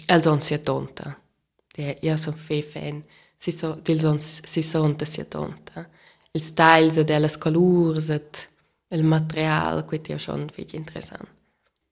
Els 0.07 0.27
on 0.27 0.41
sia 0.41 0.59
tonta. 0.59 1.22
Ja, 1.77 1.95
ja 2.03 2.16
son 2.16 2.35
fe 2.37 2.62
fan. 2.62 3.03
Si 3.37 3.51
so, 3.51 3.75
dils 3.83 4.05
on 4.05 4.20
si 4.20 4.62
sonta 4.62 5.05
sia 5.05 5.25
tonta. 5.25 5.89
Il 6.33 6.43
styles 6.43 6.97
e 6.97 7.05
delles 7.05 7.37
colors, 7.37 8.09
et 8.09 8.49
il 8.91 9.05
material, 9.05 9.85
quet 9.85 10.09
ja 10.09 10.18
schon 10.18 10.49
fetch 10.49 10.75
interessant. 10.75 11.29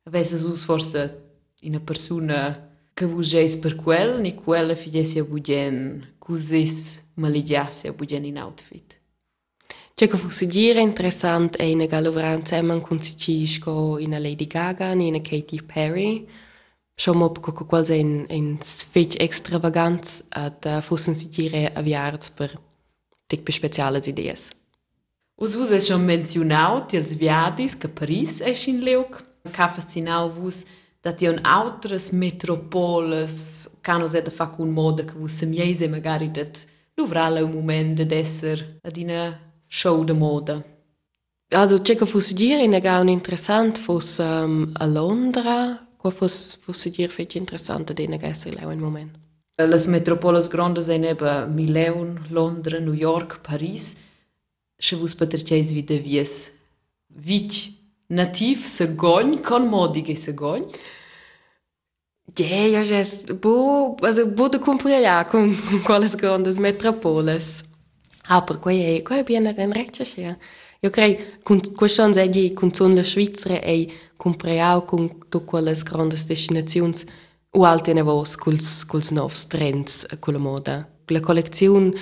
Vesses 0.05 0.43
us 0.43 0.65
forse 0.65 1.23
una 1.63 1.81
persona 1.81 2.69
che 2.95 3.07
vus 3.07 3.33
eis 3.35 3.57
per 3.57 3.77
quel, 3.77 4.21
ni 4.21 4.35
quella 4.35 4.75
figesi 4.75 5.19
a 5.19 5.25
bugen, 5.25 6.15
cusis 6.19 7.03
maligiasi 7.15 7.87
a 7.87 7.93
bugen 7.93 8.25
in 8.25 8.39
outfit. 8.39 8.99
C'è 9.95 10.09
che 10.09 10.17
fosse 10.17 10.47
dire 10.47 10.81
interessant 10.81 11.57
è 11.57 11.71
una 11.73 11.85
galovra 11.85 12.33
insieme 12.33 12.81
con 12.81 13.01
Cicisco 13.01 13.99
in 13.99 14.11
Lady 14.11 14.47
Gaga 14.47 14.93
e 14.93 15.03
in 15.03 15.21
Katy 15.21 15.63
Perry. 15.63 16.27
Schon 17.01 17.17
mal 17.17 17.33
con 17.41 17.55
qualcosa 17.55 17.95
in, 17.95 18.27
in 18.29 18.59
fetch 18.61 19.17
extravagant 19.17 20.23
ad 20.29 20.67
uh, 20.67 20.81
fossen 20.83 21.15
si 21.17 21.31
dire 21.31 21.73
aviarts 21.73 22.29
per 22.31 22.53
tic 23.27 23.43
per 23.43 23.55
speciale 23.55 24.03
idees. 24.05 24.51
Us 25.37 25.55
vus 25.55 25.71
es 25.71 25.87
schon 25.87 26.05
mencionaut 26.05 26.93
ils 26.93 27.15
viadis 27.15 27.79
che 27.79 27.89
Paris 27.89 28.43
es 28.43 28.67
in 28.67 28.83
Leuc. 28.83 29.25
Ca 29.51 29.69
fascinau 29.69 30.29
vus 30.29 30.67
dat 31.01 31.23
ion 31.23 31.39
autres 31.43 32.11
metropoles 32.11 33.79
canos 33.81 34.13
et 34.13 34.29
fa 34.29 34.51
cun 34.51 34.69
moda 34.69 35.03
che 35.05 35.17
vus 35.17 35.37
semiese 35.41 35.89
magari 35.89 36.31
dat 36.31 36.67
luvrala 36.97 37.43
un 37.43 37.53
moment 37.53 38.01
ad 38.01 38.13
esser 38.13 38.79
ad 38.83 38.97
ina 38.97 39.41
show 39.67 40.05
de 40.05 40.13
moda. 40.13 40.63
Also 41.53 41.81
c'è 41.81 41.97
che 41.97 42.05
fosse 42.05 42.35
dire 42.35 42.63
in 42.63 42.79
un 42.79 43.09
interessant 43.09 43.79
fosse 43.79 44.23
um, 44.23 44.71
a 44.75 44.85
Londra, 44.85 45.89
că 46.01 46.07
a 46.07 46.11
fost 46.11 46.59
fusidir 46.63 47.09
fece 47.09 47.39
interesantă 47.39 47.93
de 47.93 48.05
negresele 48.05 48.59
la 48.61 48.67
un 48.67 48.81
moment. 48.81 49.11
Eh, 49.55 49.67
Las 49.69 49.87
metropolas 49.87 50.49
grandes 50.49 50.87
în 50.87 51.01
nebă 51.01 51.51
Mileun, 51.55 52.27
Londra, 52.31 52.79
New 52.79 52.95
York, 52.95 53.37
Paris 53.37 53.97
și 54.77 54.95
vus 54.95 55.15
petreceis 55.15 55.73
vide 55.73 55.95
vies 55.95 56.53
vici 57.07 57.73
nativ 58.07 58.67
se 58.67 58.87
goni, 58.87 59.41
con 59.41 59.69
modige 59.69 60.15
se 60.15 60.33
goni. 60.33 60.67
Yeah, 62.37 62.73
eu 62.73 62.83
jes, 62.85 63.23
bu, 63.41 63.95
also, 64.01 64.27
bu 64.27 64.49
de 64.49 64.59
cumplir 64.59 65.01
ja, 65.01 65.25
cum, 65.25 65.53
quales 65.85 66.15
grandes 66.15 66.59
metropoles. 66.59 67.63
Ah, 68.29 68.43
per 68.43 68.57
quei, 68.57 69.03
quei 69.03 69.23
bine 69.23 69.53
den 69.53 69.71
recce 69.71 70.05
schia. 70.05 70.39
Io 70.83 70.89
crei, 70.89 71.39
con 71.43 71.61
questo 71.75 72.07
è 72.07 72.29
di 72.29 72.55
con 72.55 72.71
la 72.95 73.05
Svizzera 73.05 73.61
e 73.61 73.87
cumpria 74.17 74.81
con 74.81 75.29
tu 75.29 75.45
quelles 75.45 75.83
grandes 75.83 76.25
destinazions 76.25 77.05
o 77.51 77.65
alte 77.65 77.93
nevos 77.93 78.37
culs 78.37 78.87
culs 78.87 79.11
novs 79.11 79.47
trends 79.47 80.07
a 80.09 80.17
quella 80.17 80.39
moda. 80.39 80.89
La 81.07 81.21
collezione 81.21 81.93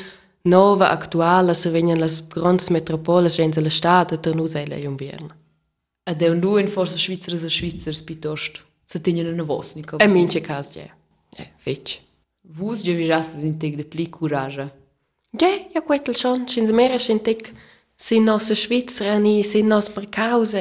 nova 0.42 0.90
attuale 0.90 1.54
se 1.54 1.70
vengono 1.70 1.98
las 1.98 2.24
grandes 2.28 2.68
metropoles 2.68 3.34
gente 3.34 3.60
la 3.60 3.70
stada 3.70 4.16
per 4.16 4.36
nus 4.36 4.54
è 4.54 4.64
l'inverno. 4.64 5.34
Ed 6.04 6.22
è 6.22 6.28
un 6.28 6.38
du 6.38 6.56
in 6.58 6.68
forse 6.68 6.98
Schweizers 6.98 7.42
e 7.42 7.48
Schweizers 7.48 8.02
pitost. 8.02 8.64
Se 8.84 9.00
tingen 9.00 9.26
una 9.26 9.44
ni 9.74 9.84
E 9.96 10.06
mince 10.06 10.40
cas, 10.40 10.74
ja. 10.74 10.88
Ja, 11.30 11.46
fetch. 11.56 12.00
Vus 12.42 12.82
je 12.82 12.94
virasses 12.94 13.42
in 13.42 13.58
teg 13.58 13.74
de 13.74 13.84
pli 13.84 14.08
courage. 14.08 14.66
Ja, 15.32 15.48
ja, 15.74 15.82
quetel 15.82 16.14
schon. 16.14 16.46
Schins 16.46 16.70
mera 16.70 16.96
schintic 16.96 17.48
sin 17.48 17.56
sind 18.00 18.28
aus 18.28 18.46
der 18.46 18.54
Schweiz, 18.54 18.96
sind 18.96 19.72
aus 19.72 19.90
Berghausen, 19.90 20.60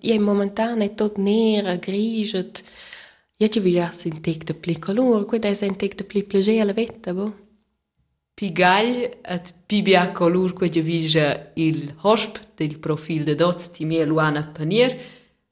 ich 0.00 0.20
momentan 0.20 0.80
è 0.80 0.94
tot 0.94 1.16
nera, 1.16 1.76
grigia. 1.76 2.44
Io 3.38 3.48
ci 3.48 3.60
voglio 3.60 3.88
sentire 3.92 4.54
più 4.54 4.78
calore, 4.78 5.24
quindi 5.24 5.54
sentire 5.54 6.04
più 6.04 6.26
piacere 6.26 6.60
alla 6.60 6.72
vita. 6.72 7.14
Boh. 7.14 7.34
Pigaglio 8.34 9.22
e 9.22 9.42
pibia 9.66 10.10
color 10.10 10.54
che 10.54 10.68
divisa 10.68 11.50
il 11.54 11.94
hosp 12.02 12.38
del 12.56 12.78
profilo 12.78 13.24
di 13.24 13.34
Dots 13.34 13.70
Timea 13.70 14.04
Luana 14.04 14.44
Panier, 14.44 14.96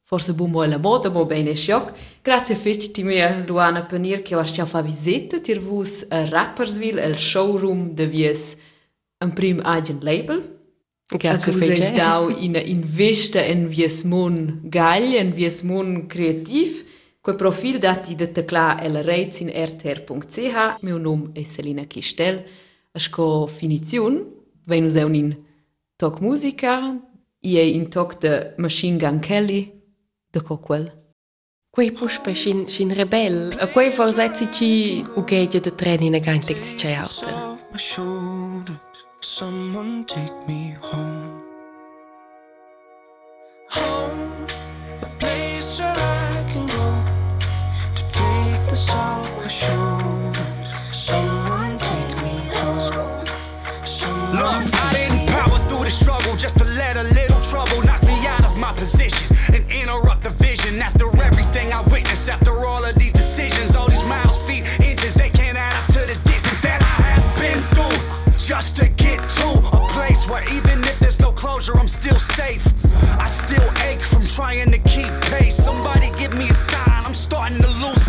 forse 0.03 0.33
bumo 0.33 0.61
alla 0.61 0.77
moda, 0.77 1.09
ma 1.09 1.23
bene 1.23 1.53
scioc. 1.53 1.93
Grazie 2.21 2.55
a 2.55 2.57
Fitch 2.57 2.91
Timea 2.91 3.43
Luana 3.45 3.83
Panier 3.85 4.21
che 4.21 4.45
ci 4.45 4.61
ha 4.61 4.65
fatto 4.65 4.85
visita, 4.85 5.39
tirvus 5.39 6.07
a 6.09 6.25
Rappersville, 6.25 7.01
al 7.01 7.17
showroom 7.17 7.93
di 7.93 8.05
Vies, 8.05 8.57
un 9.19 9.33
prim 9.33 9.61
agent 9.63 10.03
label. 10.03 10.60
Ker 11.19 11.39
se 11.39 11.51
je 11.51 11.91
dal 11.95 12.29
in, 12.39 12.55
em 12.55 12.83
veste 12.85 13.39
en 13.39 13.67
viesmon 13.67 14.61
galje, 14.71 15.19
en 15.19 15.33
viesmon 15.35 16.07
kreativ, 16.07 16.85
Quel 17.21 17.35
profil 17.35 17.77
dati 17.77 18.15
da 18.15 18.25
tecla 18.25 18.79
el 18.81 19.03
reiz 19.03 19.41
in 19.41 19.49
rtr.ch. 19.53 20.81
Meu 20.81 20.97
nome 20.97 21.29
é 21.35 21.45
Selina 21.45 21.85
Kistel. 21.85 22.43
Asco 22.95 23.45
finizion, 23.45 24.25
venus 24.65 24.95
eun 24.95 25.13
in 25.15 25.35
toc 25.97 26.19
musica, 26.19 26.97
ie 27.43 27.61
in 27.75 27.89
toc 27.89 28.17
de 28.19 28.53
Machine 28.57 28.97
Gun 28.97 29.19
Kelly, 29.19 29.71
de 30.33 30.41
coquel. 30.41 30.91
Quei 31.69 31.91
puspe 31.91 32.33
sin, 32.33 32.67
sin 32.67 32.89
rebel, 32.91 33.53
a 33.59 33.67
quei 33.67 33.91
forsetsi 33.91 34.49
ci 34.51 35.05
ugegia 35.15 35.59
de 35.61 35.75
treni 35.75 36.07
in 36.07 36.15
agantec 36.15 36.57
ci 36.57 36.75
c'è 36.75 36.93
alter. 36.93 37.59
Off 39.21 39.27
my 39.27 39.27
shoulders. 39.27 39.27
Someone 39.27 40.05
take 40.05 40.47
me 40.47 40.75
home. 40.81 41.43
Home, 43.69 44.47
a 45.01 45.09
place 45.19 45.79
where 45.79 45.95
I 45.95 46.45
can 46.51 46.67
go 46.67 47.03
to 47.93 48.03
take 48.07 48.69
this 48.69 48.89
off 48.89 49.29
my 49.37 49.47
shoulders. 49.47 50.73
Someone 50.91 51.77
take 51.77 52.17
me 52.23 52.37
home. 52.55 53.25
Someone 53.83 54.31
Look, 54.31 54.73
I 54.73 54.93
didn't 54.93 55.27
power 55.29 55.59
through 55.69 55.83
the 55.83 55.91
struggle 55.91 56.35
just 56.35 56.57
to 56.59 56.65
let 56.65 56.97
a 56.97 57.03
little 57.13 57.41
trouble 57.41 57.81
knock 57.83 58.03
me 58.03 58.25
out 58.27 58.45
of 58.45 58.57
my 58.57 58.73
position 58.73 59.27
and 59.53 59.69
interrupt 59.71 60.23
the 60.23 60.31
vision. 60.31 60.81
After 60.81 61.07
everything 61.21 61.73
I 61.73 61.81
witnessed, 61.81 62.29
after 62.29 62.65
all 62.65 62.83
of 62.83 62.95
these 62.95 63.13
decisions, 63.13 63.75
all 63.75 63.89
these 63.89 64.03
miles, 64.03 64.37
feet, 64.47 64.65
inches, 64.81 65.13
they 65.15 65.29
can't 65.29 65.57
add 65.57 65.75
up 65.75 65.85
to 65.93 65.99
the 65.99 66.17
distance 66.29 66.61
that 66.61 66.81
I 66.81 66.95
have 67.13 67.27
been 67.39 67.61
through 67.75 68.37
just 68.37 68.75
to 68.77 68.83
get 68.83 68.90
to 68.90 68.90
a 68.90 68.90
place 68.90 68.90
where 70.31 70.43
even 70.53 70.79
if 70.85 70.97
there's 70.99 71.19
no 71.19 71.31
closure, 71.31 71.77
I'm 71.77 71.87
still 71.87 72.17
safe. 72.17 72.65
I 73.19 73.27
still 73.27 73.69
ache 73.83 74.01
from 74.01 74.25
trying 74.25 74.71
to 74.71 74.79
keep 74.79 75.11
pace. 75.29 75.55
Somebody 75.55 76.09
give 76.17 76.33
me 76.37 76.49
a 76.49 76.53
sign, 76.53 77.03
I'm 77.05 77.13
starting 77.13 77.57
to 77.57 77.71
lose 77.83 78.00